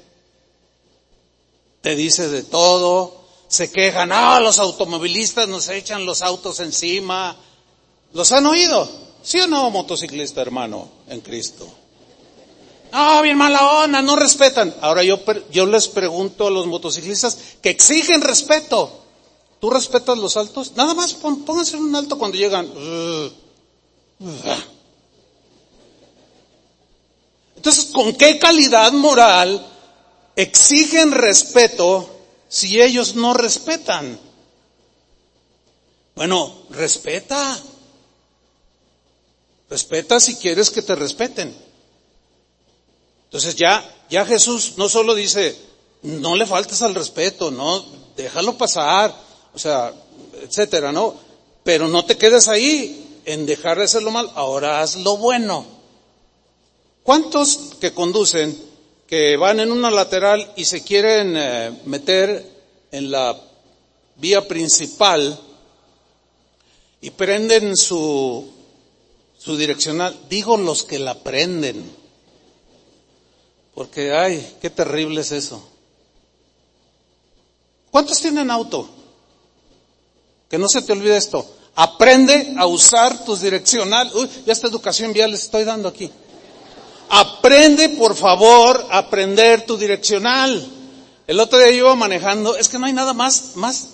te 1.81 1.97
dice 1.97 2.29
de 2.29 2.43
todo, 2.43 3.25
se 3.49 3.69
quejan, 3.69 4.13
ah, 4.13 4.39
los 4.39 4.59
automovilistas 4.59 5.49
nos 5.49 5.67
echan 5.67 6.05
los 6.05 6.21
autos 6.21 6.61
encima. 6.61 7.35
¿Los 8.13 8.31
han 8.31 8.45
oído? 8.45 8.89
¿Sí 9.21 9.37
o 9.41 9.47
no, 9.47 9.69
motociclista 9.69 10.41
hermano 10.41 10.87
en 11.09 11.19
Cristo? 11.19 11.67
Ah, 12.97 13.19
bien 13.21 13.37
mala 13.37 13.83
onda, 13.83 14.01
no 14.01 14.15
respetan. 14.15 14.73
Ahora 14.79 15.03
yo, 15.03 15.19
yo 15.51 15.65
les 15.65 15.89
pregunto 15.89 16.47
a 16.47 16.49
los 16.49 16.65
motociclistas 16.65 17.37
que 17.61 17.69
exigen 17.69 18.21
respeto. 18.21 18.89
¿Tú 19.59 19.69
respetas 19.69 20.17
los 20.17 20.37
altos? 20.37 20.77
Nada 20.77 20.93
más 20.93 21.13
pónganse 21.13 21.75
un 21.75 21.93
alto 21.93 22.17
cuando 22.17 22.37
llegan. 22.37 22.71
Entonces, 27.57 27.91
¿con 27.91 28.13
qué 28.13 28.39
calidad 28.39 28.93
moral 28.93 29.67
exigen 30.37 31.11
respeto 31.11 32.09
si 32.47 32.81
ellos 32.81 33.15
no 33.15 33.33
respetan? 33.33 34.17
Bueno, 36.15 36.61
respeta. 36.69 37.59
Respeta 39.69 40.17
si 40.21 40.35
quieres 40.35 40.71
que 40.71 40.81
te 40.81 40.95
respeten. 40.95 41.64
Entonces 43.25 43.55
ya, 43.55 43.83
ya 44.09 44.25
Jesús 44.25 44.73
no 44.77 44.87
solo 44.87 45.13
dice, 45.15 45.55
no 46.03 46.35
le 46.35 46.45
faltes 46.45 46.81
al 46.81 46.95
respeto, 46.95 47.51
no, 47.51 47.83
déjalo 48.15 48.57
pasar, 48.57 49.13
o 49.53 49.59
sea, 49.59 49.93
etcétera, 50.41 50.91
¿no? 50.91 51.15
Pero 51.63 51.87
no 51.87 52.05
te 52.05 52.17
quedes 52.17 52.47
ahí 52.47 53.21
en 53.25 53.45
dejar 53.45 53.77
de 53.77 53.85
hacer 53.85 54.03
lo 54.03 54.11
mal, 54.11 54.29
ahora 54.35 54.81
haz 54.81 54.97
lo 54.97 55.17
bueno. 55.17 55.65
¿Cuántos 57.03 57.57
que 57.79 57.93
conducen, 57.93 58.57
que 59.07 59.37
van 59.37 59.59
en 59.59 59.71
una 59.71 59.91
lateral 59.91 60.51
y 60.55 60.65
se 60.65 60.83
quieren 60.83 61.35
eh, 61.35 61.81
meter 61.85 62.43
en 62.91 63.11
la 63.11 63.39
vía 64.15 64.47
principal 64.47 65.39
y 67.01 67.11
prenden 67.11 67.75
su, 67.75 68.49
su 69.37 69.57
direccional? 69.57 70.17
Digo 70.29 70.57
los 70.57 70.83
que 70.83 70.99
la 70.99 71.15
prenden 71.15 72.04
porque, 73.75 74.13
ay, 74.13 74.55
qué 74.61 74.69
terrible 74.69 75.21
es 75.21 75.33
eso. 75.33 75.61
¿Cuántos 77.91 78.19
tienen 78.21 78.49
auto? 78.49 78.89
Que 80.49 80.57
no 80.57 80.69
se 80.69 80.81
te 80.81 80.93
olvide 80.93 81.17
esto. 81.17 81.45
Aprende 81.75 82.55
a 82.57 82.65
usar 82.65 83.25
tus 83.25 83.41
direccionales. 83.41 84.15
Uy, 84.15 84.29
ya 84.45 84.53
esta 84.53 84.67
educación 84.67 85.11
vial 85.11 85.31
les 85.31 85.43
estoy 85.43 85.65
dando 85.65 85.89
aquí. 85.89 86.09
Aprende, 87.09 87.89
por 87.89 88.15
favor, 88.15 88.87
a 88.89 88.99
aprender 88.99 89.65
tu 89.65 89.77
direccional. 89.77 90.71
El 91.27 91.39
otro 91.39 91.59
día 91.59 91.71
yo 91.71 91.77
iba 91.77 91.95
manejando, 91.95 92.55
es 92.55 92.69
que 92.69 92.79
no 92.79 92.85
hay 92.85 92.93
nada 92.93 93.13
más, 93.13 93.55
más 93.55 93.89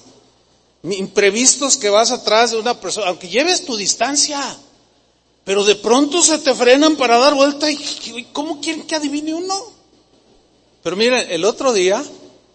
imprevistos 0.83 1.77
que 1.77 1.89
vas 1.89 2.11
atrás 2.11 2.51
de 2.51 2.59
una 2.59 2.79
persona, 2.79 3.07
aunque 3.07 3.29
lleves 3.29 3.65
tu 3.65 3.75
distancia, 3.75 4.39
pero 5.43 5.63
de 5.63 5.75
pronto 5.75 6.21
se 6.21 6.37
te 6.39 6.53
frenan 6.53 6.95
para 6.95 7.17
dar 7.17 7.33
vuelta 7.33 7.69
y 7.69 8.27
¿cómo 8.31 8.61
quieren 8.61 8.83
que 8.83 8.95
adivine 8.95 9.33
uno? 9.33 9.55
Pero 10.83 10.95
miren, 10.95 11.29
el 11.31 11.45
otro 11.45 11.73
día, 11.73 12.03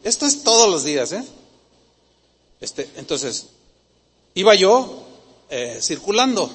esto 0.02 0.26
es 0.26 0.42
todos 0.42 0.70
los 0.70 0.84
días, 0.84 1.12
¿eh? 1.12 1.24
Este, 2.60 2.88
entonces, 2.96 3.46
iba 4.34 4.54
yo 4.54 5.04
eh, 5.50 5.78
circulando. 5.80 6.50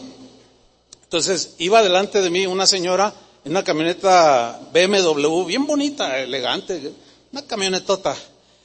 Entonces, 1.04 1.56
iba 1.58 1.84
delante 1.84 2.22
de 2.22 2.30
mí 2.30 2.46
una 2.46 2.68
señora 2.68 3.14
en 3.44 3.52
una 3.52 3.64
camioneta 3.64 4.60
BMW, 4.74 5.46
bien 5.46 5.66
bonita, 5.66 6.20
elegante, 6.20 6.94
una 7.32 7.46
camionetota. 7.46 8.16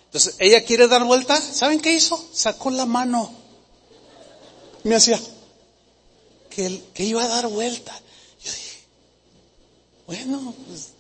Entonces, 0.07 0.37
ella 0.39 0.64
quiere 0.64 0.89
dar 0.89 1.05
vuelta, 1.05 1.41
¿saben 1.41 1.81
qué 1.81 1.93
hizo? 1.93 2.23
Sacó 2.33 2.71
la 2.71 2.87
mano. 2.87 3.33
Me 4.83 4.95
hacía 4.95 5.21
que, 6.57 6.82
que 6.94 7.04
iba 7.04 7.22
a 7.22 7.28
dar 7.28 7.46
vuelta. 7.48 7.92
Yo 8.42 8.50
dije, 8.50 8.78
bueno, 10.07 10.54
pues, 10.66 10.92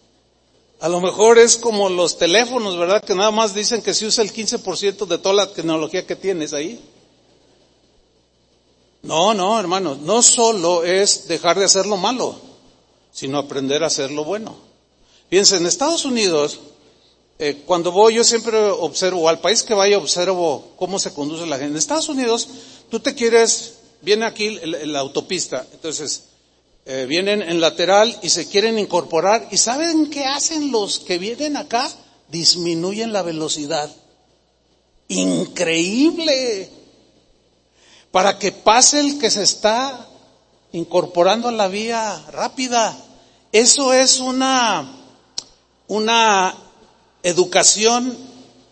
a 0.80 0.88
lo 0.90 1.00
mejor 1.00 1.38
es 1.38 1.56
como 1.56 1.88
los 1.88 2.18
teléfonos, 2.18 2.76
¿verdad? 2.76 3.02
Que 3.02 3.14
nada 3.14 3.30
más 3.30 3.54
dicen 3.54 3.80
que 3.80 3.94
se 3.94 4.04
usa 4.04 4.22
el 4.22 4.34
15% 4.34 5.06
de 5.06 5.16
toda 5.16 5.34
la 5.34 5.50
tecnología 5.50 6.06
que 6.06 6.14
tienes 6.14 6.52
ahí. 6.52 6.78
No, 9.02 9.32
no, 9.32 9.58
hermanos, 9.58 9.98
no 10.00 10.22
solo 10.22 10.84
es 10.84 11.26
dejar 11.26 11.58
de 11.58 11.64
hacer 11.64 11.86
lo 11.86 11.96
malo, 11.96 12.38
sino 13.10 13.38
aprender 13.38 13.82
a 13.82 13.86
hacer 13.86 14.10
lo 14.10 14.24
bueno. 14.24 14.56
Fíjense, 15.30 15.56
en 15.56 15.64
Estados 15.66 16.04
Unidos, 16.04 16.60
eh, 17.38 17.62
cuando 17.64 17.92
voy 17.92 18.14
yo 18.14 18.24
siempre 18.24 18.58
observo, 18.58 19.28
al 19.28 19.40
país 19.40 19.62
que 19.62 19.72
vaya 19.72 19.96
observo 19.96 20.72
cómo 20.76 20.98
se 20.98 21.14
conduce 21.14 21.46
la 21.46 21.56
gente. 21.56 21.72
En 21.72 21.76
Estados 21.78 22.10
Unidos, 22.10 22.46
tú 22.90 23.00
te 23.00 23.14
quieres, 23.14 23.75
viene 24.06 24.24
aquí 24.24 24.60
la 24.60 25.00
autopista, 25.00 25.66
entonces 25.72 26.26
eh, 26.84 27.06
vienen 27.08 27.42
en 27.42 27.60
lateral 27.60 28.16
y 28.22 28.28
se 28.28 28.46
quieren 28.46 28.78
incorporar. 28.78 29.48
¿Y 29.50 29.56
saben 29.56 30.10
qué 30.10 30.24
hacen 30.26 30.70
los 30.70 31.00
que 31.00 31.18
vienen 31.18 31.56
acá? 31.56 31.90
Disminuyen 32.28 33.12
la 33.12 33.22
velocidad. 33.22 33.90
Increíble 35.08 36.70
para 38.12 38.38
que 38.38 38.52
pase 38.52 39.00
el 39.00 39.18
que 39.18 39.28
se 39.28 39.42
está 39.42 40.08
incorporando 40.70 41.48
a 41.48 41.52
la 41.52 41.66
vía 41.66 42.24
rápida. 42.30 42.96
Eso 43.50 43.92
es 43.92 44.20
una, 44.20 44.88
una 45.88 46.54
educación, 47.24 48.16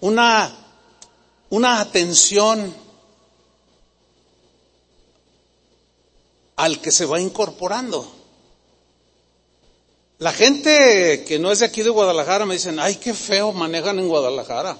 una, 0.01 0.57
una 1.51 1.80
atención 1.80 2.84
al 6.57 6.81
que 6.81 6.91
se 6.91 7.07
va 7.07 7.21
incorporando. 7.21 8.11
La 10.19 10.33
gente 10.33 11.25
que 11.27 11.39
no 11.39 11.51
es 11.51 11.59
de 11.59 11.67
aquí 11.67 11.83
de 11.83 11.91
Guadalajara 11.91 12.47
me 12.47 12.55
dicen, 12.55 12.79
ay, 12.79 12.97
qué 12.97 13.13
feo 13.13 13.53
manejan 13.53 13.99
en 13.99 14.09
Guadalajara. 14.09 14.79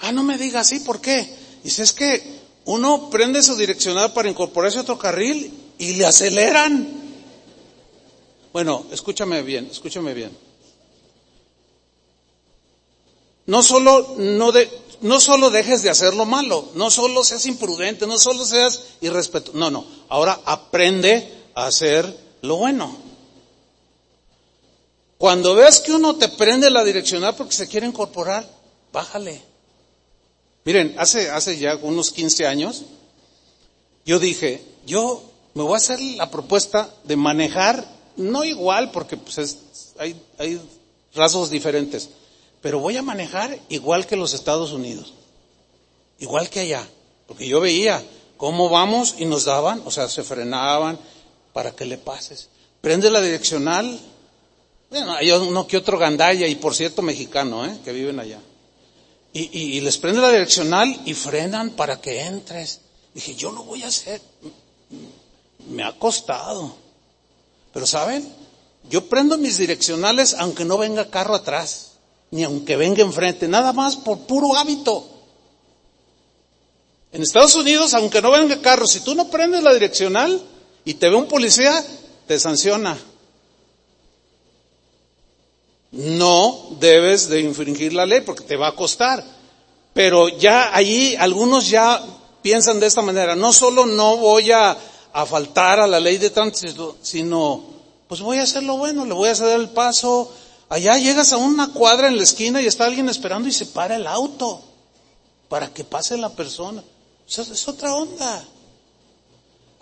Ah, 0.00 0.12
no 0.12 0.22
me 0.22 0.38
diga 0.38 0.60
así, 0.60 0.80
¿por 0.80 1.00
qué? 1.00 1.28
Dice, 1.62 1.82
es 1.82 1.92
que 1.92 2.40
uno 2.64 3.10
prende 3.10 3.42
su 3.42 3.56
direccional 3.56 4.12
para 4.12 4.28
incorporarse 4.28 4.78
a 4.78 4.82
otro 4.82 4.98
carril 4.98 5.52
y 5.78 5.94
le 5.94 6.06
aceleran. 6.06 7.02
Bueno, 8.52 8.86
escúchame 8.90 9.42
bien, 9.42 9.68
escúchame 9.70 10.14
bien. 10.14 10.36
No 13.46 13.62
solo, 13.62 14.14
no, 14.16 14.52
de, 14.52 14.70
no 15.04 15.20
solo 15.20 15.50
dejes 15.50 15.82
de 15.82 15.90
hacer 15.90 16.14
lo 16.14 16.24
malo, 16.24 16.70
no 16.74 16.90
solo 16.90 17.22
seas 17.24 17.44
imprudente, 17.44 18.06
no 18.06 18.18
solo 18.18 18.46
seas 18.46 18.84
irrespetuoso, 19.02 19.58
no, 19.58 19.70
no, 19.70 19.84
ahora 20.08 20.40
aprende 20.46 21.30
a 21.54 21.66
hacer 21.66 22.18
lo 22.40 22.56
bueno. 22.56 22.96
Cuando 25.18 25.54
ves 25.54 25.80
que 25.80 25.92
uno 25.92 26.16
te 26.16 26.28
prende 26.28 26.70
la 26.70 26.82
direccional 26.82 27.36
porque 27.36 27.54
se 27.54 27.68
quiere 27.68 27.86
incorporar, 27.86 28.48
bájale. 28.92 29.42
Miren, 30.64 30.94
hace, 30.98 31.28
hace 31.28 31.58
ya 31.58 31.76
unos 31.76 32.10
15 32.10 32.46
años, 32.46 32.84
yo 34.06 34.18
dije, 34.18 34.64
yo 34.86 35.22
me 35.52 35.62
voy 35.64 35.74
a 35.74 35.76
hacer 35.76 36.00
la 36.00 36.30
propuesta 36.30 36.88
de 37.04 37.16
manejar, 37.16 37.86
no 38.16 38.42
igual, 38.42 38.90
porque 38.90 39.18
pues 39.18 39.58
hay, 39.98 40.18
hay 40.38 40.58
rasgos 41.14 41.50
diferentes, 41.50 42.08
pero 42.64 42.80
voy 42.80 42.96
a 42.96 43.02
manejar 43.02 43.60
igual 43.68 44.06
que 44.06 44.16
los 44.16 44.32
Estados 44.32 44.72
Unidos, 44.72 45.12
igual 46.18 46.48
que 46.48 46.60
allá, 46.60 46.88
porque 47.28 47.46
yo 47.46 47.60
veía 47.60 48.02
cómo 48.38 48.70
vamos 48.70 49.16
y 49.18 49.26
nos 49.26 49.44
daban, 49.44 49.82
o 49.84 49.90
sea, 49.90 50.08
se 50.08 50.24
frenaban 50.24 50.98
para 51.52 51.72
que 51.72 51.84
le 51.84 51.98
pases. 51.98 52.48
Prende 52.80 53.10
la 53.10 53.20
direccional, 53.20 54.00
bueno, 54.88 55.12
hay 55.12 55.30
uno 55.30 55.66
que 55.66 55.76
otro 55.76 55.98
gandalla, 55.98 56.48
y 56.48 56.54
por 56.54 56.74
cierto 56.74 57.02
mexicano, 57.02 57.66
¿eh? 57.66 57.78
que 57.84 57.92
viven 57.92 58.18
allá 58.18 58.40
y, 59.34 59.80
les 59.80 59.98
prende 59.98 60.20
la 60.20 60.30
direccional 60.30 61.00
y 61.04 61.12
frenan 61.12 61.70
para 61.70 62.00
que 62.00 62.20
entres. 62.20 62.80
Dije, 63.12 63.34
yo 63.34 63.50
lo 63.50 63.64
voy 63.64 63.82
a 63.82 63.88
hacer. 63.88 64.22
Me 65.68 65.82
ha 65.82 65.92
costado. 65.98 66.76
Pero 67.72 67.86
¿saben? 67.86 68.32
Yo 68.88 69.08
prendo 69.08 69.36
mis 69.36 69.58
direccionales 69.58 70.34
aunque 70.38 70.64
no 70.64 70.78
venga 70.78 71.10
carro 71.10 71.34
atrás, 71.34 71.93
ni 72.34 72.44
aunque 72.44 72.76
venga 72.76 73.02
enfrente, 73.02 73.48
nada 73.48 73.72
más 73.72 73.96
por 73.96 74.18
puro 74.20 74.54
hábito. 74.56 75.08
En 77.12 77.22
Estados 77.22 77.54
Unidos, 77.54 77.94
aunque 77.94 78.20
no 78.20 78.30
venga 78.30 78.60
carro, 78.60 78.86
si 78.86 79.00
tú 79.00 79.14
no 79.14 79.30
prendes 79.30 79.62
la 79.62 79.72
direccional 79.72 80.42
y 80.84 80.94
te 80.94 81.08
ve 81.08 81.16
un 81.16 81.28
policía, 81.28 81.84
te 82.26 82.38
sanciona 82.38 82.98
no 85.94 86.76
debes 86.80 87.28
de 87.28 87.40
infringir 87.40 87.92
la 87.92 88.04
ley 88.04 88.20
porque 88.22 88.44
te 88.44 88.56
va 88.56 88.68
a 88.68 88.74
costar. 88.74 89.24
Pero 89.92 90.28
ya 90.28 90.74
allí 90.74 91.14
algunos 91.16 91.68
ya 91.68 92.02
piensan 92.42 92.80
de 92.80 92.86
esta 92.86 93.00
manera, 93.00 93.36
no 93.36 93.52
solo 93.52 93.86
no 93.86 94.16
voy 94.16 94.50
a, 94.50 94.76
faltar 95.26 95.78
a 95.78 95.86
la 95.86 96.00
ley 96.00 96.18
de 96.18 96.30
tránsito, 96.30 96.96
sino 97.00 97.62
pues 98.08 98.20
voy 98.20 98.38
a 98.38 98.42
hacer 98.42 98.64
lo 98.64 98.76
bueno, 98.76 99.04
le 99.04 99.14
voy 99.14 99.28
a 99.28 99.34
ceder 99.36 99.60
el 99.60 99.68
paso. 99.68 100.32
Allá 100.68 100.98
llegas 100.98 101.32
a 101.32 101.36
una 101.36 101.72
cuadra 101.72 102.08
en 102.08 102.16
la 102.16 102.24
esquina 102.24 102.60
y 102.60 102.66
está 102.66 102.86
alguien 102.86 103.08
esperando 103.08 103.48
y 103.48 103.52
se 103.52 103.66
para 103.66 103.96
el 103.96 104.06
auto 104.06 104.62
para 105.48 105.72
que 105.72 105.84
pase 105.84 106.16
la 106.16 106.30
persona. 106.30 106.82
Es 107.28 107.68
otra 107.68 107.94
onda. 107.94 108.44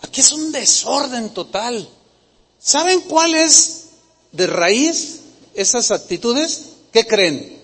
Aquí 0.01 0.21
es 0.21 0.31
un 0.31 0.51
desorden 0.51 1.33
total. 1.33 1.87
¿Saben 2.59 3.01
cuál 3.01 3.35
es 3.35 3.85
de 4.31 4.47
raíz 4.47 5.21
esas 5.53 5.91
actitudes, 5.91 6.69
¿qué 6.91 7.05
creen? 7.05 7.61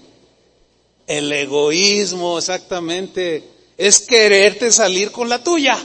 El 1.08 1.32
egoísmo, 1.32 2.38
exactamente, 2.38 3.50
es 3.78 4.00
quererte 4.02 4.72
salir 4.72 5.12
con 5.12 5.28
la 5.28 5.44
tuya. 5.44 5.78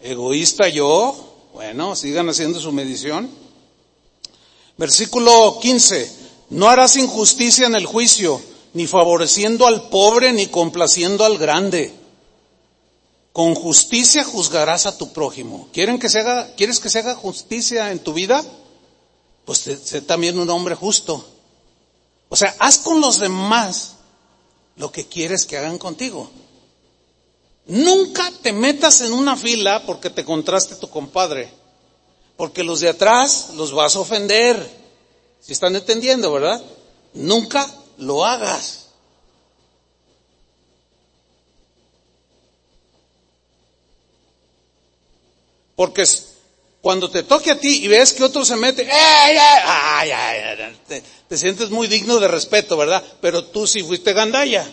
Egoísta 0.00 0.68
yo, 0.68 1.48
bueno, 1.54 1.94
sigan 1.94 2.28
haciendo 2.28 2.60
su 2.60 2.72
medición. 2.72 3.41
Versículo 4.82 5.60
15, 5.60 6.10
no 6.50 6.68
harás 6.68 6.96
injusticia 6.96 7.68
en 7.68 7.76
el 7.76 7.86
juicio, 7.86 8.42
ni 8.72 8.88
favoreciendo 8.88 9.68
al 9.68 9.88
pobre, 9.90 10.32
ni 10.32 10.48
complaciendo 10.48 11.24
al 11.24 11.38
grande. 11.38 11.94
Con 13.32 13.54
justicia 13.54 14.24
juzgarás 14.24 14.86
a 14.86 14.98
tu 14.98 15.12
prójimo. 15.12 15.68
¿Quieren 15.72 16.00
que 16.00 16.08
se 16.08 16.18
haga, 16.18 16.56
¿Quieres 16.56 16.80
que 16.80 16.90
se 16.90 16.98
haga 16.98 17.14
justicia 17.14 17.92
en 17.92 18.00
tu 18.00 18.12
vida? 18.12 18.44
pues 19.44 19.58
sé 19.58 20.00
también 20.00 20.36
un 20.36 20.50
hombre 20.50 20.74
justo. 20.74 21.24
O 22.28 22.34
sea, 22.34 22.52
haz 22.58 22.78
con 22.78 23.00
los 23.00 23.20
demás 23.20 23.92
lo 24.74 24.90
que 24.90 25.06
quieres 25.06 25.46
que 25.46 25.58
hagan 25.58 25.78
contigo. 25.78 26.28
Nunca 27.66 28.32
te 28.42 28.52
metas 28.52 29.00
en 29.02 29.12
una 29.12 29.36
fila 29.36 29.86
porque 29.86 30.10
te 30.10 30.24
contraste 30.24 30.74
tu 30.74 30.90
compadre, 30.90 31.61
porque 32.36 32.64
los 32.64 32.80
de 32.80 32.88
atrás 32.88 33.50
los 33.54 33.72
vas 33.72 33.96
a 33.96 34.00
ofender. 34.00 34.82
Si 35.40 35.52
están 35.52 35.74
entendiendo, 35.74 36.32
¿verdad? 36.32 36.62
Nunca 37.14 37.68
lo 37.98 38.24
hagas. 38.24 38.86
Porque 45.74 46.04
cuando 46.80 47.10
te 47.10 47.22
toque 47.22 47.50
a 47.50 47.58
ti 47.58 47.84
y 47.84 47.88
ves 47.88 48.12
que 48.12 48.24
otro 48.24 48.44
se 48.44 48.56
mete, 48.56 48.88
te, 51.28 51.38
sientes 51.38 51.70
muy 51.70 51.86
digno 51.86 52.18
de 52.18 52.28
respeto, 52.28 52.76
¿verdad? 52.76 53.02
Pero 53.20 53.44
tú 53.44 53.66
sí 53.66 53.82
fuiste 53.82 54.12
gandalla. 54.12 54.66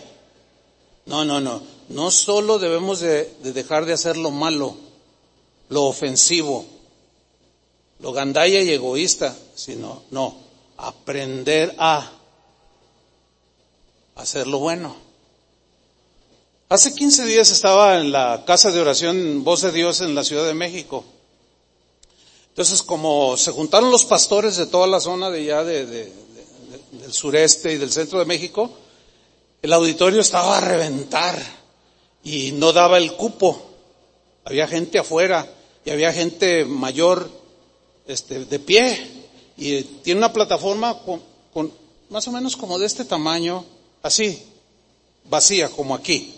No, 1.06 1.24
no, 1.24 1.40
no. 1.40 1.62
No 1.88 2.10
solo 2.10 2.58
debemos 2.58 3.00
de, 3.00 3.24
de 3.42 3.52
dejar 3.52 3.86
de 3.86 3.92
hacer 3.92 4.16
lo 4.16 4.30
malo, 4.30 4.76
lo 5.68 5.84
ofensivo. 5.84 6.64
Lo 8.02 8.12
gandalla 8.12 8.60
y 8.60 8.70
egoísta, 8.70 9.36
sino, 9.54 10.02
no, 10.10 10.36
aprender 10.76 11.74
a 11.78 12.10
hacer 14.16 14.46
lo 14.46 14.58
bueno. 14.58 14.96
Hace 16.68 16.94
15 16.94 17.24
días 17.24 17.50
estaba 17.50 17.98
en 17.98 18.12
la 18.12 18.44
casa 18.46 18.70
de 18.70 18.80
oración 18.80 19.42
Voz 19.42 19.62
de 19.62 19.72
Dios 19.72 20.00
en 20.00 20.14
la 20.14 20.24
Ciudad 20.24 20.46
de 20.46 20.54
México. 20.54 21.04
Entonces, 22.48 22.82
como 22.82 23.36
se 23.36 23.50
juntaron 23.50 23.90
los 23.90 24.04
pastores 24.04 24.56
de 24.56 24.66
toda 24.66 24.86
la 24.86 25.00
zona 25.00 25.30
de 25.30 25.40
allá 25.40 25.64
de, 25.64 25.86
del 25.86 27.12
sureste 27.12 27.72
y 27.72 27.76
del 27.76 27.90
centro 27.90 28.18
de 28.18 28.24
México, 28.24 28.70
el 29.62 29.72
auditorio 29.72 30.20
estaba 30.20 30.58
a 30.58 30.60
reventar 30.60 31.40
y 32.22 32.52
no 32.52 32.72
daba 32.72 32.98
el 32.98 33.14
cupo. 33.14 33.60
Había 34.44 34.66
gente 34.66 34.98
afuera 34.98 35.52
y 35.84 35.90
había 35.90 36.12
gente 36.12 36.64
mayor 36.64 37.39
este, 38.10 38.44
de 38.44 38.58
pie 38.58 39.06
y 39.56 39.82
tiene 39.82 40.18
una 40.18 40.32
plataforma 40.32 40.98
con, 41.00 41.22
con 41.52 41.72
más 42.08 42.26
o 42.28 42.32
menos 42.32 42.56
como 42.56 42.78
de 42.78 42.86
este 42.86 43.04
tamaño, 43.04 43.64
así, 44.02 44.42
vacía, 45.28 45.68
como 45.68 45.94
aquí. 45.94 46.34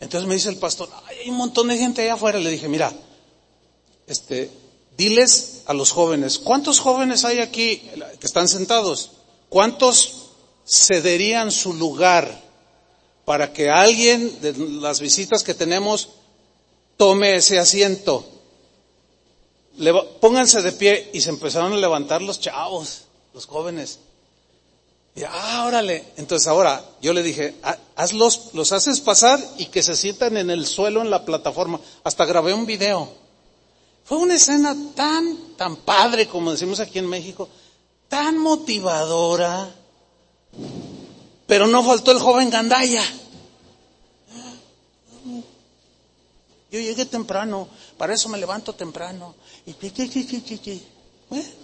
Entonces 0.00 0.26
me 0.26 0.34
dice 0.34 0.48
el 0.48 0.56
pastor, 0.56 0.88
hay 1.06 1.28
un 1.28 1.36
montón 1.36 1.68
de 1.68 1.76
gente 1.76 2.02
allá 2.02 2.14
afuera. 2.14 2.38
Le 2.38 2.50
dije, 2.50 2.68
mira, 2.68 2.92
este, 4.06 4.50
diles 4.96 5.62
a 5.66 5.74
los 5.74 5.92
jóvenes, 5.92 6.38
¿cuántos 6.38 6.80
jóvenes 6.80 7.24
hay 7.24 7.38
aquí 7.38 7.82
que 8.18 8.26
están 8.26 8.48
sentados? 8.48 9.12
¿Cuántos 9.48 10.30
cederían 10.66 11.52
su 11.52 11.74
lugar 11.74 12.42
para 13.24 13.52
que 13.52 13.68
alguien 13.68 14.40
de 14.40 14.54
las 14.54 15.00
visitas 15.00 15.42
que 15.42 15.54
tenemos 15.54 16.08
tome 16.96 17.36
ese 17.36 17.58
asiento? 17.58 18.26
Pónganse 20.20 20.62
de 20.62 20.72
pie 20.72 21.10
y 21.12 21.20
se 21.20 21.30
empezaron 21.30 21.72
a 21.72 21.76
levantar 21.76 22.22
los 22.22 22.40
chavos, 22.40 23.02
los 23.34 23.46
jóvenes. 23.46 23.98
Y, 25.14 25.22
ah, 25.24 25.64
órale. 25.66 26.04
Entonces 26.16 26.46
ahora 26.48 26.84
yo 27.02 27.12
le 27.12 27.22
dije, 27.22 27.56
hazlos, 27.96 28.50
los 28.52 28.72
haces 28.72 29.00
pasar 29.00 29.40
y 29.58 29.66
que 29.66 29.82
se 29.82 29.96
sientan 29.96 30.36
en 30.36 30.50
el 30.50 30.66
suelo 30.66 31.02
en 31.02 31.10
la 31.10 31.24
plataforma. 31.24 31.80
Hasta 32.04 32.24
grabé 32.24 32.54
un 32.54 32.66
video. 32.66 33.08
Fue 34.04 34.18
una 34.18 34.34
escena 34.34 34.76
tan, 34.94 35.54
tan 35.56 35.76
padre, 35.76 36.26
como 36.26 36.52
decimos 36.52 36.80
aquí 36.80 36.98
en 36.98 37.08
México, 37.08 37.48
tan 38.08 38.38
motivadora, 38.38 39.72
pero 41.46 41.66
no 41.66 41.84
faltó 41.84 42.10
el 42.10 42.18
joven 42.18 42.50
Gandaya. 42.50 43.04
Yo 46.70 46.78
llegué 46.78 47.04
temprano, 47.04 47.68
para 47.98 48.14
eso 48.14 48.28
me 48.28 48.38
levanto 48.38 48.72
temprano. 48.74 49.34
Y 49.66 49.72
¿Eh? 51.32 51.54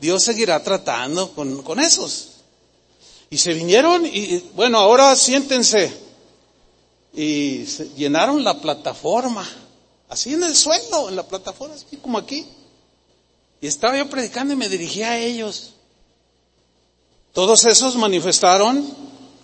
Dios 0.00 0.22
seguirá 0.22 0.62
tratando 0.62 1.32
con, 1.32 1.62
con 1.62 1.78
esos. 1.80 2.28
Y 3.30 3.36
se 3.36 3.52
vinieron 3.52 4.06
y, 4.06 4.38
bueno, 4.54 4.78
ahora 4.78 5.14
siéntense. 5.14 5.92
Y 7.12 7.64
llenaron 7.96 8.42
la 8.44 8.60
plataforma, 8.60 9.46
así 10.08 10.34
en 10.34 10.42
el 10.42 10.54
suelo, 10.54 11.08
en 11.08 11.16
la 11.16 11.26
plataforma, 11.26 11.74
así 11.74 11.96
como 11.96 12.16
aquí. 12.16 12.46
Y 13.60 13.66
estaba 13.66 13.98
yo 13.98 14.08
predicando 14.08 14.54
y 14.54 14.56
me 14.56 14.68
dirigía 14.68 15.10
a 15.10 15.18
ellos. 15.18 15.74
Todos 17.32 17.64
esos 17.66 17.96
manifestaron 17.96 18.86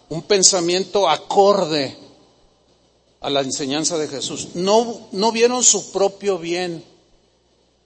un 0.09 0.23
pensamiento 0.23 1.09
acorde 1.09 2.04
a 3.25 3.31
la 3.31 3.41
enseñanza 3.41 3.97
de 3.97 4.07
Jesús. 4.07 4.49
No, 4.53 5.09
no 5.13 5.33
vieron 5.33 5.65
su 5.65 5.93
propio 5.93 6.39
bien, 6.39 6.85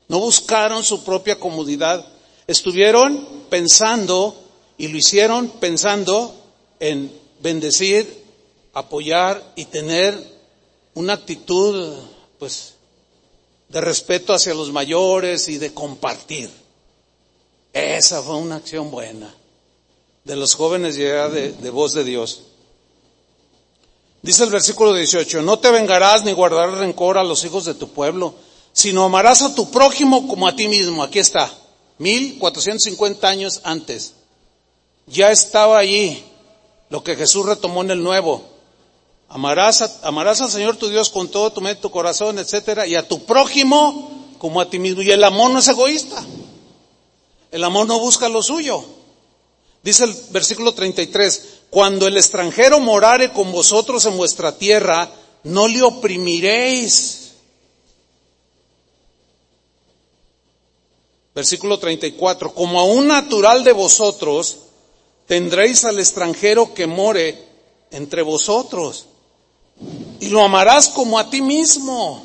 no 0.08 0.18
buscaron 0.18 0.82
su 0.82 1.04
propia 1.04 1.38
comodidad, 1.38 2.04
estuvieron 2.48 3.44
pensando 3.48 4.34
y 4.76 4.88
lo 4.88 4.98
hicieron 4.98 5.48
pensando 5.48 6.34
en 6.80 7.12
bendecir, 7.40 8.24
apoyar 8.72 9.52
y 9.54 9.66
tener 9.66 10.20
una 10.94 11.12
actitud, 11.12 11.94
pues, 12.40 12.74
de 13.68 13.80
respeto 13.80 14.34
hacia 14.34 14.54
los 14.54 14.72
mayores 14.72 15.48
y 15.48 15.58
de 15.58 15.72
compartir. 15.72 16.50
Esa 17.72 18.22
fue 18.22 18.34
una 18.34 18.56
acción 18.56 18.90
buena 18.90 19.32
de 20.24 20.34
los 20.34 20.54
jóvenes 20.54 20.96
ya 20.96 21.28
de, 21.28 21.52
de 21.52 21.70
voz 21.70 21.92
de 21.92 22.02
Dios. 22.02 22.42
Dice 24.22 24.44
el 24.44 24.50
versículo 24.50 24.94
18, 24.94 25.42
no 25.42 25.58
te 25.58 25.70
vengarás 25.70 26.24
ni 26.24 26.32
guardarás 26.32 26.78
rencor 26.78 27.18
a 27.18 27.24
los 27.24 27.44
hijos 27.44 27.64
de 27.64 27.74
tu 27.74 27.88
pueblo, 27.90 28.34
sino 28.72 29.04
amarás 29.04 29.42
a 29.42 29.54
tu 29.54 29.70
prójimo 29.70 30.26
como 30.26 30.48
a 30.48 30.56
ti 30.56 30.68
mismo. 30.68 31.02
Aquí 31.02 31.18
está, 31.18 31.50
1450 31.98 33.28
años 33.28 33.60
antes. 33.64 34.14
Ya 35.06 35.30
estaba 35.30 35.78
allí 35.78 36.22
lo 36.90 37.02
que 37.02 37.16
Jesús 37.16 37.46
retomó 37.46 37.82
en 37.82 37.92
el 37.92 38.02
nuevo. 38.02 38.42
Amarás, 39.28 40.00
amarás 40.02 40.40
al 40.40 40.50
Señor 40.50 40.76
tu 40.76 40.88
Dios 40.88 41.10
con 41.10 41.28
todo 41.28 41.52
tu 41.52 41.60
mente, 41.60 41.82
tu 41.82 41.90
corazón, 41.90 42.38
etcétera, 42.38 42.86
y 42.86 42.96
a 42.96 43.06
tu 43.06 43.24
prójimo 43.24 44.34
como 44.38 44.60
a 44.60 44.68
ti 44.68 44.78
mismo. 44.78 45.02
Y 45.02 45.10
el 45.10 45.22
amor 45.22 45.50
no 45.50 45.58
es 45.58 45.68
egoísta. 45.68 46.24
El 47.50 47.64
amor 47.64 47.86
no 47.86 47.98
busca 47.98 48.28
lo 48.28 48.42
suyo. 48.42 48.84
Dice 49.82 50.04
el 50.04 50.14
versículo 50.30 50.72
33, 50.72 51.57
cuando 51.70 52.06
el 52.06 52.16
extranjero 52.16 52.80
morare 52.80 53.32
con 53.32 53.52
vosotros 53.52 54.04
en 54.06 54.16
vuestra 54.16 54.56
tierra, 54.56 55.10
no 55.44 55.68
le 55.68 55.82
oprimiréis. 55.82 57.32
Versículo 61.34 61.78
34, 61.78 62.52
como 62.52 62.80
a 62.80 62.84
un 62.84 63.06
natural 63.06 63.62
de 63.62 63.72
vosotros, 63.72 64.56
tendréis 65.26 65.84
al 65.84 65.98
extranjero 65.98 66.74
que 66.74 66.86
more 66.86 67.46
entre 67.90 68.22
vosotros. 68.22 69.06
Y 70.20 70.30
lo 70.30 70.42
amarás 70.42 70.88
como 70.88 71.18
a 71.18 71.30
ti 71.30 71.40
mismo, 71.40 72.24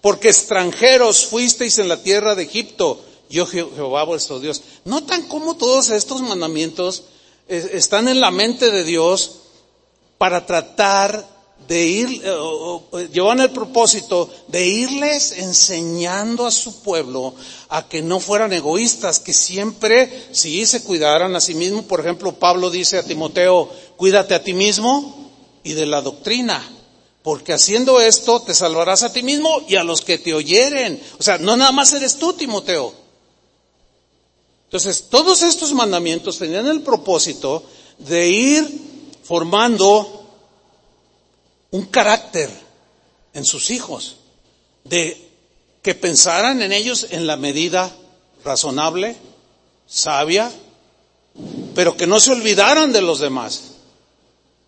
porque 0.00 0.28
extranjeros 0.28 1.26
fuisteis 1.26 1.78
en 1.78 1.88
la 1.88 2.02
tierra 2.02 2.34
de 2.34 2.44
Egipto, 2.44 3.00
yo 3.28 3.46
Jehová 3.46 4.04
vuestro 4.04 4.40
Dios. 4.40 4.62
¿Notan 4.86 5.28
cómo 5.28 5.56
todos 5.56 5.90
estos 5.90 6.22
mandamientos 6.22 7.02
están 7.48 8.08
en 8.08 8.20
la 8.20 8.30
mente 8.30 8.70
de 8.70 8.84
Dios 8.84 9.40
para 10.18 10.44
tratar 10.44 11.38
de 11.66 11.84
ir, 11.84 12.22
eh, 12.24 13.08
llevan 13.12 13.40
el 13.40 13.50
propósito 13.50 14.30
de 14.48 14.66
irles 14.66 15.32
enseñando 15.32 16.46
a 16.46 16.50
su 16.50 16.82
pueblo 16.82 17.34
a 17.68 17.88
que 17.88 18.00
no 18.00 18.20
fueran 18.20 18.52
egoístas, 18.52 19.20
que 19.20 19.34
siempre 19.34 20.28
sí 20.32 20.64
se 20.66 20.82
cuidaran 20.82 21.34
a 21.36 21.40
sí 21.40 21.54
mismos. 21.54 21.84
Por 21.84 22.00
ejemplo, 22.00 22.32
Pablo 22.32 22.70
dice 22.70 22.98
a 22.98 23.02
Timoteo, 23.02 23.68
cuídate 23.96 24.34
a 24.34 24.42
ti 24.42 24.54
mismo 24.54 25.30
y 25.62 25.74
de 25.74 25.84
la 25.84 26.00
doctrina, 26.00 26.66
porque 27.22 27.52
haciendo 27.52 28.00
esto 28.00 28.40
te 28.40 28.54
salvarás 28.54 29.02
a 29.02 29.12
ti 29.12 29.22
mismo 29.22 29.62
y 29.68 29.76
a 29.76 29.84
los 29.84 30.00
que 30.00 30.16
te 30.16 30.32
oyeren. 30.32 31.00
O 31.18 31.22
sea, 31.22 31.36
no 31.38 31.56
nada 31.56 31.72
más 31.72 31.92
eres 31.92 32.18
tú, 32.18 32.32
Timoteo, 32.32 32.94
entonces, 34.68 35.06
todos 35.08 35.42
estos 35.42 35.72
mandamientos 35.72 36.36
tenían 36.36 36.66
el 36.66 36.82
propósito 36.82 37.64
de 37.96 38.28
ir 38.28 38.68
formando 39.22 40.26
un 41.70 41.86
carácter 41.86 42.50
en 43.32 43.46
sus 43.46 43.70
hijos, 43.70 44.16
de 44.84 45.26
que 45.80 45.94
pensaran 45.94 46.60
en 46.60 46.72
ellos 46.72 47.06
en 47.12 47.26
la 47.26 47.38
medida 47.38 47.90
razonable, 48.44 49.16
sabia, 49.86 50.52
pero 51.74 51.96
que 51.96 52.06
no 52.06 52.20
se 52.20 52.32
olvidaran 52.32 52.92
de 52.92 53.00
los 53.00 53.20
demás. 53.20 53.72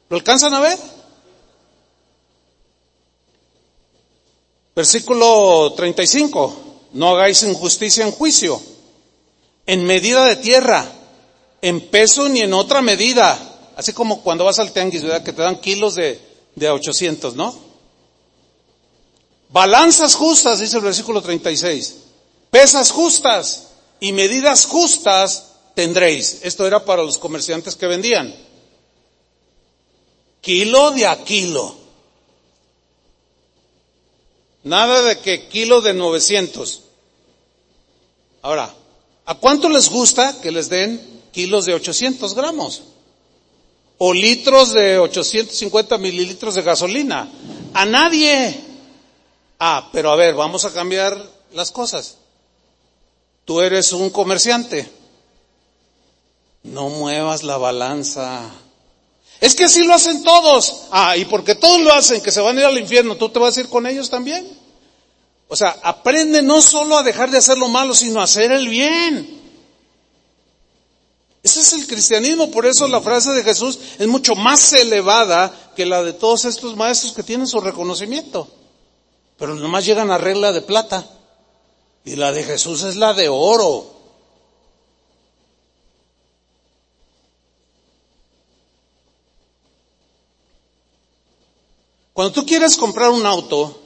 ¿Lo 0.09 0.17
alcanzan 0.17 0.55
a 0.55 0.61
ver? 0.61 0.79
Versículo 4.75 5.75
35. 5.77 6.57
No 6.95 7.11
hagáis 7.11 7.43
injusticia 7.43 8.07
en 8.07 8.13
juicio 8.13 8.70
en 9.67 9.85
medida 9.85 10.25
de 10.25 10.37
tierra, 10.37 10.85
en 11.63 11.81
peso 11.89 12.29
ni 12.29 12.41
en 12.41 12.53
otra 12.53 12.83
medida. 12.83 13.39
Así 13.77 13.93
como 13.93 14.23
cuando 14.23 14.45
vas 14.45 14.59
al 14.59 14.73
tianguis, 14.73 15.03
¿verdad? 15.03 15.23
Que 15.23 15.33
te 15.33 15.43
dan 15.43 15.61
kilos 15.61 15.95
de, 15.95 16.21
de 16.55 16.71
800, 16.71 17.35
¿no? 17.35 17.71
Balanzas 19.49 20.15
justas, 20.15 20.61
dice 20.61 20.77
el 20.77 20.83
versículo 20.83 21.23
36. 21.23 21.97
Pesas 22.51 22.91
justas 22.91 23.69
y 23.99 24.13
medidas 24.13 24.67
justas 24.67 25.51
tendréis. 25.75 26.41
Esto 26.43 26.67
era 26.67 26.85
para 26.85 27.03
los 27.03 27.19
comerciantes 27.19 27.77
que 27.77 27.87
vendían. 27.87 28.35
Kilo 30.41 30.91
de 30.93 31.07
a 31.07 31.25
kilo. 31.25 31.75
Nada 34.63 35.03
de 35.03 35.19
que 35.19 35.49
kilo 35.49 35.81
de 35.81 35.95
900. 35.95 36.83
Ahora, 38.43 38.73
¿A 39.25 39.35
cuánto 39.35 39.69
les 39.69 39.89
gusta 39.89 40.41
que 40.41 40.51
les 40.51 40.69
den 40.69 41.01
kilos 41.33 41.67
de 41.67 41.75
800 41.75 42.35
gramos? 42.35 42.83
O 43.99 44.13
litros 44.13 44.73
de 44.73 44.99
850 44.99 45.99
mililitros 45.99 46.55
de 46.55 46.63
gasolina. 46.63 47.31
A 47.75 47.85
nadie. 47.85 48.59
Ah, 49.59 49.91
pero 49.93 50.11
a 50.11 50.17
ver, 50.17 50.35
vamos 50.35 50.65
a 50.65 50.73
cambiar 50.73 51.17
las 51.53 51.71
cosas. 51.71 52.17
tú 53.45 53.61
eres 53.61 53.93
un 53.93 54.11
comerciante. 54.11 54.89
No 56.63 56.89
muevas 56.89 57.43
la 57.43 57.57
balanza. 57.57 58.49
Es 59.41 59.55
que 59.55 59.65
así 59.65 59.83
lo 59.85 59.95
hacen 59.95 60.23
todos. 60.23 60.83
Ah, 60.93 61.17
y 61.17 61.25
porque 61.25 61.55
todos 61.55 61.81
lo 61.81 61.93
hacen, 61.93 62.21
que 62.21 62.31
se 62.31 62.41
van 62.41 62.57
a 62.57 62.61
ir 62.61 62.67
al 62.67 62.79
infierno, 62.79 63.17
¿tú 63.17 63.29
te 63.29 63.39
vas 63.39 63.57
a 63.57 63.61
ir 63.61 63.69
con 63.69 63.87
ellos 63.87 64.09
también? 64.09 64.47
O 65.53 65.57
sea, 65.57 65.77
aprende 65.83 66.43
no 66.43 66.63
solo 66.63 66.97
a 66.97 67.03
dejar 67.03 67.29
de 67.29 67.39
hacer 67.39 67.59
lo 67.59 67.69
malo, 67.69 67.93
sino 67.93 68.21
a 68.21 68.25
hacer 68.25 68.53
el 68.53 68.69
bien. 68.69 69.41
Ese 71.43 71.61
es 71.61 71.73
el 71.73 71.89
cristianismo, 71.89 72.53
por 72.53 72.67
eso 72.67 72.87
la 72.87 73.01
frase 73.01 73.33
de 73.33 73.43
Jesús 73.43 73.77
es 73.99 74.07
mucho 74.07 74.37
más 74.37 74.73
elevada 74.75 75.73
que 75.75 75.87
la 75.87 76.05
de 76.05 76.13
todos 76.13 76.45
estos 76.45 76.77
maestros 76.77 77.15
que 77.15 77.25
tienen 77.25 77.49
su 77.49 77.61
reconocimiento. 77.61 78.47
Pero 79.39 79.57
nomás 79.57 79.85
llegan 79.85 80.13
a 80.13 80.19
regla 80.19 80.53
de 80.53 80.63
plata. 80.63 81.05
Y 82.05 82.15
la 82.15 82.31
de 82.31 82.45
Jesús 82.45 82.85
es 82.85 82.95
la 82.95 83.13
de 83.13 83.29
oro. 83.29 83.93
Cuando 92.13 92.33
tú 92.33 92.47
quieres 92.47 92.77
comprar 92.77 93.11
un 93.11 93.27
auto, 93.27 93.80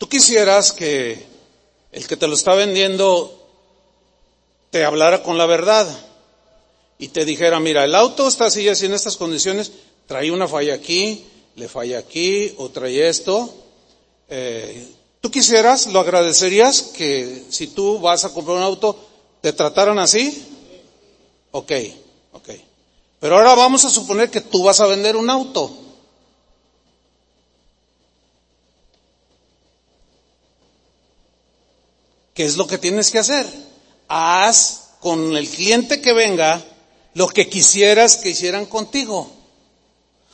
tú 0.00 0.08
quisieras 0.08 0.72
que 0.72 1.26
el 1.92 2.06
que 2.08 2.16
te 2.16 2.26
lo 2.26 2.34
está 2.34 2.54
vendiendo 2.54 3.36
te 4.70 4.82
hablara 4.82 5.22
con 5.22 5.36
la 5.36 5.44
verdad 5.44 5.86
y 6.98 7.08
te 7.08 7.26
dijera, 7.26 7.60
mira, 7.60 7.84
el 7.84 7.94
auto 7.94 8.26
está 8.26 8.46
así, 8.46 8.66
así 8.66 8.86
en 8.86 8.94
estas 8.94 9.18
condiciones, 9.18 9.72
trae 10.06 10.30
una 10.30 10.48
falla 10.48 10.72
aquí, 10.72 11.26
le 11.56 11.68
falla 11.68 11.98
aquí, 11.98 12.54
o 12.56 12.70
trae 12.70 13.08
esto. 13.08 13.52
Eh, 14.30 14.88
¿Tú 15.20 15.30
quisieras, 15.30 15.86
lo 15.88 16.00
agradecerías 16.00 16.80
que 16.80 17.44
si 17.50 17.66
tú 17.66 17.98
vas 18.00 18.24
a 18.24 18.32
comprar 18.32 18.56
un 18.56 18.62
auto, 18.62 18.98
te 19.42 19.52
trataran 19.52 19.98
así? 19.98 20.46
Ok, 21.50 21.72
ok. 22.32 22.48
Pero 23.18 23.36
ahora 23.36 23.54
vamos 23.54 23.84
a 23.84 23.90
suponer 23.90 24.30
que 24.30 24.40
tú 24.40 24.62
vas 24.62 24.80
a 24.80 24.86
vender 24.86 25.14
un 25.16 25.28
auto. 25.28 25.79
¿Qué 32.34 32.44
es 32.44 32.56
lo 32.56 32.66
que 32.66 32.78
tienes 32.78 33.10
que 33.10 33.18
hacer? 33.18 33.46
haz 34.10 34.96
con 34.98 35.36
el 35.36 35.48
cliente 35.48 36.02
que 36.02 36.12
venga 36.12 36.62
lo 37.14 37.28
que 37.28 37.48
quisieras 37.48 38.16
que 38.16 38.30
hicieran 38.30 38.66
contigo. 38.66 39.30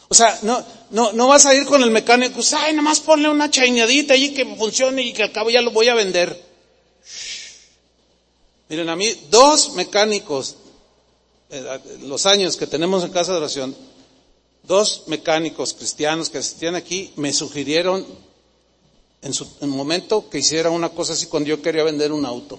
O 0.08 0.14
sea, 0.14 0.38
no, 0.42 0.64
no, 0.90 1.12
no 1.12 1.28
vas 1.28 1.46
a 1.46 1.54
ir 1.54 1.66
con 1.66 1.82
el 1.82 1.90
mecánico, 1.90 2.40
ay, 2.56 2.74
nomás 2.74 3.00
ponle 3.00 3.28
una 3.28 3.50
chañadita 3.50 4.14
allí 4.14 4.32
que 4.32 4.46
funcione 4.56 5.02
y 5.02 5.12
que 5.12 5.24
al 5.24 5.32
cabo 5.32 5.50
ya 5.50 5.60
lo 5.60 5.72
voy 5.72 5.88
a 5.88 5.94
vender. 5.94 6.42
Miren, 8.68 8.88
a 8.88 8.96
mí, 8.96 9.08
dos 9.30 9.72
mecánicos, 9.74 10.56
eh, 11.50 11.80
los 12.02 12.24
años 12.26 12.56
que 12.56 12.66
tenemos 12.66 13.04
en 13.04 13.10
casa 13.10 13.32
de 13.32 13.38
oración, 13.38 13.76
dos 14.62 15.04
mecánicos 15.06 15.74
cristianos 15.74 16.30
que 16.30 16.38
asistían 16.38 16.76
aquí 16.76 17.12
me 17.16 17.32
sugirieron 17.32 18.06
en 19.22 19.34
su 19.34 19.46
en 19.60 19.68
momento 19.68 20.28
que 20.28 20.38
hiciera 20.38 20.70
una 20.70 20.90
cosa 20.90 21.14
así 21.14 21.26
cuando 21.26 21.48
yo 21.48 21.62
quería 21.62 21.82
vender 21.82 22.12
un 22.12 22.24
auto. 22.24 22.58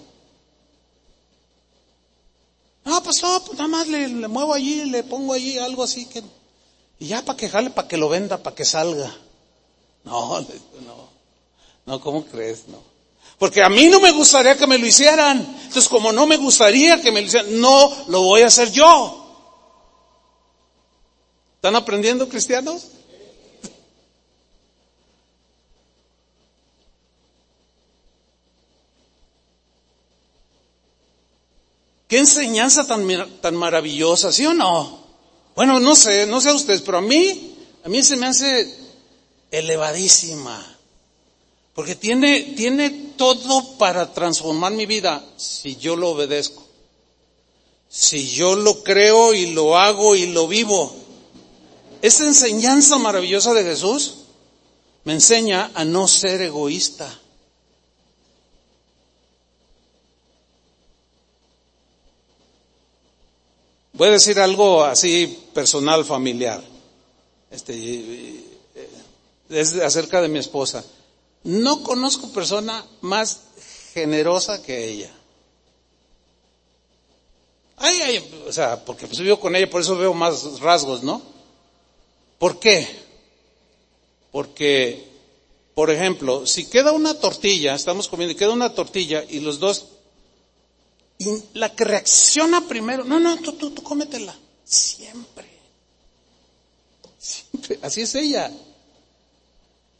Pasó, 3.08 3.42
pues 3.46 3.58
nada 3.58 3.70
más 3.70 3.88
le, 3.88 4.28
muevo 4.28 4.54
allí, 4.54 4.84
le 4.84 5.02
pongo 5.02 5.32
allí 5.34 5.58
algo 5.58 5.82
así 5.82 6.08
que, 6.08 6.22
y 7.00 7.08
ya 7.08 7.24
para 7.24 7.38
que 7.38 7.48
jale, 7.48 7.70
para 7.70 7.88
que 7.88 7.96
lo 7.96 8.10
venda, 8.10 8.44
para 8.44 8.54
que 8.54 8.66
salga. 8.66 9.16
No, 10.04 10.42
no, 10.86 11.10
no, 11.86 12.02
¿cómo 12.02 12.26
crees? 12.26 12.68
No. 12.68 12.80
Porque 13.40 13.64
a 13.64 13.70
mí 13.70 13.88
no 13.88 14.02
me 14.02 14.12
gustaría 14.12 14.58
que 14.58 14.68
me 14.68 14.78
lo 14.78 14.86
hicieran. 14.86 15.38
Entonces, 15.38 15.88
como 15.88 16.12
no 16.12 16.28
me 16.28 16.36
gustaría 16.36 17.02
que 17.02 17.14
me 17.14 17.22
lo 17.22 17.28
hicieran, 17.28 17.62
no 17.62 17.90
lo 18.08 18.24
voy 18.24 18.42
a 18.42 18.48
hacer 18.48 18.74
yo. 18.74 19.24
¿Están 21.56 21.78
aprendiendo 21.78 22.28
cristianos? 22.28 22.88
Qué 32.08 32.20
enseñanza 32.20 32.88
tan, 32.88 33.08
tan 33.42 33.56
maravillosa, 33.56 34.32
¿sí 34.32 34.46
o 34.46 34.54
no? 34.54 35.06
Bueno, 35.56 35.80
no 35.80 35.96
sé, 35.96 36.26
no 36.26 36.40
sé 36.40 36.50
a 36.50 36.54
ustedes, 36.54 36.82
pero 36.82 37.00
a 37.00 37.02
mí, 37.02 37.56
a 37.84 37.90
mí 37.90 38.02
se 38.04 38.16
me 38.16 38.28
hace 38.28 38.74
elevadísima. 39.52 40.78
Porque 41.74 41.96
tiene, 41.96 42.42
tiene 42.56 42.90
todo 43.18 43.78
para 43.78 44.14
transformar 44.14 44.72
mi 44.72 44.86
vida 44.86 45.24
si 45.38 45.76
yo 45.76 45.96
lo 45.96 46.12
obedezco. 46.12 46.66
Si 47.90 48.30
yo 48.30 48.56
lo 48.56 48.84
creo 48.84 49.34
y 49.34 49.48
lo 49.48 49.78
hago 49.78 50.16
y 50.16 50.28
lo 50.28 50.48
vivo. 50.48 50.96
Esa 52.02 52.26
enseñanza 52.26 52.98
maravillosa 52.98 53.54
de 53.54 53.64
Jesús 53.64 54.16
me 55.04 55.14
enseña 55.14 55.72
a 55.74 55.86
no 55.86 56.08
ser 56.08 56.42
egoísta. 56.42 57.08
Voy 63.98 64.10
a 64.10 64.12
decir 64.12 64.40
algo 64.40 64.84
así 64.84 65.26
personal, 65.56 66.06
familiar. 66.06 66.64
Este, 67.50 68.44
es 69.50 69.74
acerca 69.74 70.22
de 70.22 70.28
mi 70.28 70.38
esposa. 70.38 70.86
No 71.44 71.82
conozco 71.82 72.30
persona 72.30 72.86
más 73.02 73.42
generosa 73.94 74.62
que 74.62 74.88
ella. 74.88 75.12
Ay, 77.78 78.00
ay, 78.02 78.44
o 78.48 78.54
sea, 78.54 78.86
porque 78.86 79.08
pues 79.08 79.20
vivo 79.20 79.40
con 79.40 79.56
ella, 79.56 79.68
por 79.68 79.82
eso 79.82 79.98
veo 79.98 80.14
más 80.14 80.60
rasgos, 80.60 81.02
¿no? 81.02 81.20
¿Por 82.38 82.60
qué? 82.60 82.88
Porque, 84.32 85.08
por 85.74 85.90
ejemplo, 85.90 86.46
si 86.46 86.70
queda 86.70 86.92
una 86.92 87.16
tortilla, 87.16 87.74
estamos 87.74 88.08
comiendo 88.08 88.34
y 88.34 88.38
queda 88.38 88.52
una 88.52 88.76
tortilla 88.76 89.24
y 89.28 89.40
los 89.40 89.58
dos 89.58 89.86
y 91.20 91.26
la 91.54 91.74
que 91.74 91.84
reacciona 91.84 92.68
primero, 92.68 93.04
no, 93.04 93.20
no, 93.20 93.38
tú, 93.38 93.54
tú, 93.54 93.72
tú 93.72 93.82
cómetela. 93.82 94.36
Siempre. 94.64 95.48
Siempre. 97.18 97.80
Así 97.82 98.02
es 98.02 98.14
ella. 98.16 98.52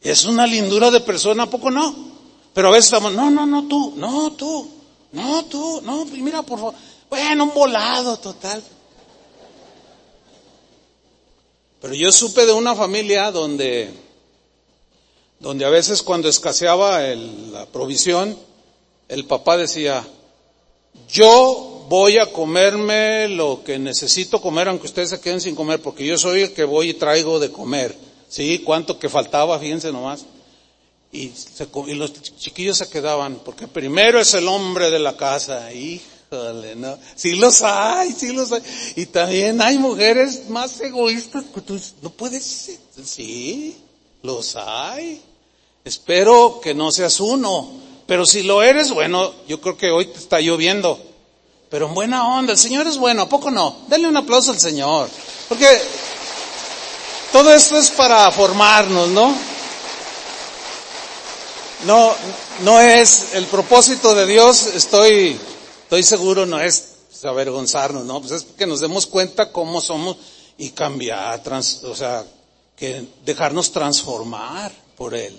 Es 0.00 0.24
una 0.24 0.46
lindura 0.46 0.90
de 0.90 1.00
persona, 1.00 1.44
¿a 1.44 1.50
poco 1.50 1.70
no? 1.70 2.08
Pero 2.54 2.68
a 2.68 2.70
veces 2.70 2.86
estamos, 2.86 3.12
no, 3.12 3.30
no, 3.30 3.46
no, 3.46 3.66
tú, 3.66 3.94
no, 3.96 4.32
tú, 4.32 4.68
no, 5.12 5.44
tú, 5.46 5.80
no, 5.82 6.04
mira, 6.04 6.42
por 6.42 6.58
favor. 6.58 6.74
Bueno, 7.10 7.44
un 7.44 7.54
volado 7.54 8.16
total. 8.18 8.62
Pero 11.80 11.94
yo 11.94 12.12
supe 12.12 12.46
de 12.46 12.52
una 12.52 12.74
familia 12.74 13.30
donde, 13.30 13.90
donde 15.40 15.64
a 15.64 15.70
veces 15.70 16.02
cuando 16.02 16.28
escaseaba 16.28 17.00
la 17.00 17.66
provisión, 17.66 18.36
el 19.08 19.24
papá 19.24 19.56
decía, 19.56 20.06
yo 21.08 21.86
voy 21.88 22.18
a 22.18 22.26
comerme 22.26 23.28
lo 23.28 23.62
que 23.64 23.78
necesito 23.78 24.40
comer, 24.40 24.68
aunque 24.68 24.86
ustedes 24.86 25.10
se 25.10 25.20
queden 25.20 25.40
sin 25.40 25.54
comer, 25.54 25.80
porque 25.80 26.06
yo 26.06 26.18
soy 26.18 26.42
el 26.42 26.52
que 26.52 26.64
voy 26.64 26.90
y 26.90 26.94
traigo 26.94 27.38
de 27.38 27.50
comer. 27.50 27.96
¿Sí? 28.28 28.58
¿Cuánto 28.58 28.98
que 28.98 29.08
faltaba? 29.08 29.58
Fíjense 29.58 29.90
nomás. 29.90 30.26
Y, 31.10 31.32
los 31.94 32.12
chiquillos 32.38 32.76
se 32.76 32.90
quedaban, 32.90 33.40
porque 33.44 33.66
primero 33.66 34.20
es 34.20 34.34
el 34.34 34.46
hombre 34.48 34.90
de 34.90 34.98
la 34.98 35.16
casa. 35.16 35.72
Híjole, 35.72 36.76
¿no? 36.76 36.98
Sí 37.14 37.36
los 37.36 37.62
hay, 37.62 38.12
sí 38.12 38.32
los 38.32 38.52
hay. 38.52 38.62
Y 38.96 39.06
también 39.06 39.62
hay 39.62 39.78
mujeres 39.78 40.50
más 40.50 40.78
egoístas 40.80 41.44
que 41.54 41.62
tú. 41.62 41.80
No 42.02 42.10
puedes 42.10 42.44
ser. 42.44 42.78
Sí, 43.02 43.76
los 44.22 44.56
hay. 44.56 45.22
Espero 45.84 46.60
que 46.62 46.74
no 46.74 46.92
seas 46.92 47.18
uno. 47.20 47.87
Pero 48.08 48.24
si 48.24 48.42
lo 48.42 48.62
eres, 48.62 48.90
bueno, 48.90 49.34
yo 49.46 49.60
creo 49.60 49.76
que 49.76 49.90
hoy 49.90 50.06
te 50.06 50.18
está 50.18 50.40
lloviendo. 50.40 50.98
Pero 51.68 51.88
en 51.88 51.94
buena 51.94 52.26
onda, 52.26 52.54
el 52.54 52.58
Señor 52.58 52.86
es 52.86 52.96
bueno, 52.96 53.20
¿a 53.20 53.28
poco 53.28 53.50
no? 53.50 53.82
Denle 53.88 54.08
un 54.08 54.16
aplauso 54.16 54.50
al 54.50 54.58
Señor. 54.58 55.10
Porque 55.46 55.66
todo 57.34 57.52
esto 57.52 57.76
es 57.76 57.90
para 57.90 58.30
formarnos, 58.30 59.08
¿no? 59.08 59.36
No, 61.84 62.14
no 62.62 62.80
es 62.80 63.34
el 63.34 63.44
propósito 63.44 64.14
de 64.14 64.26
Dios, 64.26 64.68
estoy, 64.68 65.38
estoy 65.82 66.02
seguro, 66.02 66.46
no 66.46 66.58
es 66.58 66.94
avergonzarnos, 67.24 68.06
¿no? 68.06 68.20
Pues 68.20 68.32
es 68.32 68.46
que 68.56 68.66
nos 68.66 68.80
demos 68.80 69.06
cuenta 69.06 69.52
cómo 69.52 69.82
somos 69.82 70.16
y 70.56 70.70
cambiar, 70.70 71.42
o 71.84 71.94
sea, 71.94 72.24
que 72.74 73.04
dejarnos 73.26 73.70
transformar 73.70 74.72
por 74.96 75.14
Él. 75.14 75.38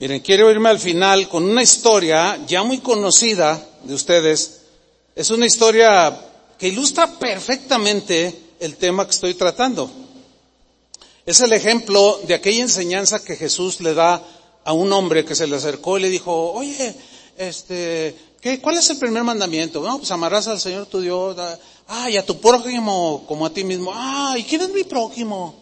Miren, 0.00 0.20
quiero 0.20 0.48
irme 0.48 0.68
al 0.68 0.78
final 0.78 1.28
con 1.28 1.42
una 1.42 1.60
historia 1.60 2.38
ya 2.46 2.62
muy 2.62 2.78
conocida 2.78 3.60
de 3.82 3.94
ustedes. 3.94 4.60
Es 5.16 5.30
una 5.30 5.44
historia 5.44 6.16
que 6.56 6.68
ilustra 6.68 7.18
perfectamente 7.18 8.32
el 8.60 8.76
tema 8.76 9.04
que 9.06 9.10
estoy 9.10 9.34
tratando. 9.34 9.90
Es 11.26 11.40
el 11.40 11.52
ejemplo 11.52 12.20
de 12.28 12.34
aquella 12.34 12.62
enseñanza 12.62 13.24
que 13.24 13.34
Jesús 13.34 13.80
le 13.80 13.92
da 13.92 14.22
a 14.62 14.72
un 14.72 14.92
hombre 14.92 15.24
que 15.24 15.34
se 15.34 15.48
le 15.48 15.56
acercó 15.56 15.98
y 15.98 16.02
le 16.02 16.10
dijo, 16.10 16.52
oye, 16.52 16.94
este, 17.36 18.14
¿qué, 18.40 18.60
¿cuál 18.60 18.76
es 18.76 18.88
el 18.90 18.98
primer 18.98 19.24
mandamiento? 19.24 19.82
No, 19.82 19.98
pues 19.98 20.12
amarás 20.12 20.46
al 20.46 20.60
Señor 20.60 20.86
tu 20.86 21.00
Dios, 21.00 21.36
ah, 21.88 22.08
y 22.08 22.16
a 22.16 22.24
tu 22.24 22.38
prójimo 22.40 23.24
como 23.26 23.46
a 23.46 23.50
ti 23.50 23.64
mismo. 23.64 23.90
Ah, 23.92 24.36
¿y 24.38 24.44
quién 24.44 24.60
es 24.60 24.70
mi 24.70 24.84
prójimo? 24.84 25.56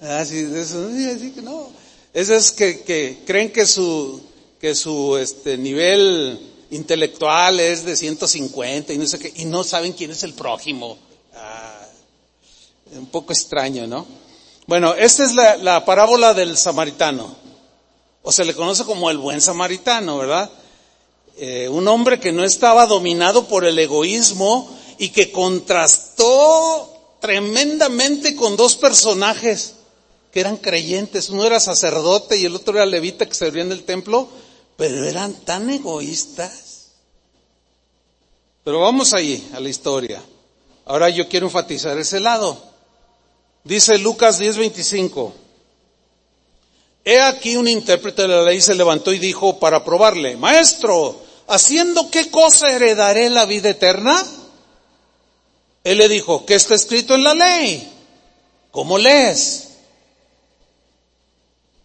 Ah, 0.00 0.24
sí, 0.24 0.48
eso, 0.54 0.88
sí, 0.90 1.32
que 1.32 1.42
no. 1.42 1.83
Eso 2.14 2.36
es 2.36 2.52
que, 2.52 2.82
que 2.82 3.24
creen 3.26 3.50
que 3.50 3.66
su, 3.66 4.22
que 4.60 4.76
su, 4.76 5.16
este, 5.16 5.58
nivel 5.58 6.40
intelectual 6.70 7.58
es 7.58 7.84
de 7.84 7.96
150 7.96 8.92
y 8.92 8.98
no 8.98 9.06
sé 9.06 9.18
qué, 9.18 9.32
y 9.34 9.44
no 9.46 9.64
saben 9.64 9.92
quién 9.92 10.12
es 10.12 10.22
el 10.22 10.32
prójimo. 10.32 10.96
Ah, 11.34 11.86
un 12.92 13.06
poco 13.06 13.32
extraño, 13.32 13.88
¿no? 13.88 14.06
Bueno, 14.68 14.94
esta 14.94 15.24
es 15.24 15.34
la, 15.34 15.56
la 15.56 15.84
parábola 15.84 16.34
del 16.34 16.56
samaritano, 16.56 17.34
o 18.22 18.30
se 18.30 18.44
le 18.44 18.54
conoce 18.54 18.84
como 18.84 19.10
el 19.10 19.18
buen 19.18 19.40
samaritano, 19.40 20.16
¿verdad? 20.18 20.48
Eh, 21.36 21.68
un 21.68 21.88
hombre 21.88 22.20
que 22.20 22.30
no 22.30 22.44
estaba 22.44 22.86
dominado 22.86 23.48
por 23.48 23.64
el 23.64 23.76
egoísmo 23.76 24.70
y 24.98 25.08
que 25.08 25.32
contrastó 25.32 27.16
tremendamente 27.20 28.36
con 28.36 28.56
dos 28.56 28.76
personajes 28.76 29.74
que 30.34 30.40
eran 30.40 30.56
creyentes. 30.56 31.30
Uno 31.30 31.44
era 31.44 31.60
sacerdote 31.60 32.36
y 32.36 32.44
el 32.44 32.56
otro 32.56 32.74
era 32.74 32.84
levita 32.84 33.24
que 33.24 33.36
servía 33.36 33.62
en 33.62 33.70
el 33.70 33.84
templo, 33.84 34.28
pero 34.76 35.04
eran 35.04 35.32
tan 35.32 35.70
egoístas. 35.70 36.88
Pero 38.64 38.80
vamos 38.80 39.14
ahí, 39.14 39.48
a 39.54 39.60
la 39.60 39.68
historia. 39.68 40.20
Ahora 40.86 41.08
yo 41.08 41.28
quiero 41.28 41.46
enfatizar 41.46 41.96
ese 41.98 42.18
lado. 42.18 42.60
Dice 43.62 43.96
Lucas 43.98 44.40
10:25. 44.40 45.32
He 47.04 47.20
aquí 47.20 47.54
un 47.54 47.68
intérprete 47.68 48.22
de 48.22 48.28
la 48.28 48.42
ley 48.42 48.60
se 48.60 48.74
levantó 48.74 49.12
y 49.12 49.20
dijo 49.20 49.60
para 49.60 49.84
probarle, 49.84 50.36
Maestro, 50.36 51.16
¿haciendo 51.46 52.10
qué 52.10 52.28
cosa 52.32 52.72
heredaré 52.72 53.30
la 53.30 53.44
vida 53.44 53.70
eterna? 53.70 54.20
Él 55.84 55.98
le 55.98 56.08
dijo, 56.08 56.44
¿qué 56.44 56.56
está 56.56 56.74
escrito 56.74 57.14
en 57.14 57.22
la 57.22 57.34
ley? 57.34 57.88
¿Cómo 58.72 58.98
lees? 58.98 59.73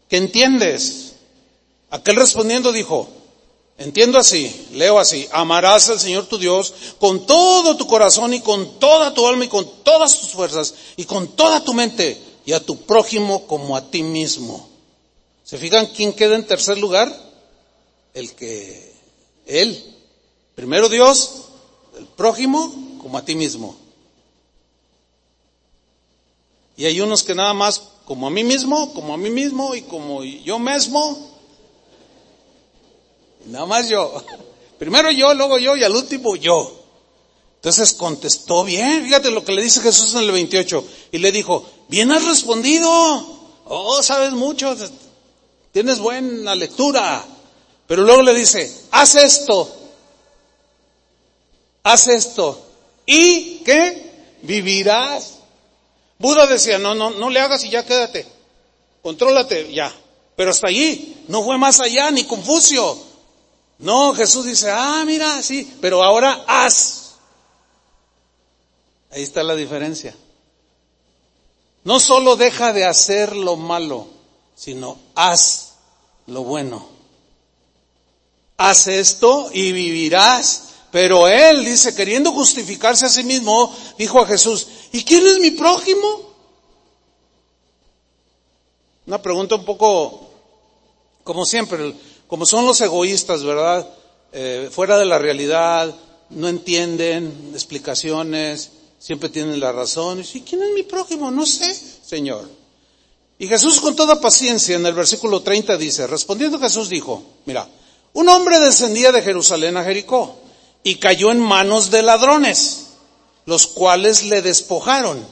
¿Qué 0.10 0.18
entiendes? 0.18 1.14
Aquel 1.92 2.16
respondiendo 2.16 2.72
dijo, 2.72 3.08
entiendo 3.78 4.18
así, 4.18 4.68
leo 4.74 5.00
así, 5.00 5.28
amarás 5.32 5.90
al 5.90 6.00
Señor 6.00 6.26
tu 6.26 6.38
Dios 6.38 6.74
con 7.00 7.26
todo 7.26 7.78
tu 7.78 7.88
corazón 7.88 8.34
y 8.34 8.42
con 8.42 8.80
toda 8.80 9.14
tu 9.14 9.28
alma 9.28 9.46
y 9.46 9.50
con 9.50 9.84
todas 9.84 10.20
tus 10.20 10.32
fuerzas 10.32 10.74
y 10.98 11.06
con 11.06 11.30
toda 11.36 11.64
tu 11.64 11.74
mente 11.74 12.20
y 12.46 12.54
a 12.54 12.60
tu 12.60 12.82
prójimo 12.82 13.46
como 13.48 13.78
a 13.78 13.90
ti 13.90 14.04
mismo. 14.04 14.68
¿Se 15.44 15.58
fijan 15.58 15.88
quién 15.88 16.14
queda 16.14 16.36
en 16.36 16.46
tercer 16.46 16.78
lugar? 16.78 17.12
El 18.14 18.34
que, 18.34 18.94
él. 19.46 19.84
Primero 20.56 20.90
Dios, 20.90 21.44
el 21.98 22.06
prójimo 22.06 22.98
como 23.02 23.18
a 23.18 23.26
ti 23.26 23.36
mismo. 23.36 23.76
Y 26.78 26.86
hay 26.86 27.02
unos 27.02 27.24
que 27.24 27.36
nada 27.36 27.54
más 27.54 27.82
como 28.10 28.26
a 28.26 28.32
mí 28.32 28.44
mismo, 28.44 28.92
como 28.96 29.14
a 29.14 29.18
mí 29.18 29.30
mismo 29.30 29.76
y 29.76 29.84
como 29.84 30.24
yo 30.24 30.58
mismo. 30.58 31.30
Nada 33.46 33.68
más 33.68 33.88
yo. 33.88 34.12
Primero 34.80 35.12
yo, 35.12 35.32
luego 35.36 35.60
yo 35.60 35.78
y 35.78 35.84
al 35.84 35.96
último 35.96 36.36
yo. 36.36 36.74
Entonces 37.58 37.94
contestó 37.94 38.64
bien, 38.64 39.04
fíjate 39.04 39.30
lo 39.30 39.46
que 39.46 39.52
le 39.52 39.62
dice 39.62 39.82
Jesús 39.82 40.16
en 40.16 40.22
el 40.22 40.32
28. 40.32 40.84
Y 41.12 41.20
le 41.20 41.32
dijo, 41.32 41.64
bien 41.88 42.12
has 42.12 42.26
respondido. 42.26 42.90
Oh, 43.66 44.02
sabes 44.02 44.32
mucho, 44.32 44.76
tienes 45.72 46.00
buena 46.00 46.56
lectura. 46.56 47.24
Pero 47.86 48.02
luego 48.02 48.24
le 48.24 48.34
dice, 48.34 48.76
haz 48.90 49.14
esto, 49.14 49.72
haz 51.84 52.08
esto. 52.08 52.60
¿Y 53.06 53.58
qué? 53.58 54.38
Vivirás. 54.42 55.39
Buda 56.20 56.48
decía, 56.48 56.78
no, 56.78 56.94
no, 56.94 57.12
no 57.12 57.30
le 57.30 57.40
hagas 57.40 57.64
y 57.64 57.70
ya 57.70 57.86
quédate. 57.86 58.28
Contrólate, 59.02 59.72
ya. 59.74 59.92
Pero 60.36 60.52
hasta 60.52 60.68
allí, 60.68 61.24
no 61.30 61.44
fue 61.44 61.58
más 61.58 61.80
allá, 61.80 62.12
ni 62.12 62.26
Confucio. 62.26 62.98
No, 63.80 64.14
Jesús 64.14 64.46
dice, 64.46 64.70
ah, 64.70 65.04
mira, 65.06 65.42
sí, 65.42 65.78
pero 65.80 66.04
ahora 66.04 66.44
haz. 66.46 67.14
Ahí 69.12 69.24
está 69.24 69.42
la 69.44 69.56
diferencia. 69.56 70.14
No 71.86 72.00
solo 72.00 72.36
deja 72.36 72.74
de 72.74 72.86
hacer 72.86 73.36
lo 73.36 73.56
malo, 73.56 74.08
sino 74.56 74.98
haz 75.16 75.76
lo 76.28 76.44
bueno. 76.44 76.88
Haz 78.58 78.88
esto 78.88 79.50
y 79.54 79.72
vivirás. 79.72 80.66
Pero 80.92 81.28
él 81.28 81.64
dice, 81.64 81.96
queriendo 81.96 82.32
justificarse 82.32 83.06
a 83.06 83.10
sí 83.10 83.24
mismo, 83.24 83.74
dijo 83.98 84.20
a 84.20 84.26
Jesús, 84.26 84.68
¿y 84.92 85.04
quién 85.04 85.26
es 85.28 85.40
mi 85.40 85.52
prójimo? 85.52 86.30
Una 89.06 89.22
pregunta 89.22 89.56
un 89.56 89.66
poco, 89.66 90.30
como 91.24 91.46
siempre, 91.46 91.96
como 92.28 92.46
son 92.46 92.66
los 92.66 92.80
egoístas, 92.82 93.44
¿verdad? 93.44 93.88
Eh, 94.32 94.70
fuera 94.72 94.98
de 94.98 95.06
la 95.06 95.18
realidad, 95.18 95.96
no 96.30 96.48
entienden 96.48 97.52
explicaciones, 97.54 98.72
siempre 99.00 99.30
tienen 99.30 99.60
la 99.60 99.72
razón. 99.72 100.24
¿Y 100.34 100.42
quién 100.42 100.62
es 100.62 100.74
mi 100.74 100.84
prójimo? 100.84 101.32
No 101.32 101.46
sé, 101.46 101.74
Señor. 101.74 102.48
Y 103.40 103.48
Jesús 103.48 103.80
con 103.80 103.96
toda 103.96 104.20
paciencia 104.20 104.76
en 104.76 104.86
el 104.86 104.94
versículo 104.94 105.42
30 105.42 105.78
dice, 105.78 106.06
respondiendo 106.06 106.60
Jesús 106.60 106.90
dijo, 106.90 107.24
mira, 107.46 107.68
un 108.14 108.28
hombre 108.28 108.60
descendía 108.60 109.12
de 109.12 109.22
Jerusalén 109.22 109.78
a 109.78 109.84
Jericó 109.84 110.36
y 110.84 110.96
cayó 110.96 111.32
en 111.32 111.40
manos 111.40 111.90
de 111.90 112.02
ladrones, 112.02 112.89
los 113.50 113.66
cuales 113.66 114.26
le 114.26 114.44
despojaron 114.44 115.26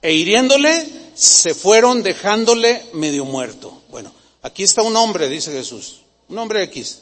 e 0.00 0.14
hiriéndole 0.14 0.86
se 1.14 1.52
fueron 1.52 2.00
dejándole 2.04 2.86
medio 2.92 3.24
muerto. 3.24 3.82
Bueno, 3.90 4.12
aquí 4.40 4.62
está 4.62 4.82
un 4.82 4.94
hombre, 4.94 5.28
dice 5.28 5.50
Jesús, 5.50 6.02
un 6.28 6.38
hombre 6.38 6.62
X, 6.62 7.00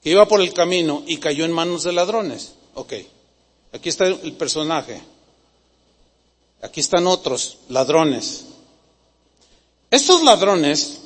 que 0.00 0.10
iba 0.10 0.28
por 0.28 0.40
el 0.40 0.54
camino 0.54 1.02
y 1.08 1.16
cayó 1.16 1.44
en 1.44 1.50
manos 1.50 1.82
de 1.82 1.92
ladrones. 1.92 2.52
Ok, 2.74 2.92
aquí 3.72 3.88
está 3.88 4.06
el 4.06 4.32
personaje. 4.34 5.02
Aquí 6.62 6.78
están 6.78 7.08
otros 7.08 7.58
ladrones. 7.68 8.44
Estos 9.90 10.22
ladrones 10.22 11.00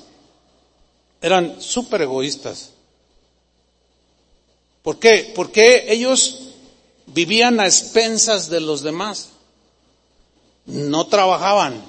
eran 1.23 1.63
súper 1.63 2.03
egoístas. 2.03 2.73
¿Por 4.83 4.99
qué? 4.99 5.33
Porque 5.35 5.87
ellos 5.89 6.46
vivían 7.07 7.61
a 7.61 7.67
expensas 7.67 8.49
de 8.49 8.61
los 8.61 8.83
demás. 8.83 9.31
No 10.67 11.07
trabajaban. 11.07 11.83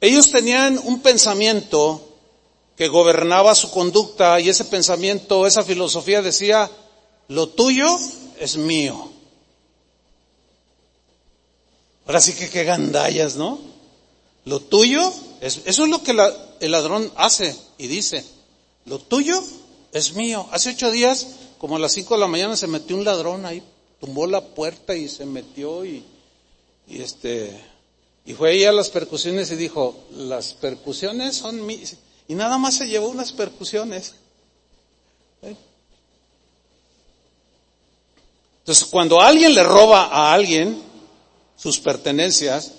Ellos 0.00 0.30
tenían 0.30 0.78
un 0.84 1.00
pensamiento 1.00 2.04
que 2.76 2.88
gobernaba 2.88 3.54
su 3.54 3.70
conducta 3.70 4.38
y 4.40 4.48
ese 4.48 4.64
pensamiento, 4.64 5.46
esa 5.46 5.64
filosofía 5.64 6.22
decía, 6.22 6.70
lo 7.26 7.48
tuyo 7.48 7.98
es 8.38 8.56
mío. 8.56 9.10
Ahora 12.06 12.20
sí 12.20 12.32
que 12.32 12.48
qué 12.48 12.64
gandallas, 12.64 13.36
¿no? 13.36 13.58
Lo 14.44 14.60
tuyo, 14.60 15.12
es, 15.40 15.60
eso 15.66 15.84
es 15.84 15.90
lo 15.90 16.02
que 16.02 16.12
el 16.60 16.70
ladrón 16.70 17.12
hace 17.16 17.54
y 17.76 17.88
dice. 17.88 18.24
Lo 18.86 18.98
tuyo 18.98 19.42
es 19.92 20.14
mío. 20.14 20.48
Hace 20.52 20.70
ocho 20.70 20.90
días 20.90 21.26
como 21.58 21.76
a 21.76 21.78
las 21.78 21.92
cinco 21.92 22.14
de 22.14 22.20
la 22.20 22.28
mañana 22.28 22.56
se 22.56 22.66
metió 22.66 22.96
un 22.96 23.04
ladrón 23.04 23.44
ahí, 23.44 23.62
tumbó 24.00 24.26
la 24.26 24.40
puerta 24.40 24.94
y 24.94 25.08
se 25.08 25.26
metió 25.26 25.84
y, 25.84 26.04
y 26.86 27.02
este, 27.02 27.58
y 28.24 28.34
fue 28.34 28.50
ahí 28.50 28.64
a 28.64 28.72
las 28.72 28.90
percusiones 28.90 29.50
y 29.50 29.56
dijo, 29.56 29.96
las 30.12 30.54
percusiones 30.54 31.36
son 31.36 31.64
mis, 31.64 31.96
y 32.28 32.34
nada 32.34 32.58
más 32.58 32.74
se 32.74 32.86
llevó 32.86 33.08
unas 33.08 33.32
percusiones. 33.32 34.14
¿Eh? 35.42 35.56
Entonces, 38.60 38.84
cuando 38.90 39.20
alguien 39.20 39.54
le 39.54 39.62
roba 39.62 40.04
a 40.04 40.34
alguien 40.34 40.82
sus 41.56 41.80
pertenencias, 41.80 42.72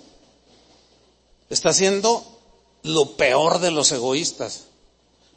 está 1.49 1.70
haciendo 1.70 2.24
lo 2.84 3.17
peor 3.17 3.59
de 3.59 3.72
los 3.72 3.91
egoístas. 3.91 4.65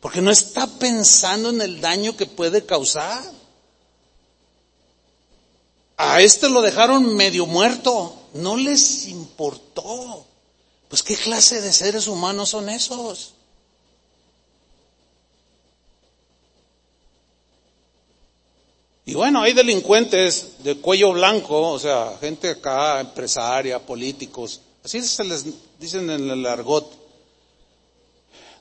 Porque 0.01 0.21
no 0.21 0.31
está 0.31 0.67
pensando 0.67 1.49
en 1.49 1.63
el 1.63 1.81
daño 1.81 2.17
que 2.17 2.27
puede 2.27 2.67
causar. 2.67 3.23
A 6.05 6.21
este 6.21 6.49
lo 6.49 6.63
dejaron 6.63 7.15
medio 7.15 7.47
muerto. 7.47 8.13
No 8.35 8.57
les 8.57 9.07
importó. 9.07 10.27
Pues 10.89 11.05
qué 11.05 11.17
clase 11.17 11.61
de 11.61 11.73
seres 11.73 12.09
humanos 12.09 12.49
son 12.49 12.69
esos. 12.69 13.35
Y 19.05 19.15
bueno, 19.15 19.43
hay 19.43 19.53
delincuentes 19.53 20.65
de 20.65 20.77
cuello 20.79 21.13
blanco, 21.13 21.71
o 21.71 21.79
sea, 21.79 22.17
gente 22.21 22.51
acá, 22.51 23.01
empresaria, 23.01 23.85
políticos, 23.85 24.61
así 24.85 25.03
se 25.03 25.25
les 25.25 25.45
dicen 25.79 26.09
en 26.09 26.31
el 26.31 26.47
argot 26.47 26.89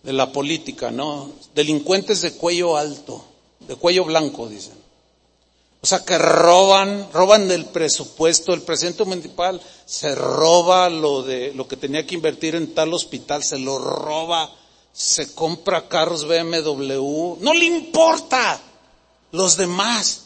de 0.04 0.14
la 0.14 0.32
política, 0.32 0.90
¿no? 0.90 1.32
Delincuentes 1.54 2.22
de 2.22 2.34
cuello 2.34 2.78
alto. 2.78 3.24
de 3.60 3.76
cuello 3.76 4.06
blanco, 4.06 4.48
dicen. 4.48 4.81
O 5.84 5.88
sea, 5.88 6.06
que 6.06 6.18
roban, 6.18 7.10
roban 7.12 7.48
del 7.48 7.66
presupuesto. 7.66 8.54
El 8.54 8.62
presidente 8.62 9.04
municipal 9.04 9.60
se 9.86 10.14
roba 10.14 10.90
lo 10.90 11.24
de, 11.24 11.54
lo 11.56 11.68
que 11.68 11.76
tenía 11.76 12.06
que 12.06 12.16
invertir 12.16 12.54
en 12.56 12.76
tal 12.76 12.94
hospital, 12.94 13.44
se 13.44 13.58
lo 13.58 13.80
roba, 13.80 14.54
se 14.94 15.34
compra 15.34 15.88
carros 15.88 16.28
BMW. 16.28 17.38
No 17.40 17.54
le 17.56 17.66
importa 17.66 18.62
los 19.32 19.58
demás. 19.58 20.22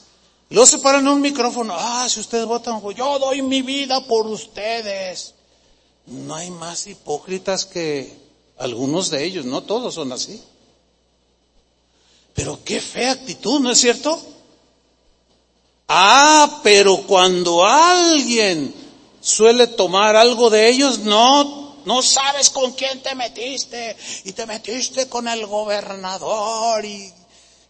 Luego 0.50 0.68
se 0.68 0.80
paran 0.80 1.02
en 1.02 1.14
un 1.14 1.22
micrófono. 1.22 1.74
Ah, 1.78 2.08
si 2.10 2.20
ustedes 2.20 2.46
votan, 2.46 2.82
yo 2.94 3.18
doy 3.18 3.42
mi 3.42 3.62
vida 3.62 4.06
por 4.06 4.28
ustedes. 4.28 5.36
No 6.06 6.36
hay 6.36 6.52
más 6.52 6.86
hipócritas 6.86 7.66
que 7.66 8.14
algunos 8.58 9.10
de 9.10 9.24
ellos, 9.24 9.46
no 9.46 9.64
todos 9.64 9.94
son 9.94 10.12
así. 10.12 10.42
Pero 12.34 12.60
qué 12.66 12.82
fea 12.82 13.14
actitud, 13.14 13.62
¿no 13.62 13.72
es 13.72 13.80
cierto? 13.80 14.22
Ah, 15.88 16.62
pero 16.64 17.04
cuando 17.06 17.64
alguien 17.66 18.74
suele 19.22 19.68
tomar 19.68 20.16
algo 20.16 20.50
de 20.50 20.70
ellos, 20.70 21.00
no, 21.00 21.76
no 21.86 22.02
sabes 22.02 22.50
con 22.50 22.74
quién 22.74 23.02
te 23.02 23.14
metiste 23.14 23.96
y 24.24 24.32
te 24.32 24.46
metiste 24.46 25.08
con 25.08 25.28
el 25.28 25.46
gobernador 25.46 26.84
y 26.86 27.12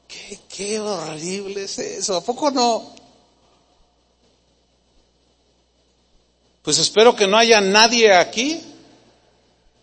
qué, 0.08 0.40
qué 0.48 0.80
horrible 0.80 1.64
es 1.66 1.78
eso. 1.80 2.18
¿A 2.18 2.22
poco 2.22 2.52
no? 2.52 2.96
Pues 6.62 6.78
espero 6.78 7.16
que 7.16 7.28
no 7.28 7.38
haya 7.38 7.62
nadie 7.62 8.14
aquí 8.14 8.62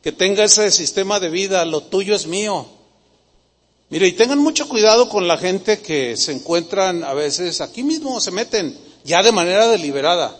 que 0.03 0.11
tenga 0.11 0.43
ese 0.45 0.71
sistema 0.71 1.21
de 1.21 1.31
vida, 1.31 1.65
lo 1.65 1.83
tuyo 1.85 2.17
es 2.17 2.27
mío. 2.27 2.67
Mire, 3.93 4.09
y 4.09 4.13
tengan 4.13 4.39
mucho 4.39 4.71
cuidado 4.71 5.11
con 5.11 5.29
la 5.29 5.37
gente 5.37 5.81
que 5.81 6.17
se 6.17 6.33
encuentran 6.33 7.05
a 7.05 7.13
veces 7.13 7.61
aquí 7.61 7.83
mismo, 7.83 8.23
se 8.23 8.31
meten 8.31 8.75
ya 9.05 9.23
de 9.23 9.33
manera 9.33 9.69
deliberada. 9.69 10.35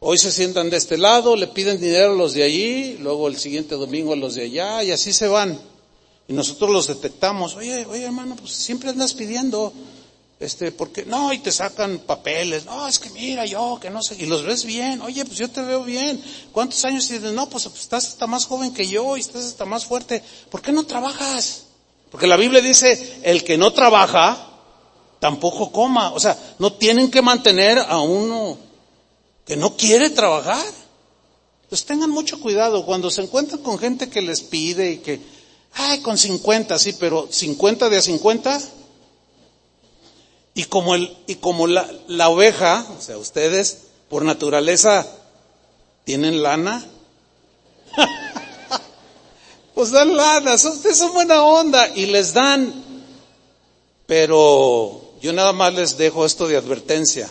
Hoy 0.00 0.18
se 0.18 0.30
sientan 0.30 0.68
de 0.68 0.76
este 0.76 0.98
lado, 0.98 1.36
le 1.36 1.46
piden 1.46 1.80
dinero 1.80 2.12
a 2.12 2.14
los 2.14 2.34
de 2.34 2.42
allí, 2.42 2.98
luego 2.98 3.28
el 3.28 3.38
siguiente 3.38 3.76
domingo 3.76 4.12
a 4.12 4.16
los 4.16 4.34
de 4.34 4.42
allá, 4.42 4.84
y 4.84 4.90
así 4.90 5.14
se 5.14 5.26
van. 5.26 5.58
Y 6.28 6.34
nosotros 6.34 6.68
los 6.68 6.86
detectamos. 6.86 7.56
Oye, 7.56 7.86
oye 7.86 8.04
hermano, 8.04 8.36
pues 8.36 8.52
siempre 8.52 8.90
andas 8.90 9.14
pidiendo, 9.14 9.72
este, 10.38 10.70
porque, 10.70 11.06
no, 11.06 11.32
y 11.32 11.38
te 11.38 11.50
sacan 11.50 12.00
papeles, 12.00 12.66
no, 12.66 12.86
es 12.86 12.98
que 12.98 13.08
mira 13.08 13.46
yo, 13.46 13.78
que 13.80 13.88
no 13.88 14.02
sé, 14.02 14.16
y 14.18 14.26
los 14.26 14.42
ves 14.42 14.66
bien, 14.66 15.00
oye, 15.00 15.24
pues 15.24 15.38
yo 15.38 15.48
te 15.48 15.62
veo 15.62 15.82
bien. 15.82 16.22
¿Cuántos 16.52 16.84
años 16.84 17.08
tienes? 17.08 17.32
No, 17.32 17.48
pues, 17.48 17.64
pues 17.64 17.80
estás 17.80 18.06
hasta 18.06 18.26
más 18.26 18.44
joven 18.44 18.74
que 18.74 18.86
yo 18.86 19.16
y 19.16 19.20
estás 19.20 19.46
hasta 19.46 19.64
más 19.64 19.86
fuerte. 19.86 20.22
¿Por 20.50 20.60
qué 20.60 20.72
no 20.72 20.84
trabajas? 20.84 21.68
Porque 22.14 22.28
la 22.28 22.36
Biblia 22.36 22.60
dice, 22.60 23.18
el 23.24 23.42
que 23.42 23.58
no 23.58 23.72
trabaja, 23.72 24.38
tampoco 25.18 25.72
coma. 25.72 26.12
O 26.12 26.20
sea, 26.20 26.38
no 26.60 26.72
tienen 26.74 27.10
que 27.10 27.22
mantener 27.22 27.76
a 27.76 27.98
uno 28.02 28.56
que 29.44 29.56
no 29.56 29.76
quiere 29.76 30.10
trabajar. 30.10 30.64
Entonces 31.64 31.84
tengan 31.84 32.10
mucho 32.10 32.38
cuidado 32.38 32.86
cuando 32.86 33.10
se 33.10 33.22
encuentran 33.22 33.62
con 33.62 33.80
gente 33.80 34.10
que 34.10 34.22
les 34.22 34.42
pide 34.42 34.92
y 34.92 34.98
que, 34.98 35.20
ay, 35.72 36.02
con 36.02 36.16
50, 36.16 36.78
sí, 36.78 36.94
pero 37.00 37.26
50 37.28 37.88
de 37.88 37.96
a 37.96 38.00
50. 38.00 38.60
Y 40.54 40.62
como 40.66 40.94
el, 40.94 41.16
y 41.26 41.34
como 41.34 41.66
la, 41.66 41.90
la 42.06 42.28
oveja, 42.28 42.86
o 42.96 43.02
sea, 43.02 43.18
ustedes 43.18 43.88
por 44.08 44.24
naturaleza 44.24 45.04
tienen 46.04 46.44
lana, 46.44 46.86
pues 49.74 49.90
dan 49.90 50.16
lana, 50.16 50.54
ustedes 50.54 50.98
son 50.98 51.12
buena 51.12 51.42
onda 51.42 51.90
y 51.94 52.06
les 52.06 52.32
dan. 52.32 52.72
Pero 54.06 55.14
yo 55.20 55.32
nada 55.32 55.52
más 55.52 55.74
les 55.74 55.96
dejo 55.96 56.24
esto 56.24 56.46
de 56.46 56.56
advertencia, 56.56 57.28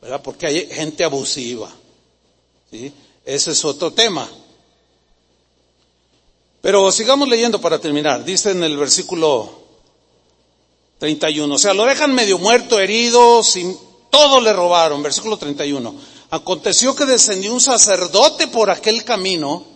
¿verdad? 0.00 0.20
Porque 0.22 0.46
hay 0.46 0.66
gente 0.66 1.04
abusiva. 1.04 1.70
¿sí? 2.70 2.92
Ese 3.24 3.52
es 3.52 3.64
otro 3.64 3.92
tema. 3.92 4.28
Pero 6.62 6.90
sigamos 6.90 7.28
leyendo 7.28 7.60
para 7.60 7.78
terminar. 7.78 8.24
Dice 8.24 8.50
en 8.50 8.64
el 8.64 8.76
versículo 8.76 9.66
31. 10.98 11.54
O 11.54 11.58
sea, 11.58 11.74
lo 11.74 11.84
dejan 11.84 12.12
medio 12.12 12.38
muerto, 12.38 12.80
herido, 12.80 13.44
sin, 13.44 13.78
todo 14.10 14.40
le 14.40 14.52
robaron. 14.52 15.02
Versículo 15.02 15.36
31. 15.36 15.94
Aconteció 16.30 16.96
que 16.96 17.06
descendió 17.06 17.52
un 17.52 17.60
sacerdote 17.60 18.48
por 18.48 18.70
aquel 18.70 19.04
camino 19.04 19.75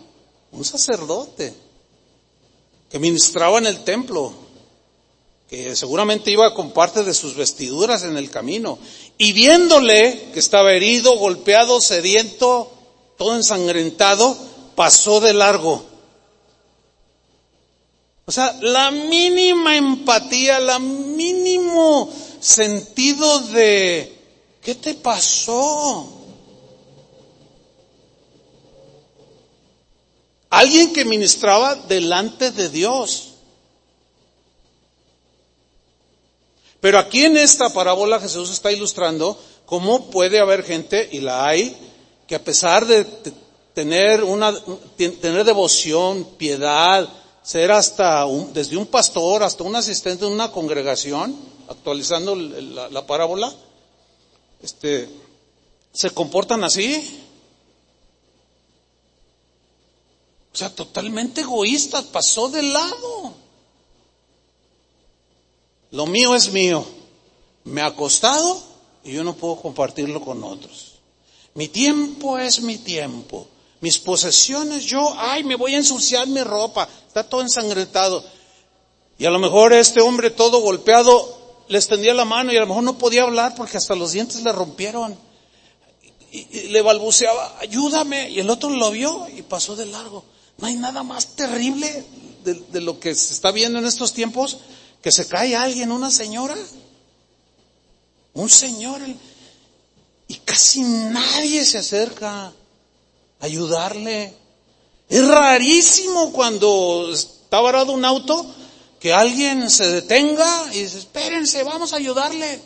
un 0.52 0.64
sacerdote 0.64 1.54
que 2.90 2.98
ministraba 2.98 3.58
en 3.58 3.66
el 3.66 3.84
templo, 3.84 4.32
que 5.48 5.74
seguramente 5.76 6.30
iba 6.30 6.54
con 6.54 6.72
parte 6.72 7.02
de 7.04 7.14
sus 7.14 7.36
vestiduras 7.36 8.02
en 8.02 8.16
el 8.16 8.30
camino, 8.30 8.78
y 9.16 9.32
viéndole 9.32 10.30
que 10.32 10.40
estaba 10.40 10.72
herido, 10.72 11.16
golpeado, 11.16 11.80
sediento, 11.80 12.70
todo 13.16 13.36
ensangrentado, 13.36 14.36
pasó 14.74 15.20
de 15.20 15.34
largo. 15.34 15.84
O 18.26 18.32
sea, 18.32 18.56
la 18.60 18.90
mínima 18.90 19.76
empatía, 19.76 20.60
la 20.60 20.78
mínimo 20.78 22.08
sentido 22.40 23.40
de, 23.40 24.16
¿qué 24.62 24.74
te 24.76 24.94
pasó? 24.94 26.19
Alguien 30.50 30.92
que 30.92 31.04
ministraba 31.04 31.76
delante 31.76 32.50
de 32.50 32.68
Dios. 32.68 33.28
Pero 36.80 36.98
aquí 36.98 37.24
en 37.24 37.36
esta 37.36 37.72
parábola 37.72 38.18
Jesús 38.18 38.50
está 38.50 38.72
ilustrando 38.72 39.38
cómo 39.64 40.10
puede 40.10 40.40
haber 40.40 40.64
gente, 40.64 41.08
y 41.12 41.20
la 41.20 41.46
hay, 41.46 41.76
que 42.26 42.34
a 42.34 42.42
pesar 42.42 42.84
de 42.86 43.04
tener 43.74 44.24
una, 44.24 44.52
tener 44.96 45.44
devoción, 45.44 46.24
piedad, 46.36 47.08
ser 47.42 47.70
hasta 47.70 48.26
un, 48.26 48.52
desde 48.52 48.76
un 48.76 48.86
pastor 48.86 49.42
hasta 49.42 49.62
un 49.62 49.76
asistente 49.76 50.24
de 50.24 50.30
una 50.30 50.50
congregación, 50.50 51.36
actualizando 51.68 52.34
la, 52.34 52.88
la 52.88 53.06
parábola, 53.06 53.52
este, 54.62 55.08
se 55.92 56.10
comportan 56.10 56.64
así, 56.64 57.20
O 60.52 60.56
sea, 60.56 60.74
totalmente 60.74 61.42
egoísta, 61.42 62.02
pasó 62.02 62.48
de 62.48 62.62
lado. 62.62 63.34
Lo 65.92 66.06
mío 66.06 66.34
es 66.34 66.52
mío. 66.52 66.84
Me 67.64 67.82
ha 67.82 67.94
costado 67.94 68.62
y 69.04 69.12
yo 69.12 69.24
no 69.24 69.34
puedo 69.34 69.56
compartirlo 69.56 70.20
con 70.20 70.42
otros. 70.42 70.94
Mi 71.54 71.68
tiempo 71.68 72.38
es 72.38 72.62
mi 72.62 72.78
tiempo. 72.78 73.46
Mis 73.80 73.98
posesiones, 73.98 74.84
yo, 74.84 75.14
ay, 75.16 75.42
me 75.44 75.54
voy 75.54 75.74
a 75.74 75.78
ensuciar 75.78 76.26
mi 76.26 76.42
ropa. 76.42 76.88
Está 77.06 77.28
todo 77.28 77.40
ensangrentado. 77.42 78.22
Y 79.18 79.26
a 79.26 79.30
lo 79.30 79.38
mejor 79.38 79.72
este 79.72 80.00
hombre 80.00 80.30
todo 80.30 80.60
golpeado 80.60 81.38
le 81.68 81.78
extendía 81.78 82.12
la 82.12 82.24
mano 82.24 82.52
y 82.52 82.56
a 82.56 82.60
lo 82.60 82.66
mejor 82.66 82.82
no 82.82 82.98
podía 82.98 83.22
hablar 83.22 83.54
porque 83.54 83.76
hasta 83.76 83.94
los 83.94 84.12
dientes 84.12 84.42
le 84.42 84.52
rompieron. 84.52 85.16
Y, 86.32 86.58
y 86.58 86.68
le 86.68 86.82
balbuceaba, 86.82 87.58
ayúdame. 87.60 88.30
Y 88.30 88.40
el 88.40 88.50
otro 88.50 88.70
lo 88.70 88.90
vio 88.90 89.28
y 89.34 89.42
pasó 89.42 89.76
de 89.76 89.86
largo. 89.86 90.24
No 90.60 90.66
hay 90.66 90.76
nada 90.76 91.02
más 91.02 91.36
terrible 91.36 92.04
de, 92.44 92.80
lo 92.80 93.00
que 93.00 93.14
se 93.14 93.34
está 93.34 93.50
viendo 93.50 93.78
en 93.78 93.86
estos 93.86 94.12
tiempos 94.12 94.58
que 95.02 95.10
se 95.10 95.26
cae 95.26 95.56
alguien, 95.56 95.90
una 95.90 96.10
señora, 96.10 96.56
un 98.34 98.48
señor, 98.48 99.00
y 100.28 100.34
casi 100.36 100.82
nadie 100.82 101.64
se 101.64 101.78
acerca 101.78 102.46
a 102.46 102.52
ayudarle. 103.40 104.34
Es 105.08 105.26
rarísimo 105.26 106.32
cuando 106.32 107.10
está 107.12 107.60
varado 107.60 107.92
un 107.92 108.04
auto 108.04 108.46
que 109.00 109.14
alguien 109.14 109.70
se 109.70 109.88
detenga 109.88 110.74
y 110.74 110.82
dice, 110.82 110.98
espérense, 110.98 111.62
vamos 111.64 111.94
a 111.94 111.96
ayudarle. 111.96 112.60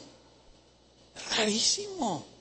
Es 1.16 1.36
rarísimo. 1.36 2.33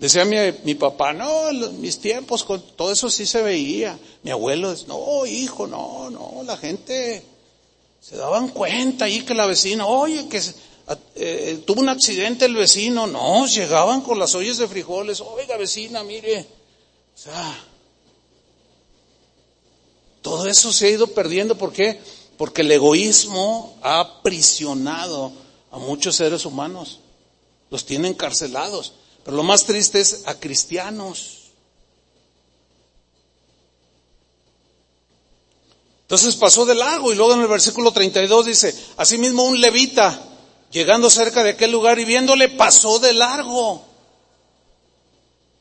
Decía 0.00 0.24
mi, 0.24 0.36
mi 0.64 0.74
papá, 0.74 1.12
no, 1.12 1.52
mis 1.72 2.00
tiempos, 2.00 2.42
con 2.42 2.62
todo 2.74 2.90
eso 2.90 3.10
sí 3.10 3.26
se 3.26 3.42
veía. 3.42 3.98
Mi 4.22 4.30
abuelo, 4.30 4.74
no, 4.88 5.26
hijo, 5.26 5.66
no, 5.66 6.08
no, 6.08 6.42
la 6.42 6.56
gente 6.56 7.22
se 8.00 8.16
daban 8.16 8.48
cuenta 8.48 9.04
ahí 9.04 9.20
que 9.26 9.34
la 9.34 9.44
vecina, 9.44 9.86
oye, 9.86 10.26
que 10.26 10.40
eh, 11.16 11.62
tuvo 11.66 11.82
un 11.82 11.90
accidente 11.90 12.46
el 12.46 12.54
vecino, 12.54 13.06
no, 13.06 13.46
llegaban 13.46 14.00
con 14.00 14.18
las 14.18 14.34
ollas 14.34 14.56
de 14.56 14.66
frijoles, 14.66 15.20
oiga 15.20 15.58
vecina, 15.58 16.02
mire, 16.02 16.46
o 17.14 17.18
sea, 17.18 17.64
todo 20.22 20.46
eso 20.46 20.72
se 20.72 20.86
ha 20.86 20.90
ido 20.90 21.08
perdiendo, 21.08 21.58
¿por 21.58 21.74
qué? 21.74 22.00
Porque 22.38 22.62
el 22.62 22.72
egoísmo 22.72 23.76
ha 23.82 24.00
aprisionado 24.00 25.30
a 25.70 25.78
muchos 25.78 26.16
seres 26.16 26.46
humanos, 26.46 27.00
los 27.68 27.84
tiene 27.84 28.08
encarcelados. 28.08 28.94
Pero 29.24 29.36
lo 29.36 29.42
más 29.42 29.64
triste 29.64 30.00
es 30.00 30.22
a 30.26 30.34
cristianos. 30.34 31.40
Entonces 36.02 36.34
pasó 36.34 36.66
de 36.66 36.74
largo 36.74 37.12
y 37.12 37.14
luego 37.14 37.34
en 37.34 37.42
el 37.42 37.46
versículo 37.46 37.92
32 37.92 38.46
dice, 38.46 38.74
asimismo 38.96 39.44
un 39.44 39.60
levita, 39.60 40.20
llegando 40.72 41.08
cerca 41.08 41.44
de 41.44 41.50
aquel 41.50 41.70
lugar 41.70 42.00
y 42.00 42.04
viéndole, 42.04 42.48
pasó 42.48 42.98
de 42.98 43.12
largo. 43.12 43.84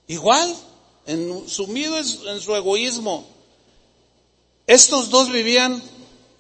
Igual, 0.08 0.56
en, 1.06 1.48
sumido 1.48 1.98
en 1.98 2.42
su 2.42 2.56
egoísmo. 2.56 3.28
Estos 4.66 5.12
dos 5.12 5.32
vivían 5.32 5.84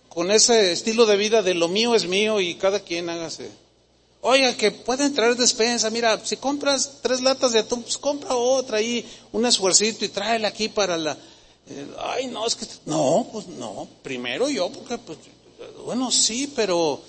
con 0.09 0.31
ese 0.31 0.71
estilo 0.71 1.05
de 1.05 1.17
vida 1.17 1.41
de 1.41 1.53
lo 1.53 1.67
mío 1.67 1.93
es 1.93 2.07
mío 2.07 2.41
y 2.41 2.55
cada 2.55 2.79
quien 2.79 3.09
hágase. 3.09 3.51
Oiga, 4.21 4.55
que 4.55 4.71
pueden 4.71 5.13
traer 5.13 5.35
despensa. 5.35 5.89
Mira, 5.89 6.19
si 6.25 6.35
compras 6.37 6.99
tres 7.01 7.21
latas 7.21 7.53
de 7.53 7.59
atún, 7.59 7.83
pues 7.83 7.97
compra 7.97 8.35
otra 8.35 8.77
ahí, 8.77 9.05
un 9.31 9.45
esfuercito 9.45 10.03
y 10.03 10.09
tráela 10.09 10.49
aquí 10.49 10.67
para 10.67 10.97
la, 10.97 11.17
eh, 11.69 11.87
ay, 11.99 12.27
no, 12.27 12.47
es 12.47 12.55
que, 12.55 12.65
no, 12.85 13.27
pues 13.31 13.47
no, 13.47 13.87
primero 14.01 14.49
yo, 14.49 14.69
porque, 14.71 14.97
pues, 14.97 15.19
bueno, 15.85 16.09
sí, 16.11 16.51
pero, 16.55 17.01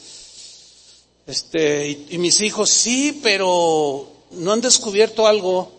este, 1.27 2.07
y, 2.11 2.19
mis 2.19 2.41
hijos, 2.43 2.69
sí, 2.69 3.19
pero 3.23 4.11
no 4.32 4.53
han 4.53 4.61
descubierto 4.61 5.27
algo 5.27 5.73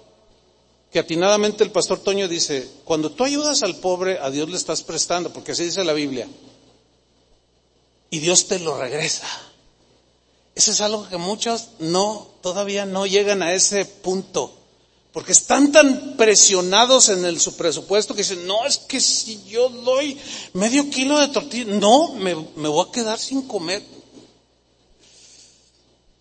que 0.92 1.00
atinadamente 1.00 1.64
el 1.64 1.72
pastor 1.72 2.00
Toño 2.00 2.28
dice, 2.28 2.68
cuando 2.84 3.12
tú 3.12 3.24
ayudas 3.24 3.62
al 3.62 3.76
pobre, 3.76 4.18
a 4.20 4.32
Dios 4.32 4.50
le 4.50 4.58
estás 4.58 4.82
prestando, 4.82 5.32
porque 5.32 5.52
así 5.52 5.64
dice 5.64 5.84
la 5.84 5.94
Biblia, 5.94 6.28
y 8.10 8.20
Dios 8.20 8.48
te 8.48 8.60
lo 8.60 8.78
regresa. 8.78 9.28
Eso 10.62 10.74
es 10.74 10.82
algo 10.82 11.10
que 11.10 11.18
muchos 11.18 11.70
no, 11.80 12.28
todavía 12.42 12.86
no 12.86 13.08
llegan 13.08 13.42
a 13.42 13.52
ese 13.52 13.84
punto. 13.84 14.54
Porque 15.12 15.32
están 15.32 15.72
tan 15.72 16.16
presionados 16.18 17.10
en 17.10 17.26
el, 17.26 17.40
su 17.40 17.58
presupuesto 17.58 18.14
que 18.14 18.22
dicen, 18.22 18.46
no, 18.46 18.64
es 18.68 18.78
que 18.78 19.00
si 19.00 19.44
yo 19.46 19.70
doy 19.70 20.20
medio 20.54 20.88
kilo 20.92 21.18
de 21.18 21.30
tortilla, 21.30 21.66
no, 21.66 22.14
me, 22.14 22.36
me 22.56 22.70
voy 22.70 22.86
a 22.88 22.92
quedar 22.92 23.18
sin 23.18 23.42
comer. 23.48 23.82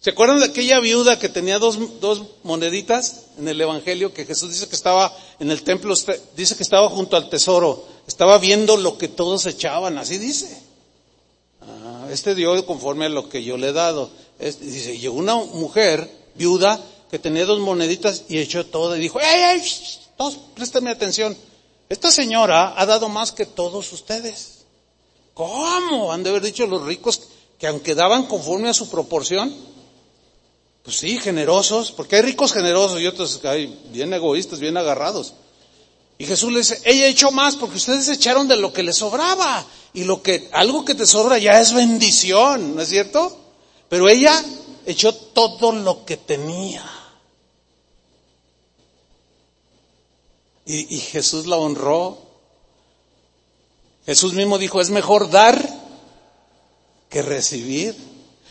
¿Se 0.00 0.08
acuerdan 0.08 0.40
de 0.40 0.46
aquella 0.46 0.80
viuda 0.80 1.18
que 1.18 1.28
tenía 1.28 1.58
dos, 1.58 2.00
dos 2.00 2.22
moneditas 2.42 3.26
en 3.36 3.46
el 3.46 3.60
Evangelio 3.60 4.14
que 4.14 4.24
Jesús 4.24 4.48
dice 4.48 4.70
que 4.70 4.74
estaba 4.74 5.14
en 5.38 5.50
el 5.50 5.62
templo, 5.64 5.94
dice 6.34 6.56
que 6.56 6.62
estaba 6.62 6.88
junto 6.88 7.14
al 7.18 7.28
tesoro, 7.28 7.86
estaba 8.08 8.38
viendo 8.38 8.78
lo 8.78 8.96
que 8.96 9.08
todos 9.08 9.44
echaban, 9.44 9.98
así 9.98 10.16
dice. 10.16 10.62
Ah, 11.60 12.08
este 12.10 12.34
dio 12.34 12.64
conforme 12.64 13.04
a 13.04 13.10
lo 13.10 13.28
que 13.28 13.44
yo 13.44 13.58
le 13.58 13.68
he 13.68 13.72
dado. 13.74 14.10
Dice, 14.40 14.98
llegó 14.98 15.16
una 15.16 15.34
mujer 15.36 16.10
viuda 16.34 16.80
que 17.10 17.18
tenía 17.18 17.44
dos 17.44 17.60
moneditas 17.60 18.24
y 18.28 18.38
echó 18.38 18.66
todo 18.66 18.96
y 18.96 19.00
dijo, 19.00 19.20
¡Ey, 19.20 19.60
ey! 19.60 19.62
Todos, 20.16 20.38
préstame 20.54 20.90
atención. 20.90 21.36
Esta 21.88 22.10
señora 22.10 22.74
ha 22.76 22.86
dado 22.86 23.08
más 23.08 23.32
que 23.32 23.46
todos 23.46 23.92
ustedes. 23.92 24.60
¿Cómo? 25.34 26.12
Han 26.12 26.22
de 26.22 26.30
haber 26.30 26.42
dicho 26.42 26.66
los 26.66 26.82
ricos 26.82 27.20
que 27.58 27.66
aunque 27.66 27.94
daban 27.94 28.26
conforme 28.26 28.68
a 28.68 28.74
su 28.74 28.88
proporción, 28.88 29.54
pues 30.82 30.96
sí, 30.96 31.18
generosos, 31.18 31.92
porque 31.92 32.16
hay 32.16 32.22
ricos 32.22 32.52
generosos 32.52 33.00
y 33.00 33.06
otros 33.06 33.38
que 33.38 33.48
hay 33.48 33.80
bien 33.90 34.12
egoístas, 34.14 34.60
bien 34.60 34.76
agarrados. 34.76 35.34
Y 36.16 36.26
Jesús 36.26 36.52
le 36.52 36.58
dice, 36.58 36.80
ella 36.84 37.06
echó 37.06 37.30
más 37.30 37.56
porque 37.56 37.78
ustedes 37.78 38.08
echaron 38.08 38.46
de 38.46 38.56
lo 38.56 38.72
que 38.72 38.82
les 38.82 38.96
sobraba. 38.96 39.64
Y 39.92 40.04
lo 40.04 40.22
que, 40.22 40.48
algo 40.52 40.84
que 40.84 40.94
te 40.94 41.06
sobra 41.06 41.38
ya 41.38 41.58
es 41.58 41.72
bendición, 41.72 42.76
¿no 42.76 42.82
es 42.82 42.88
cierto? 42.88 43.36
Pero 43.90 44.08
ella 44.08 44.40
echó 44.86 45.12
todo 45.12 45.72
lo 45.72 46.06
que 46.06 46.16
tenía. 46.16 46.88
Y, 50.64 50.98
Jesús 50.98 51.46
la 51.46 51.56
honró. 51.56 52.16
Jesús 54.06 54.34
mismo 54.34 54.56
dijo, 54.58 54.80
es 54.80 54.90
mejor 54.90 55.28
dar 55.28 55.60
que 57.08 57.20
recibir. 57.22 57.96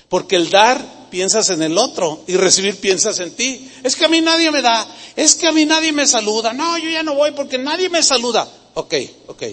Porque 0.09 0.35
el 0.35 0.49
dar 0.49 1.07
piensas 1.09 1.49
en 1.51 1.61
el 1.61 1.77
otro 1.77 2.21
y 2.27 2.35
recibir 2.35 2.77
piensas 2.81 3.19
en 3.21 3.33
ti. 3.33 3.71
Es 3.81 3.95
que 3.95 4.03
a 4.03 4.09
mí 4.09 4.19
nadie 4.19 4.51
me 4.51 4.61
da, 4.61 4.85
es 5.15 5.35
que 5.35 5.47
a 5.47 5.53
mí 5.53 5.63
nadie 5.63 5.93
me 5.93 6.05
saluda. 6.05 6.51
No, 6.51 6.77
yo 6.77 6.89
ya 6.89 7.03
no 7.03 7.15
voy 7.15 7.31
porque 7.31 7.57
nadie 7.57 7.87
me 7.87 8.03
saluda. 8.03 8.51
Ok, 8.73 8.95
ok. 9.27 9.43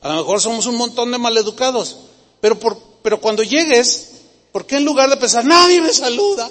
A 0.00 0.08
lo 0.08 0.14
mejor 0.16 0.40
somos 0.40 0.64
un 0.64 0.76
montón 0.76 1.12
de 1.12 1.18
maleducados. 1.18 1.98
Pero, 2.40 2.58
por, 2.58 2.80
pero 3.02 3.20
cuando 3.20 3.42
llegues, 3.42 4.15
¿por 4.56 4.64
qué 4.64 4.76
en 4.76 4.86
lugar 4.86 5.10
de 5.10 5.18
pensar, 5.18 5.44
nadie 5.44 5.82
me 5.82 5.92
saluda? 5.92 6.48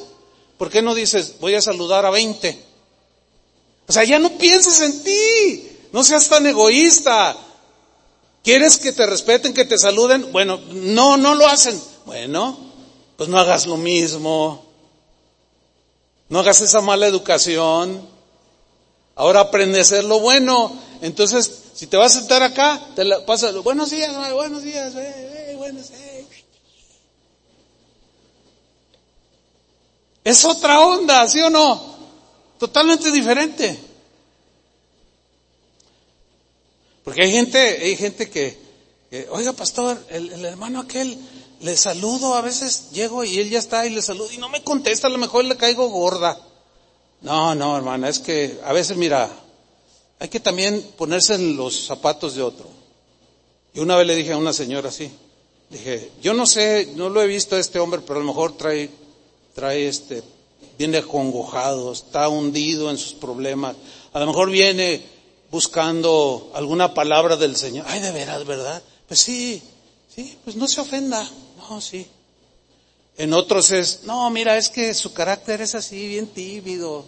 ¿Por 0.59 0.69
qué 0.69 0.83
no 0.83 0.93
dices, 0.93 1.37
voy 1.39 1.55
a 1.55 1.61
saludar 1.63 2.05
a 2.05 2.11
20? 2.11 2.55
O 3.87 3.91
sea, 3.91 4.03
ya 4.03 4.19
no 4.19 4.37
pienses 4.37 4.79
en 4.81 5.03
ti. 5.03 5.71
No 5.91 6.03
seas 6.03 6.29
tan 6.29 6.45
egoísta. 6.45 7.35
¿Quieres 8.43 8.77
que 8.77 8.91
te 8.91 9.07
respeten, 9.07 9.55
que 9.55 9.65
te 9.65 9.79
saluden? 9.79 10.31
Bueno, 10.31 10.59
no, 10.71 11.17
no 11.17 11.33
lo 11.33 11.47
hacen. 11.47 11.81
Bueno, 12.05 12.55
pues 13.17 13.27
no 13.27 13.39
hagas 13.39 13.65
lo 13.65 13.77
mismo. 13.77 14.63
No 16.29 16.41
hagas 16.41 16.61
esa 16.61 16.81
mala 16.81 17.07
educación. 17.07 18.07
Ahora 19.15 19.39
aprende 19.39 19.79
a 19.79 19.81
hacer 19.81 20.03
lo 20.03 20.19
bueno. 20.19 20.79
Entonces, 21.01 21.51
si 21.73 21.87
te 21.87 21.97
vas 21.97 22.15
a 22.15 22.19
sentar 22.19 22.43
acá, 22.43 22.79
te 22.95 23.03
la 23.03 23.25
pasas, 23.25 23.55
buenos 23.63 23.89
días, 23.89 24.13
buenos 24.31 24.61
días, 24.61 24.93
eh, 24.93 25.49
eh, 25.49 25.55
buenos 25.57 25.89
días. 25.89 26.14
Es 30.25 30.43
otra 30.43 30.81
onda, 30.81 31.25
¿sí 31.29 31.39
o 31.39 31.49
no? 31.49 31.95
Totalmente 32.57 33.11
diferente. 33.11 33.79
Porque 37.03 37.21
hay 37.21 37.31
gente, 37.31 37.59
hay 37.59 37.95
gente 37.95 38.29
que, 38.31 38.57
oiga 39.29 39.53
pastor, 39.53 40.03
el, 40.09 40.43
hermano 40.43 40.79
aquel, 40.79 41.15
le 41.61 41.77
saludo, 41.77 42.33
a 42.33 42.41
veces 42.41 42.89
llego 42.91 43.23
y 43.23 43.37
él 43.37 43.51
ya 43.51 43.59
está 43.59 43.85
y 43.85 43.91
le 43.91 44.01
saludo 44.01 44.31
y 44.31 44.39
no 44.39 44.49
me 44.49 44.63
contesta, 44.63 45.05
a 45.05 45.11
lo 45.11 45.19
mejor 45.19 45.45
le 45.45 45.55
caigo 45.55 45.87
gorda. 45.89 46.35
No, 47.21 47.53
no, 47.53 47.77
hermana, 47.77 48.09
es 48.09 48.17
que 48.17 48.59
a 48.65 48.73
veces 48.73 48.97
mira, 48.97 49.29
hay 50.17 50.29
que 50.29 50.39
también 50.39 50.81
ponerse 50.97 51.35
en 51.35 51.55
los 51.55 51.85
zapatos 51.85 52.33
de 52.33 52.41
otro. 52.41 52.67
Y 53.75 53.79
una 53.79 53.95
vez 53.95 54.07
le 54.07 54.15
dije 54.15 54.33
a 54.33 54.37
una 54.37 54.53
señora 54.53 54.89
así, 54.89 55.11
dije, 55.69 56.09
yo 56.23 56.33
no 56.33 56.47
sé, 56.47 56.91
no 56.95 57.09
lo 57.09 57.21
he 57.21 57.27
visto 57.27 57.55
a 57.55 57.59
este 57.59 57.77
hombre, 57.77 58.01
pero 58.01 58.15
a 58.15 58.23
lo 58.23 58.27
mejor 58.27 58.57
trae, 58.57 58.89
trae 59.55 59.87
este 59.87 60.21
viene 60.77 60.97
acongojado, 60.97 61.93
está 61.93 62.27
hundido 62.27 62.91
en 62.91 62.97
sus 62.97 63.13
problemas, 63.13 63.75
a 64.13 64.19
lo 64.19 64.27
mejor 64.27 64.49
viene 64.49 65.01
buscando 65.49 66.51
alguna 66.53 66.93
palabra 66.93 67.37
del 67.37 67.55
Señor. 67.55 67.85
Ay, 67.87 68.01
de 68.01 68.11
veras, 68.11 68.45
¿verdad? 68.45 68.81
Pues 69.07 69.21
sí, 69.21 69.61
sí, 70.13 70.37
pues 70.43 70.55
no 70.55 70.67
se 70.67 70.81
ofenda. 70.81 71.27
No, 71.57 71.79
sí. 71.79 72.05
En 73.17 73.33
otros 73.33 73.71
es, 73.71 74.01
no, 74.03 74.29
mira, 74.29 74.57
es 74.57 74.69
que 74.69 74.93
su 74.93 75.13
carácter 75.13 75.61
es 75.61 75.75
así, 75.75 76.07
bien 76.07 76.27
tímido. 76.27 77.07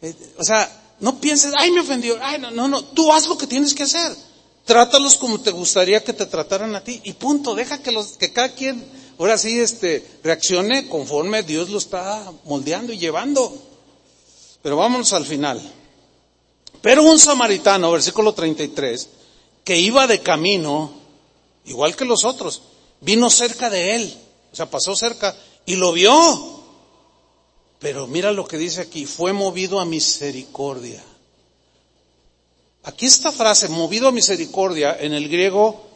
Eh, 0.00 0.14
o 0.38 0.44
sea, 0.44 0.70
no 1.00 1.18
pienses, 1.18 1.52
ay, 1.58 1.72
me 1.72 1.80
ofendió. 1.80 2.16
Ay, 2.22 2.38
no, 2.38 2.50
no, 2.52 2.68
no, 2.68 2.84
tú 2.84 3.12
haz 3.12 3.26
lo 3.26 3.36
que 3.36 3.48
tienes 3.48 3.74
que 3.74 3.82
hacer. 3.82 4.14
Trátalos 4.64 5.16
como 5.16 5.40
te 5.40 5.50
gustaría 5.50 6.04
que 6.04 6.12
te 6.12 6.26
trataran 6.26 6.74
a 6.76 6.84
ti. 6.84 7.00
Y 7.04 7.14
punto, 7.14 7.54
deja 7.54 7.82
que 7.82 7.90
los, 7.90 8.16
que 8.16 8.32
cada 8.32 8.50
quien 8.50 8.84
ahora 9.18 9.38
sí, 9.38 9.60
este, 9.60 10.04
reaccione 10.22 10.88
conforme 10.88 11.42
Dios 11.42 11.70
lo 11.70 11.78
está 11.78 12.32
moldeando 12.44 12.92
y 12.92 12.98
llevando. 12.98 13.52
Pero 14.62 14.76
vámonos 14.76 15.12
al 15.12 15.24
final. 15.24 15.60
Pero 16.80 17.02
un 17.02 17.18
samaritano, 17.18 17.92
versículo 17.92 18.34
33, 18.34 19.08
que 19.64 19.78
iba 19.78 20.06
de 20.06 20.20
camino, 20.20 20.92
igual 21.64 21.96
que 21.96 22.04
los 22.04 22.24
otros, 22.24 22.62
vino 23.00 23.30
cerca 23.30 23.70
de 23.70 23.94
él, 23.94 24.14
o 24.52 24.56
sea, 24.56 24.70
pasó 24.70 24.94
cerca 24.94 25.34
y 25.66 25.76
lo 25.76 25.92
vio. 25.92 26.62
Pero 27.78 28.06
mira 28.06 28.32
lo 28.32 28.46
que 28.46 28.58
dice 28.58 28.82
aquí, 28.82 29.06
fue 29.06 29.32
movido 29.32 29.80
a 29.80 29.84
misericordia. 29.84 31.02
Aquí 32.84 33.06
esta 33.06 33.32
frase, 33.32 33.68
movido 33.68 34.08
a 34.08 34.12
misericordia, 34.12 34.96
en 35.00 35.14
el 35.14 35.28
griego 35.28 35.93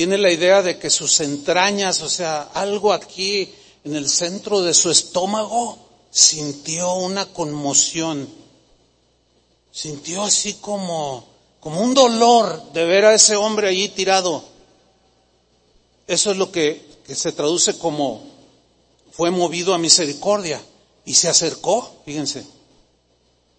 tiene 0.00 0.16
la 0.16 0.32
idea 0.32 0.62
de 0.62 0.78
que 0.78 0.88
sus 0.88 1.20
entrañas, 1.20 2.00
o 2.00 2.08
sea, 2.08 2.48
algo 2.54 2.94
aquí 2.94 3.52
en 3.84 3.96
el 3.96 4.08
centro 4.08 4.62
de 4.62 4.72
su 4.72 4.90
estómago, 4.90 5.78
sintió 6.10 6.94
una 6.94 7.26
conmoción. 7.26 8.26
Sintió 9.70 10.22
así 10.22 10.54
como, 10.54 11.28
como 11.60 11.82
un 11.82 11.92
dolor 11.92 12.72
de 12.72 12.86
ver 12.86 13.04
a 13.04 13.14
ese 13.14 13.36
hombre 13.36 13.68
allí 13.68 13.90
tirado. 13.90 14.42
Eso 16.06 16.30
es 16.30 16.38
lo 16.38 16.50
que, 16.50 16.82
que 17.06 17.14
se 17.14 17.32
traduce 17.32 17.76
como 17.76 18.22
fue 19.12 19.30
movido 19.30 19.74
a 19.74 19.78
misericordia 19.78 20.62
y 21.04 21.12
se 21.12 21.28
acercó, 21.28 22.00
fíjense. 22.06 22.40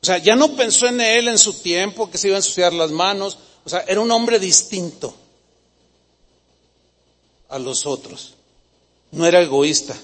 O 0.01 0.05
sea, 0.07 0.17
ya 0.17 0.35
no 0.35 0.55
pensó 0.55 0.87
en 0.87 1.01
él 1.01 1.27
en 1.27 1.37
su 1.37 1.53
tiempo, 1.53 2.09
que 2.09 2.17
se 2.17 2.29
iba 2.29 2.37
a 2.37 2.39
ensuciar 2.39 2.73
las 2.73 2.89
manos. 2.89 3.37
O 3.63 3.69
sea, 3.69 3.81
era 3.87 4.01
un 4.01 4.09
hombre 4.09 4.39
distinto 4.39 5.20
a 7.51 7.59
los 7.59 7.85
otros. 7.85 8.33
No 9.11 9.25
era 9.25 9.41
egoísta. 9.41 9.95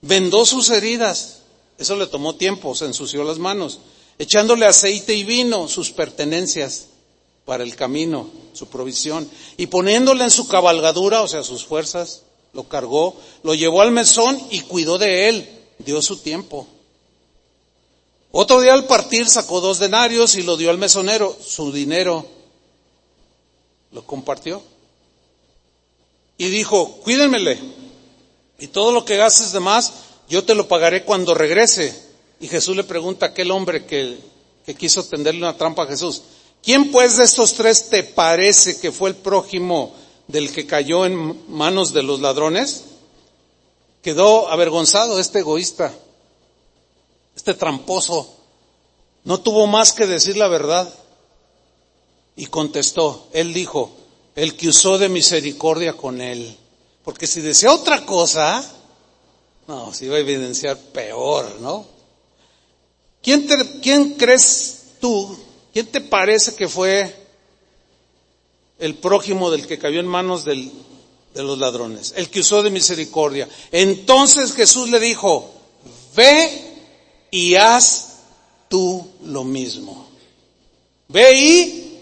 Vendó 0.00 0.46
sus 0.46 0.70
heridas. 0.70 1.40
Eso 1.76 1.96
le 1.96 2.06
tomó 2.06 2.36
tiempo, 2.36 2.74
se 2.74 2.86
ensució 2.86 3.24
las 3.24 3.38
manos. 3.38 3.80
Echándole 4.18 4.64
aceite 4.64 5.14
y 5.14 5.24
vino, 5.24 5.68
sus 5.68 5.90
pertenencias. 5.90 6.86
para 7.44 7.64
el 7.64 7.76
camino, 7.76 8.28
su 8.52 8.66
provisión. 8.66 9.26
Y 9.56 9.68
poniéndole 9.68 10.22
en 10.22 10.30
su 10.30 10.48
cabalgadura, 10.48 11.22
o 11.22 11.28
sea, 11.28 11.42
sus 11.42 11.64
fuerzas, 11.64 12.24
lo 12.52 12.68
cargó, 12.68 13.16
lo 13.42 13.54
llevó 13.54 13.80
al 13.80 13.90
mesón 13.90 14.38
y 14.50 14.60
cuidó 14.60 14.98
de 14.98 15.30
él, 15.30 15.48
dio 15.78 16.02
su 16.02 16.18
tiempo. 16.18 16.66
Otro 18.32 18.60
día 18.60 18.74
al 18.74 18.84
partir 18.84 19.30
sacó 19.30 19.62
dos 19.62 19.78
denarios 19.78 20.34
y 20.34 20.42
lo 20.42 20.58
dio 20.58 20.68
al 20.68 20.76
mesonero, 20.76 21.34
su 21.42 21.72
dinero 21.72 22.26
lo 23.92 24.04
compartió. 24.04 24.62
Y 26.38 26.48
dijo, 26.50 27.00
cuídenmele, 27.02 27.58
y 28.60 28.68
todo 28.68 28.92
lo 28.92 29.04
que 29.04 29.16
gastes 29.16 29.52
de 29.52 29.60
más, 29.60 29.92
yo 30.28 30.44
te 30.44 30.54
lo 30.54 30.68
pagaré 30.68 31.04
cuando 31.04 31.34
regrese. 31.34 31.94
Y 32.40 32.46
Jesús 32.46 32.76
le 32.76 32.84
pregunta 32.84 33.26
a 33.26 33.28
aquel 33.30 33.50
hombre 33.50 33.84
que, 33.84 34.18
que 34.64 34.74
quiso 34.76 35.04
tenderle 35.04 35.40
una 35.40 35.56
trampa 35.56 35.82
a 35.82 35.86
Jesús, 35.86 36.22
¿quién 36.62 36.92
pues 36.92 37.16
de 37.16 37.24
estos 37.24 37.54
tres 37.54 37.88
te 37.90 38.04
parece 38.04 38.78
que 38.78 38.92
fue 38.92 39.10
el 39.10 39.16
prójimo 39.16 39.92
del 40.28 40.52
que 40.52 40.66
cayó 40.66 41.04
en 41.04 41.50
manos 41.50 41.92
de 41.92 42.04
los 42.04 42.20
ladrones? 42.20 42.84
Quedó 44.00 44.48
avergonzado 44.48 45.18
este 45.18 45.40
egoísta, 45.40 45.92
este 47.34 47.54
tramposo. 47.54 48.32
No 49.24 49.40
tuvo 49.40 49.66
más 49.66 49.92
que 49.92 50.06
decir 50.06 50.36
la 50.36 50.46
verdad. 50.46 50.92
Y 52.36 52.46
contestó, 52.46 53.26
él 53.32 53.52
dijo, 53.52 53.97
el 54.38 54.54
que 54.54 54.68
usó 54.68 54.98
de 54.98 55.08
misericordia 55.08 55.94
con 55.94 56.20
él. 56.20 56.56
Porque 57.02 57.26
si 57.26 57.40
decía 57.40 57.72
otra 57.72 58.06
cosa, 58.06 58.64
no, 59.66 59.92
se 59.92 60.04
iba 60.04 60.14
a 60.14 60.20
evidenciar 60.20 60.76
peor, 60.78 61.56
¿no? 61.60 61.84
¿Quién, 63.20 63.48
¿Quién 63.82 64.14
crees 64.14 64.82
tú, 65.00 65.36
quién 65.72 65.86
te 65.86 66.00
parece 66.00 66.54
que 66.54 66.68
fue 66.68 67.12
el 68.78 68.94
prójimo 68.94 69.50
del 69.50 69.66
que 69.66 69.76
cayó 69.76 69.98
en 69.98 70.06
manos 70.06 70.44
de 70.44 70.70
los 71.34 71.58
ladrones? 71.58 72.14
El 72.16 72.30
que 72.30 72.38
usó 72.38 72.62
de 72.62 72.70
misericordia. 72.70 73.48
Entonces 73.72 74.52
Jesús 74.52 74.88
le 74.88 75.00
dijo, 75.00 75.52
ve 76.14 76.76
y 77.32 77.56
haz 77.56 78.18
tú 78.68 79.04
lo 79.24 79.42
mismo. 79.42 80.08
Ve 81.08 81.36
y 81.36 81.98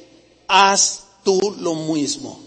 haz 0.49 1.06
tú 1.27 1.57
lo 1.59 1.75
mismo. 1.75 2.39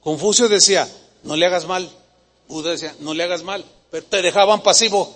Confucio 0.00 0.48
decía, 0.48 0.88
no 1.24 1.34
le 1.34 1.46
hagas 1.46 1.66
mal. 1.66 1.90
Buda 2.46 2.70
decía, 2.70 2.94
no 3.00 3.12
le 3.12 3.24
hagas 3.24 3.42
mal, 3.42 3.64
pero 3.90 4.06
te 4.06 4.22
dejaban 4.22 4.62
pasivo. 4.62 5.12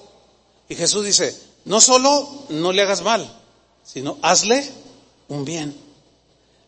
Y 0.68 0.74
Jesús 0.74 1.04
dice, 1.06 1.38
no 1.64 1.80
solo 1.80 2.28
no 2.48 2.72
le 2.72 2.82
hagas 2.82 3.02
mal, 3.02 3.24
sino 3.84 4.18
hazle 4.20 4.68
un 5.28 5.44
bien. 5.44 5.76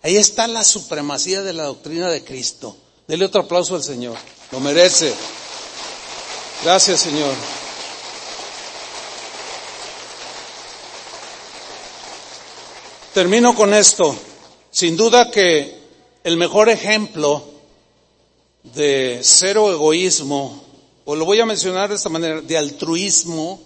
Ahí 0.03 0.17
está 0.17 0.47
la 0.47 0.63
supremacía 0.63 1.43
de 1.43 1.53
la 1.53 1.65
doctrina 1.65 2.09
de 2.09 2.23
Cristo. 2.23 2.77
Dele 3.09 3.25
otro 3.25 3.43
aplauso 3.43 3.75
al 3.75 3.83
Señor. 3.83 4.17
Lo 4.53 4.61
merece. 4.61 5.13
Gracias, 6.63 7.01
Señor. 7.01 7.35
Termino 13.13 13.53
con 13.57 13.75
esto. 13.75 14.15
Sin 14.71 14.97
duda 14.97 15.29
que 15.33 15.80
el 16.25 16.37
mejor 16.37 16.69
ejemplo 16.69 17.45
de 18.63 19.21
cero 19.23 19.71
egoísmo, 19.71 20.63
o 21.05 21.17
lo 21.17 21.25
voy 21.25 21.41
a 21.41 21.47
mencionar 21.47 21.89
de 21.89 21.97
esta 21.97 22.09
manera, 22.09 22.41
de 22.41 22.59
altruismo, 22.59 23.61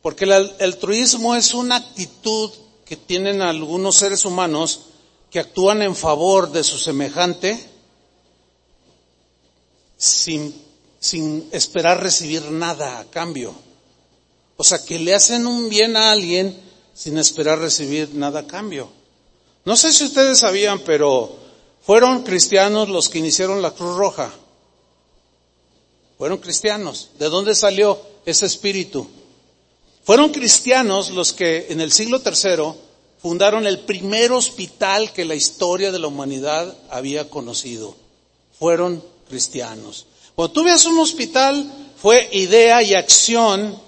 porque 0.00 0.24
el 0.24 0.32
altruismo 0.32 1.34
es 1.34 1.54
una 1.54 1.76
actitud 1.76 2.50
que 2.84 2.96
tienen 2.96 3.42
algunos 3.42 3.96
seres 3.96 4.24
humanos 4.24 4.80
que 5.30 5.40
actúan 5.40 5.82
en 5.82 5.94
favor 5.94 6.50
de 6.50 6.64
su 6.64 6.78
semejante 6.78 7.58
sin, 9.96 10.54
sin 11.00 11.48
esperar 11.52 12.02
recibir 12.02 12.42
nada 12.50 13.00
a 13.00 13.04
cambio. 13.06 13.52
O 14.56 14.64
sea, 14.64 14.84
que 14.84 14.98
le 14.98 15.14
hacen 15.14 15.46
un 15.46 15.68
bien 15.68 15.96
a 15.96 16.12
alguien 16.12 16.58
sin 16.94 17.18
esperar 17.18 17.58
recibir 17.58 18.14
nada 18.14 18.40
a 18.40 18.46
cambio. 18.46 18.88
No 19.64 19.76
sé 19.76 19.92
si 19.92 20.04
ustedes 20.04 20.38
sabían, 20.38 20.80
pero 20.80 21.47
fueron 21.88 22.22
cristianos 22.22 22.90
los 22.90 23.08
que 23.08 23.16
iniciaron 23.16 23.62
la 23.62 23.70
Cruz 23.70 23.96
Roja. 23.96 24.30
Fueron 26.18 26.36
cristianos. 26.36 27.12
¿De 27.18 27.30
dónde 27.30 27.54
salió 27.54 27.98
ese 28.26 28.44
espíritu? 28.44 29.08
Fueron 30.04 30.28
cristianos 30.28 31.08
los 31.08 31.32
que 31.32 31.68
en 31.70 31.80
el 31.80 31.90
siglo 31.90 32.20
III 32.22 32.74
fundaron 33.22 33.66
el 33.66 33.78
primer 33.78 34.32
hospital 34.32 35.14
que 35.14 35.24
la 35.24 35.34
historia 35.34 35.90
de 35.90 35.98
la 35.98 36.08
humanidad 36.08 36.76
había 36.90 37.30
conocido. 37.30 37.96
Fueron 38.58 39.02
cristianos. 39.26 40.04
Cuando 40.34 40.52
tú 40.52 40.64
veas 40.64 40.84
un 40.84 40.98
hospital, 40.98 41.72
fue 41.96 42.28
idea 42.32 42.82
y 42.82 42.92
acción 42.92 43.80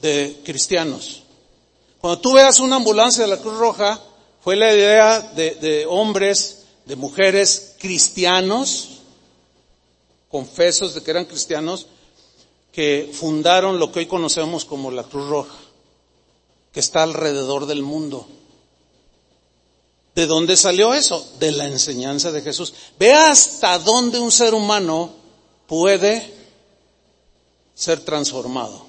de 0.00 0.40
cristianos. 0.46 1.24
Cuando 2.00 2.22
tú 2.22 2.32
veas 2.32 2.58
una 2.58 2.76
ambulancia 2.76 3.24
de 3.24 3.28
la 3.28 3.36
Cruz 3.36 3.58
Roja, 3.58 4.00
fue 4.42 4.56
la 4.56 4.72
idea 4.72 5.20
de, 5.20 5.56
de 5.56 5.84
hombres 5.84 6.61
de 6.92 6.96
mujeres 6.96 7.76
cristianos, 7.78 8.98
confesos 10.28 10.92
de 10.92 11.02
que 11.02 11.10
eran 11.10 11.24
cristianos, 11.24 11.86
que 12.70 13.10
fundaron 13.14 13.78
lo 13.78 13.90
que 13.90 14.00
hoy 14.00 14.06
conocemos 14.06 14.66
como 14.66 14.90
la 14.90 15.02
Cruz 15.04 15.26
Roja, 15.26 15.56
que 16.70 16.80
está 16.80 17.02
alrededor 17.02 17.64
del 17.64 17.82
mundo. 17.82 18.26
¿De 20.14 20.26
dónde 20.26 20.54
salió 20.54 20.92
eso? 20.92 21.26
De 21.38 21.52
la 21.52 21.64
enseñanza 21.64 22.30
de 22.30 22.42
Jesús. 22.42 22.74
Ve 22.98 23.14
hasta 23.14 23.78
dónde 23.78 24.18
un 24.18 24.30
ser 24.30 24.52
humano 24.52 25.14
puede 25.66 26.30
ser 27.74 28.00
transformado. 28.00 28.84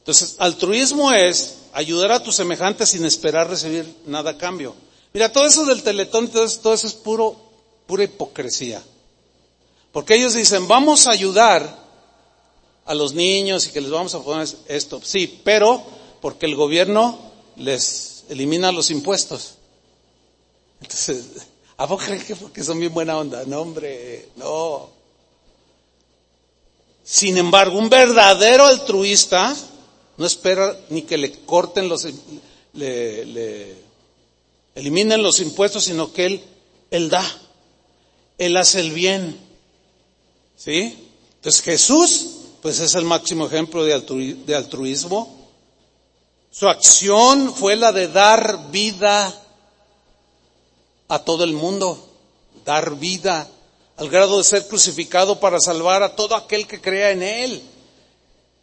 Entonces, 0.00 0.36
altruismo 0.40 1.10
es 1.10 1.60
ayudar 1.72 2.12
a 2.12 2.22
tus 2.22 2.36
semejantes 2.36 2.90
sin 2.90 3.06
esperar 3.06 3.48
recibir 3.48 3.90
nada 4.04 4.32
a 4.32 4.36
cambio. 4.36 4.74
Mira, 5.12 5.32
todo 5.32 5.46
eso 5.46 5.64
del 5.66 5.82
teletón, 5.82 6.28
todo 6.28 6.44
eso, 6.44 6.86
es 6.86 6.94
puro, 6.94 7.36
pura 7.86 8.04
hipocresía. 8.04 8.82
Porque 9.92 10.14
ellos 10.14 10.34
dicen, 10.34 10.68
vamos 10.68 11.06
a 11.06 11.10
ayudar 11.10 11.78
a 12.84 12.94
los 12.94 13.12
niños 13.12 13.66
y 13.66 13.70
que 13.70 13.80
les 13.80 13.90
vamos 13.90 14.14
a 14.14 14.22
poner 14.22 14.48
esto. 14.68 15.00
Sí, 15.02 15.40
pero 15.42 15.82
porque 16.20 16.46
el 16.46 16.54
gobierno 16.54 17.18
les 17.56 18.24
elimina 18.28 18.70
los 18.70 18.90
impuestos. 18.90 19.54
Entonces, 20.80 21.24
¿a 21.76 21.86
vos 21.86 22.02
creen 22.02 22.22
que 22.24 22.36
porque 22.36 22.62
son 22.62 22.78
bien 22.78 22.94
buena 22.94 23.18
onda? 23.18 23.44
No, 23.46 23.62
hombre, 23.62 24.28
no. 24.36 24.90
Sin 27.02 27.36
embargo, 27.36 27.76
un 27.76 27.90
verdadero 27.90 28.66
altruista 28.66 29.56
no 30.16 30.26
espera 30.26 30.78
ni 30.90 31.02
que 31.02 31.18
le 31.18 31.32
corten 31.40 31.88
los, 31.88 32.06
le, 32.74 33.24
le 33.24 33.89
eliminen 34.74 35.22
los 35.22 35.40
impuestos, 35.40 35.84
sino 35.84 36.12
que 36.12 36.26
Él, 36.26 36.44
Él 36.90 37.10
da, 37.10 37.24
Él 38.38 38.56
hace 38.56 38.80
el 38.80 38.92
bien. 38.92 39.38
¿Sí? 40.56 41.08
Entonces 41.36 41.62
Jesús, 41.62 42.26
pues 42.62 42.80
es 42.80 42.94
el 42.94 43.04
máximo 43.04 43.46
ejemplo 43.46 43.84
de 43.84 44.54
altruismo. 44.54 45.38
Su 46.50 46.68
acción 46.68 47.54
fue 47.54 47.76
la 47.76 47.92
de 47.92 48.08
dar 48.08 48.70
vida 48.70 49.34
a 51.08 51.18
todo 51.20 51.44
el 51.44 51.52
mundo, 51.52 52.08
dar 52.64 52.96
vida 52.96 53.48
al 53.96 54.08
grado 54.08 54.38
de 54.38 54.44
ser 54.44 54.66
crucificado 54.66 55.40
para 55.40 55.60
salvar 55.60 56.02
a 56.02 56.16
todo 56.16 56.34
aquel 56.34 56.66
que 56.66 56.80
crea 56.80 57.10
en 57.10 57.22
Él. 57.22 57.62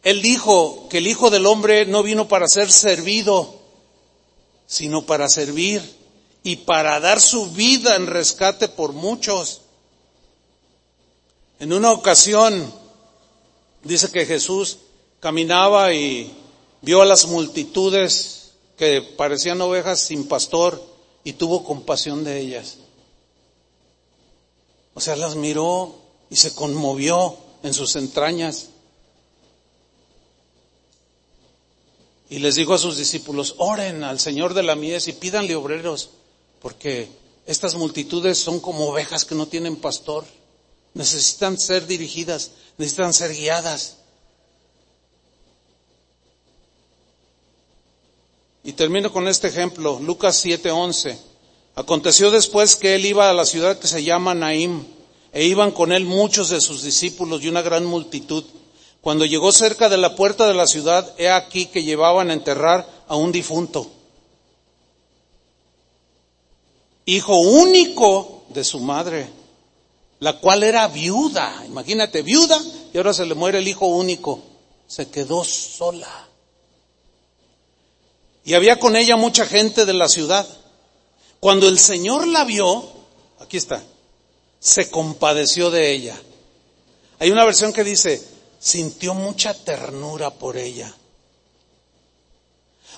Él 0.02 0.22
dijo 0.22 0.88
que 0.88 0.98
el 0.98 1.06
Hijo 1.06 1.30
del 1.30 1.46
Hombre 1.46 1.86
no 1.86 2.02
vino 2.02 2.28
para 2.28 2.48
ser 2.48 2.70
servido, 2.70 3.54
sino 4.66 5.06
para 5.06 5.28
servir 5.28 5.97
y 6.42 6.56
para 6.56 7.00
dar 7.00 7.20
su 7.20 7.50
vida 7.50 7.96
en 7.96 8.06
rescate 8.06 8.68
por 8.68 8.92
muchos. 8.92 9.62
En 11.60 11.72
una 11.72 11.90
ocasión 11.90 12.72
dice 13.82 14.10
que 14.10 14.26
Jesús 14.26 14.78
caminaba 15.20 15.92
y 15.92 16.32
vio 16.82 17.02
a 17.02 17.06
las 17.06 17.26
multitudes 17.26 18.52
que 18.76 19.02
parecían 19.02 19.60
ovejas 19.60 20.00
sin 20.00 20.28
pastor 20.28 20.82
y 21.24 21.32
tuvo 21.32 21.64
compasión 21.64 22.22
de 22.22 22.40
ellas. 22.40 22.78
O 24.94 25.00
sea, 25.00 25.16
las 25.16 25.34
miró 25.34 25.94
y 26.30 26.36
se 26.36 26.54
conmovió 26.54 27.36
en 27.62 27.74
sus 27.74 27.96
entrañas. 27.96 28.70
Y 32.30 32.38
les 32.38 32.54
dijo 32.56 32.74
a 32.74 32.78
sus 32.78 32.96
discípulos, 32.96 33.54
oren 33.58 34.04
al 34.04 34.20
Señor 34.20 34.54
de 34.54 34.62
la 34.62 34.76
mies 34.76 35.08
y 35.08 35.12
pídanle 35.12 35.56
obreros 35.56 36.10
porque 36.60 37.08
estas 37.46 37.74
multitudes 37.74 38.38
son 38.38 38.60
como 38.60 38.88
ovejas 38.88 39.24
que 39.24 39.34
no 39.34 39.46
tienen 39.46 39.76
pastor. 39.76 40.24
Necesitan 40.94 41.58
ser 41.58 41.86
dirigidas, 41.86 42.50
necesitan 42.76 43.12
ser 43.12 43.34
guiadas. 43.34 43.98
Y 48.64 48.72
termino 48.72 49.12
con 49.12 49.28
este 49.28 49.48
ejemplo, 49.48 49.98
Lucas 50.00 50.44
7:11. 50.44 51.18
Aconteció 51.74 52.30
después 52.30 52.76
que 52.76 52.96
él 52.96 53.06
iba 53.06 53.30
a 53.30 53.32
la 53.32 53.46
ciudad 53.46 53.78
que 53.78 53.86
se 53.86 54.02
llama 54.02 54.34
Naim, 54.34 54.84
e 55.32 55.44
iban 55.44 55.70
con 55.70 55.92
él 55.92 56.04
muchos 56.04 56.50
de 56.50 56.60
sus 56.60 56.82
discípulos 56.82 57.42
y 57.42 57.48
una 57.48 57.62
gran 57.62 57.84
multitud. 57.84 58.44
Cuando 59.00 59.24
llegó 59.24 59.52
cerca 59.52 59.88
de 59.88 59.96
la 59.96 60.16
puerta 60.16 60.46
de 60.46 60.54
la 60.54 60.66
ciudad, 60.66 61.14
he 61.18 61.30
aquí 61.30 61.66
que 61.66 61.84
llevaban 61.84 62.30
a 62.30 62.34
enterrar 62.34 63.04
a 63.06 63.16
un 63.16 63.30
difunto, 63.30 63.90
hijo 67.08 67.38
único 67.38 68.44
de 68.50 68.62
su 68.64 68.80
madre, 68.80 69.28
la 70.20 70.38
cual 70.40 70.62
era 70.62 70.86
viuda. 70.88 71.64
Imagínate, 71.66 72.22
viuda, 72.22 72.60
y 72.92 72.98
ahora 72.98 73.14
se 73.14 73.24
le 73.24 73.34
muere 73.34 73.58
el 73.58 73.68
hijo 73.68 73.86
único. 73.86 74.42
Se 74.86 75.08
quedó 75.08 75.42
sola. 75.42 76.28
Y 78.44 78.54
había 78.54 78.78
con 78.78 78.94
ella 78.94 79.16
mucha 79.16 79.46
gente 79.46 79.86
de 79.86 79.94
la 79.94 80.08
ciudad. 80.08 80.46
Cuando 81.40 81.66
el 81.68 81.78
Señor 81.78 82.26
la 82.26 82.44
vio, 82.44 82.84
aquí 83.38 83.56
está, 83.56 83.82
se 84.60 84.90
compadeció 84.90 85.70
de 85.70 85.92
ella. 85.92 86.20
Hay 87.20 87.30
una 87.30 87.44
versión 87.44 87.72
que 87.72 87.84
dice, 87.84 88.22
sintió 88.58 89.14
mucha 89.14 89.54
ternura 89.54 90.30
por 90.30 90.58
ella. 90.58 90.94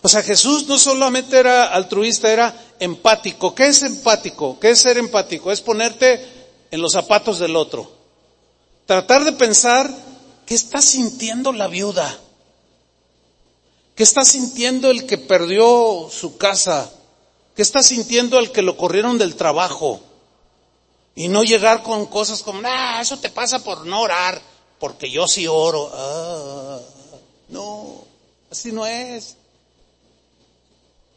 O 0.03 0.09
sea, 0.09 0.23
Jesús 0.23 0.67
no 0.67 0.79
solamente 0.79 1.39
era 1.39 1.67
altruista, 1.67 2.33
era 2.33 2.55
empático. 2.79 3.55
¿Qué 3.55 3.67
es 3.67 3.83
empático? 3.83 4.59
¿Qué 4.59 4.71
es 4.71 4.81
ser 4.81 4.97
empático? 4.97 5.53
Es 5.53 5.61
ponerte 5.61 6.25
en 6.71 6.81
los 6.81 6.93
zapatos 6.93 7.39
del 7.39 7.57
otro. 7.57 7.91
Tratar 8.87 9.25
de 9.25 9.33
pensar 9.33 9.93
qué 10.47 10.55
está 10.55 10.81
sintiendo 10.81 11.53
la 11.53 11.69
viuda. 11.69 12.19
¿Qué 13.95 14.03
está 14.03 14.25
sintiendo 14.25 14.91
el 14.91 15.07
que 15.07 15.19
perdió 15.19 16.09
su 16.11 16.39
casa? 16.39 16.91
¿Qué 17.55 17.61
está 17.61 17.83
sintiendo 17.83 18.39
el 18.39 18.51
que 18.51 18.63
lo 18.63 18.79
corrieron 18.79 19.19
del 19.19 19.37
trabajo? 19.37 20.01
Y 21.15 21.29
no 21.29 21.45
llegar 21.45 21.83
con 21.83 22.07
cosas 22.07 22.43
como, 22.43 22.61
ah, 22.65 23.01
eso 23.03 23.19
te 23.19 23.29
pasa 23.29 23.63
por 23.63 23.85
no 23.85 24.01
orar, 24.01 24.41
porque 24.79 25.11
yo 25.11 25.27
sí 25.29 25.47
oro. 25.47 25.91
Ah, 25.93 26.81
no, 27.49 28.05
así 28.51 28.73
no 28.73 28.87
es. 28.87 29.37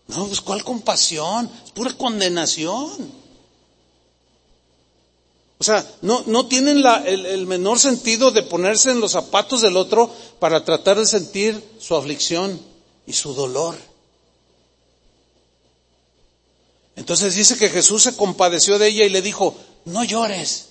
No, 0.08 0.28
pues 0.28 0.42
cuál 0.42 0.64
compasión, 0.64 1.50
es 1.66 1.72
pura 1.72 1.94
condenación. 1.94 3.24
O 5.58 5.64
sea, 5.64 5.86
no, 6.02 6.24
no 6.26 6.48
tienen 6.48 6.82
la, 6.84 6.98
el, 7.06 7.26
el, 7.26 7.48
menor 7.48 7.80
sentido 7.80 8.32
de 8.32 8.44
ponerse 8.44 8.92
en 8.92 9.00
los 9.00 9.14
zapatos 9.14 9.62
del 9.62 9.78
otro 9.78 10.14
para 10.40 10.66
tratar 10.66 11.00
de 11.00 11.06
sentir 11.06 11.64
su 11.80 11.96
aflicción 11.96 12.60
y 13.08 13.14
su 13.14 13.34
dolor. 13.34 13.76
Entonces 16.96 17.36
dice 17.36 17.58
que 17.58 17.70
Jesús 17.70 18.04
se 18.04 18.16
compadeció 18.18 18.78
de 18.78 18.88
ella 18.88 19.06
y 19.06 19.10
le 19.10 19.22
dijo, 19.22 19.56
no 19.86 20.04
llores. 20.04 20.70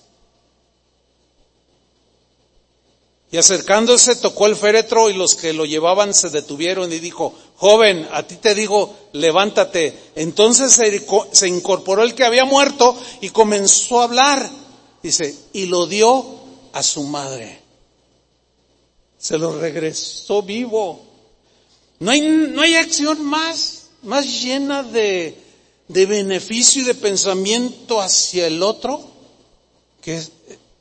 Y 3.31 3.37
acercándose 3.37 4.15
tocó 4.15 4.45
el 4.45 4.55
féretro 4.55 5.09
y 5.09 5.13
los 5.13 5.33
que 5.33 5.53
lo 5.53 5.65
llevaban 5.65 6.13
se 6.13 6.29
detuvieron 6.29 6.93
y 6.93 6.99
dijo, 6.99 7.33
joven, 7.57 8.07
a 8.11 8.23
ti 8.23 8.35
te 8.35 8.55
digo, 8.55 8.95
levántate. 9.13 10.11
Entonces 10.15 10.73
se, 11.31 11.47
incorporó 11.47 12.03
el 12.03 12.15
que 12.15 12.25
había 12.25 12.45
muerto 12.45 12.97
y 13.21 13.29
comenzó 13.29 14.01
a 14.01 14.05
hablar. 14.05 14.49
Dice, 15.01 15.35
y 15.53 15.65
lo 15.65 15.85
dio 15.85 16.25
a 16.73 16.83
su 16.83 17.03
madre. 17.03 17.61
Se 19.17 19.37
lo 19.37 19.59
regresó 19.59 20.41
vivo. 20.41 21.01
No 21.99 22.11
hay, 22.11 22.21
no 22.21 22.61
hay 22.61 22.75
acción 22.75 23.23
más, 23.23 23.87
más 24.01 24.41
llena 24.41 24.83
de, 24.83 25.37
de 25.87 26.05
beneficio 26.05 26.81
y 26.81 26.85
de 26.85 26.95
pensamiento 26.95 28.01
hacia 28.01 28.47
el 28.47 28.61
otro 28.61 29.13
que 30.03 30.17
es 30.17 30.31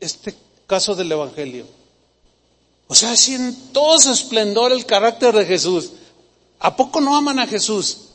este 0.01 0.35
caso 0.67 0.95
del 0.95 1.13
Evangelio. 1.13 1.65
O 2.89 2.95
sea, 2.95 3.17
si 3.17 3.35
en 3.35 3.73
todo 3.73 3.99
su 4.01 4.11
esplendor 4.11 4.73
el 4.73 4.85
carácter 4.85 5.35
de 5.35 5.47
Jesús, 5.47 5.93
¿a 6.63 6.77
poco 6.77 7.01
no 7.01 7.17
aman 7.17 7.39
a 7.39 7.47
Jesús? 7.47 8.09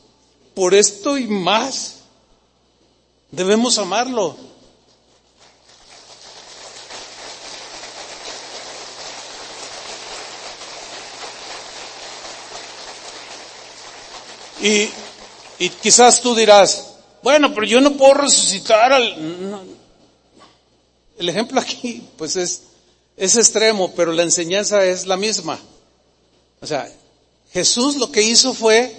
Por 0.54 0.74
esto 0.74 1.16
y 1.16 1.26
más, 1.26 1.98
debemos 3.30 3.78
amarlo. 3.78 4.36
Y 14.60 14.88
y 15.58 15.70
quizás 15.70 16.20
tú 16.20 16.34
dirás, 16.34 16.94
bueno, 17.22 17.52
pero 17.52 17.66
yo 17.66 17.80
no 17.80 17.96
puedo 17.96 18.14
resucitar 18.14 18.92
al... 18.92 19.76
El 21.18 21.28
ejemplo 21.28 21.60
aquí, 21.60 22.06
pues 22.16 22.36
es, 22.36 22.62
es 23.16 23.36
extremo, 23.36 23.92
pero 23.96 24.12
la 24.12 24.22
enseñanza 24.22 24.84
es 24.84 25.04
la 25.06 25.16
misma. 25.16 25.58
O 26.60 26.66
sea, 26.66 26.88
Jesús 27.52 27.96
lo 27.96 28.12
que 28.12 28.22
hizo 28.22 28.52
fue 28.52 28.94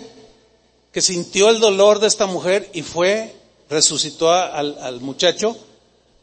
que 0.92 1.02
sintió 1.02 1.50
el 1.50 1.60
dolor 1.60 2.00
de 2.00 2.08
esta 2.08 2.26
mujer 2.26 2.70
y 2.74 2.82
fue, 2.82 3.36
resucitó 3.70 4.32
al, 4.32 5.00
muchacho 5.02 5.56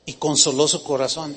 y 0.04 0.14
consoló 0.14 0.66
su 0.66 0.82
corazón. 0.82 1.36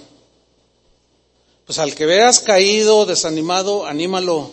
Pues 1.66 1.78
al 1.78 1.94
que 1.94 2.08
veas 2.08 2.40
caído, 2.40 3.06
desanimado, 3.06 3.86
anímalo. 3.86 4.52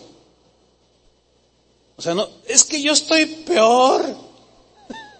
O 1.95 2.01
sea, 2.01 2.13
no, 2.13 2.29
es 2.45 2.63
que 2.63 2.79
yo 2.79 2.93
estoy 2.93 3.25
peor. 3.25 4.05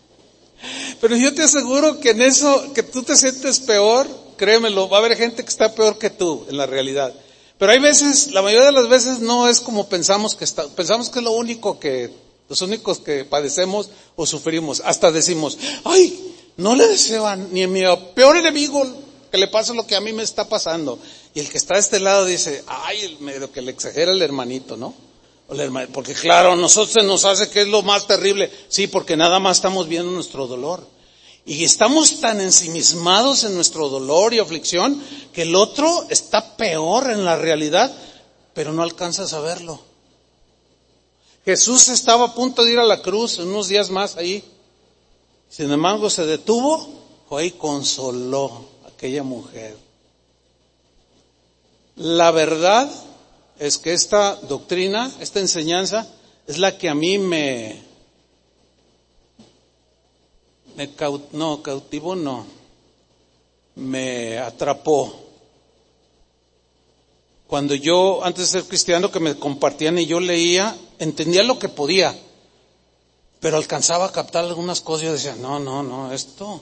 Pero 1.02 1.16
yo 1.16 1.34
te 1.34 1.42
aseguro 1.42 2.00
que 2.00 2.12
en 2.12 2.22
eso, 2.22 2.72
que 2.74 2.84
tú 2.84 3.02
te 3.02 3.16
sientes 3.16 3.60
peor, 3.62 4.08
créemelo, 4.38 4.88
va 4.88 4.98
a 4.98 5.00
haber 5.00 5.18
gente 5.18 5.44
que 5.44 5.50
está 5.50 5.74
peor 5.74 5.98
que 5.98 6.12
tú 6.12 6.46
en 6.48 6.58
la 6.58 6.68
realidad. 6.68 7.16
Pero 7.58 7.72
hay 7.72 7.80
veces, 7.80 8.32
la 8.32 8.42
mayoría 8.42 8.68
de 8.68 8.72
las 8.72 8.88
veces 8.88 9.20
no 9.20 9.48
es 9.48 9.60
como 9.60 9.90
pensamos 9.90 10.36
que 10.36 10.44
está, 10.44 10.68
pensamos 10.68 11.10
que 11.10 11.20
es 11.20 11.26
lo 11.26 11.32
único 11.32 11.80
que, 11.80 12.12
los 12.50 12.62
únicos 12.62 13.00
que 13.00 13.26
padecemos 13.26 13.90
o 14.16 14.26
sufrimos. 14.26 14.82
Hasta 14.86 15.12
decimos, 15.12 15.58
ay, 15.84 16.36
no 16.58 16.76
le 16.76 16.88
deseo 16.88 17.36
ni 17.36 17.64
a 17.64 17.68
mi 17.68 17.82
peor 18.14 18.38
enemigo 18.38 18.86
que 19.32 19.38
le 19.38 19.48
pase 19.48 19.74
lo 19.74 19.88
que 19.88 19.96
a 19.96 20.02
mí 20.02 20.14
me 20.14 20.24
está 20.24 20.48
pasando. 20.48 21.00
Y 21.34 21.40
el 21.40 21.50
que 21.50 21.58
está 21.58 21.74
de 21.74 21.82
este 21.82 22.00
lado 22.00 22.26
dice, 22.26 22.64
ay, 22.68 23.18
medio 23.22 23.52
que 23.52 23.62
le 23.62 23.72
exagera 23.72 24.12
el 24.12 24.22
hermanito, 24.22 24.78
¿no? 24.78 24.94
Porque 25.94 26.14
claro, 26.14 26.54
a 26.54 26.56
nosotros 26.56 26.94
se 26.94 27.04
nos 27.04 27.24
hace 27.24 27.50
que 27.50 27.62
es 27.62 27.68
lo 27.68 27.82
más 27.82 28.06
terrible. 28.06 28.52
Sí, 28.68 28.88
porque 28.88 29.16
nada 29.16 29.40
más 29.40 29.58
estamos 29.58 29.88
viendo 29.88 30.12
nuestro 30.12 30.46
dolor. 30.46 30.86
Y 31.48 31.64
estamos 31.64 32.20
tan 32.20 32.42
ensimismados 32.42 33.46
en 33.46 33.56
nuestro 33.56 33.88
dolor 33.88 34.34
y 34.34 34.40
aflicción 34.40 35.02
que 35.32 35.44
el 35.44 35.56
otro 35.56 36.06
está 36.10 36.58
peor 36.58 37.10
en 37.10 37.24
la 37.24 37.38
realidad, 37.38 37.90
pero 38.54 38.74
no 38.74 38.84
alcanza 38.84 39.24
a 39.24 39.28
saberlo. 39.28 39.80
Jesús 41.46 41.88
estaba 41.88 42.26
a 42.26 42.34
punto 42.34 42.66
de 42.66 42.74
ir 42.74 42.80
a 42.80 42.84
la 42.84 43.02
cruz 43.02 43.38
unos 43.38 43.70
días 43.70 43.90
más 43.90 44.18
ahí. 44.18 44.44
Sin 45.48 45.72
embargo, 45.72 46.10
se 46.10 46.26
detuvo, 46.26 46.86
fue 47.30 47.46
y 47.46 47.52
consoló 47.52 48.66
a 48.84 48.90
aquella 48.90 49.24
mujer. 49.24 49.78
La 51.96 52.32
verdad 52.32 52.92
es 53.58 53.78
que 53.78 53.94
esta 53.94 54.36
doctrina, 54.36 55.10
esta 55.22 55.40
enseñanza, 55.40 56.06
es 56.46 56.58
la 56.58 56.78
que 56.78 56.90
a 56.90 56.94
mí 56.94 57.18
me, 57.18 57.87
me 60.78 60.92
no, 61.32 61.64
cautivó 61.64 62.16
no, 62.16 62.46
me 63.76 64.38
atrapó. 64.38 65.12
Cuando 67.48 67.74
yo, 67.74 68.24
antes 68.24 68.52
de 68.52 68.60
ser 68.60 68.70
cristiano, 68.70 69.12
que 69.12 69.20
me 69.20 69.36
compartían 69.36 69.98
y 69.98 70.06
yo 70.06 70.20
leía, 70.20 70.78
entendía 71.00 71.42
lo 71.44 71.58
que 71.58 71.68
podía, 71.68 72.16
pero 73.40 73.58
alcanzaba 73.58 74.06
a 74.06 74.12
captar 74.12 74.46
algunas 74.46 74.82
cosas. 74.82 75.06
Yo 75.06 75.14
decía, 75.14 75.36
no, 75.36 75.60
no, 75.60 75.82
no, 75.82 76.14
esto. 76.14 76.62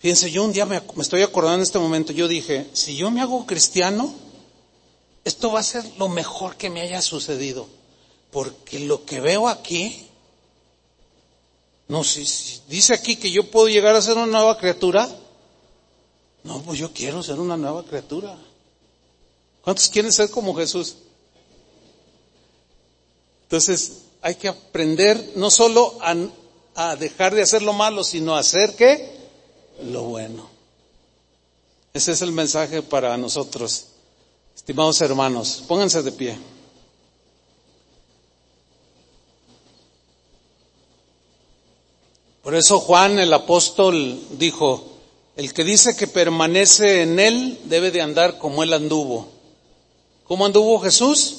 Fíjense, 0.00 0.30
yo 0.32 0.42
un 0.42 0.52
día 0.52 0.66
me, 0.66 0.80
me 0.96 1.02
estoy 1.02 1.22
acordando 1.22 1.58
en 1.58 1.62
este 1.62 1.78
momento, 1.78 2.12
yo 2.12 2.26
dije, 2.26 2.66
si 2.72 2.96
yo 2.96 3.12
me 3.12 3.20
hago 3.20 3.46
cristiano, 3.46 4.12
esto 5.24 5.52
va 5.52 5.60
a 5.60 5.62
ser 5.64 5.84
lo 5.98 6.08
mejor 6.08 6.56
que 6.56 6.70
me 6.70 6.80
haya 6.80 7.00
sucedido, 7.00 7.68
porque 8.32 8.80
lo 8.80 9.04
que 9.04 9.20
veo 9.20 9.46
aquí, 9.46 10.09
no, 11.90 12.04
si, 12.04 12.24
dice 12.68 12.94
aquí 12.94 13.16
que 13.16 13.32
yo 13.32 13.50
puedo 13.50 13.66
llegar 13.66 13.96
a 13.96 14.00
ser 14.00 14.16
una 14.16 14.26
nueva 14.26 14.56
criatura, 14.56 15.08
no, 16.44 16.62
pues 16.62 16.78
yo 16.78 16.92
quiero 16.92 17.20
ser 17.20 17.40
una 17.40 17.56
nueva 17.56 17.82
criatura. 17.82 18.38
¿Cuántos 19.60 19.88
quieren 19.88 20.12
ser 20.12 20.30
como 20.30 20.54
Jesús? 20.54 20.94
Entonces, 23.42 24.02
hay 24.22 24.36
que 24.36 24.46
aprender 24.46 25.32
no 25.34 25.50
solo 25.50 25.98
a, 26.00 26.14
a 26.76 26.94
dejar 26.94 27.34
de 27.34 27.42
hacer 27.42 27.62
lo 27.62 27.72
malo, 27.72 28.04
sino 28.04 28.36
a 28.36 28.38
hacer 28.38 28.76
qué? 28.76 29.10
Lo 29.82 30.04
bueno. 30.04 30.48
Ese 31.92 32.12
es 32.12 32.22
el 32.22 32.30
mensaje 32.30 32.82
para 32.82 33.16
nosotros. 33.16 33.86
Estimados 34.54 35.00
hermanos, 35.00 35.64
pónganse 35.66 36.04
de 36.04 36.12
pie. 36.12 36.38
Por 42.50 42.58
eso 42.58 42.80
Juan 42.80 43.20
el 43.20 43.32
apóstol 43.32 44.18
dijo, 44.32 44.82
el 45.36 45.54
que 45.54 45.62
dice 45.62 45.94
que 45.94 46.08
permanece 46.08 47.02
en 47.02 47.20
él 47.20 47.60
debe 47.66 47.92
de 47.92 48.02
andar 48.02 48.38
como 48.38 48.64
él 48.64 48.72
anduvo. 48.72 49.28
¿Cómo 50.24 50.46
anduvo 50.46 50.80
Jesús? 50.80 51.36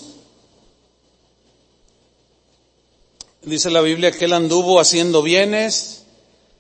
Dice 3.42 3.70
la 3.72 3.82
Biblia 3.82 4.14
que 4.14 4.24
él 4.24 4.32
anduvo 4.32 4.80
haciendo 4.80 5.22
bienes, 5.22 6.04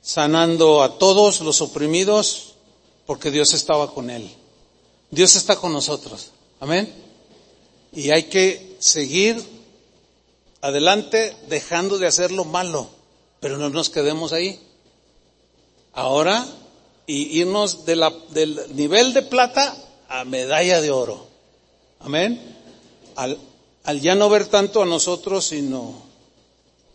sanando 0.01 0.83
a 0.83 0.97
todos 0.97 1.39
los 1.39 1.61
oprimidos, 1.61 2.55
porque 3.05 3.31
Dios 3.31 3.53
estaba 3.53 3.93
con 3.93 4.09
él. 4.09 4.29
Dios 5.11 5.37
está 5.37 5.55
con 5.55 5.71
nosotros. 5.71 6.31
Amén. 6.59 6.93
Y 7.93 8.11
hay 8.11 8.23
que 8.23 8.75
seguir 8.79 9.41
adelante 10.59 11.37
dejando 11.47 11.97
de 11.97 12.07
hacer 12.07 12.33
lo 12.33 12.43
malo, 12.43 12.89
pero 13.41 13.57
no 13.57 13.69
nos 13.69 13.89
quedemos 13.89 14.31
ahí. 14.31 14.57
Ahora, 15.91 16.45
y 17.05 17.39
irnos 17.39 17.83
de 17.85 17.97
la, 17.97 18.13
del 18.29 18.57
nivel 18.75 19.13
de 19.13 19.23
plata 19.23 19.75
a 20.07 20.23
medalla 20.23 20.79
de 20.79 20.91
oro. 20.91 21.27
Amén. 21.99 22.39
Al, 23.15 23.37
al 23.83 23.99
ya 23.99 24.15
no 24.15 24.29
ver 24.29 24.45
tanto 24.45 24.81
a 24.81 24.85
nosotros, 24.85 25.45
sino 25.45 26.03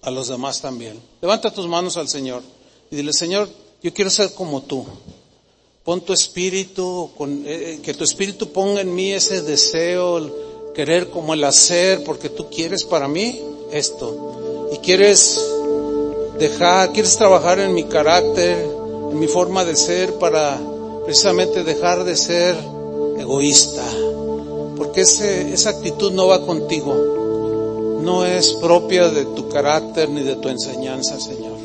a 0.00 0.10
los 0.10 0.28
demás 0.28 0.62
también. 0.62 1.02
Levanta 1.20 1.52
tus 1.52 1.66
manos 1.66 1.96
al 1.96 2.08
Señor 2.08 2.42
y 2.90 2.96
dile, 2.96 3.12
Señor, 3.12 3.50
yo 3.82 3.92
quiero 3.92 4.10
ser 4.10 4.32
como 4.32 4.62
tú. 4.62 4.86
Pon 5.84 6.00
tu 6.00 6.12
espíritu, 6.12 7.10
con, 7.16 7.44
eh, 7.44 7.74
eh, 7.74 7.80
que 7.82 7.92
tu 7.92 8.04
espíritu 8.04 8.52
ponga 8.52 8.80
en 8.80 8.94
mí 8.94 9.12
ese 9.12 9.42
deseo, 9.42 10.72
querer 10.74 11.10
como 11.10 11.34
el 11.34 11.42
hacer, 11.44 12.04
porque 12.04 12.28
tú 12.28 12.48
quieres 12.50 12.84
para 12.84 13.08
mí 13.08 13.40
esto. 13.72 14.68
Y 14.72 14.78
quieres 14.78 15.40
dejar, 16.38 16.92
quieres 16.92 17.16
trabajar 17.16 17.58
en 17.58 17.74
mi 17.74 17.84
carácter, 17.84 18.56
en 19.10 19.18
mi 19.18 19.26
forma 19.26 19.64
de 19.64 19.76
ser 19.76 20.14
para 20.14 20.58
precisamente 21.04 21.64
dejar 21.64 22.04
de 22.04 22.16
ser 22.16 22.56
egoísta. 23.18 23.84
Porque 24.76 25.02
ese, 25.02 25.52
esa 25.52 25.70
actitud 25.70 26.12
no 26.12 26.26
va 26.26 26.44
contigo 26.44 27.16
no 28.06 28.24
es 28.24 28.52
propia 28.52 29.08
de 29.08 29.24
tu 29.24 29.48
carácter 29.48 30.08
ni 30.08 30.22
de 30.22 30.36
tu 30.36 30.48
enseñanza, 30.48 31.18
Señor. 31.18 31.58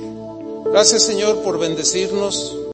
Gracias, 0.66 1.04
Señor, 1.04 1.44
por 1.44 1.60
bendecirnos. 1.60 2.58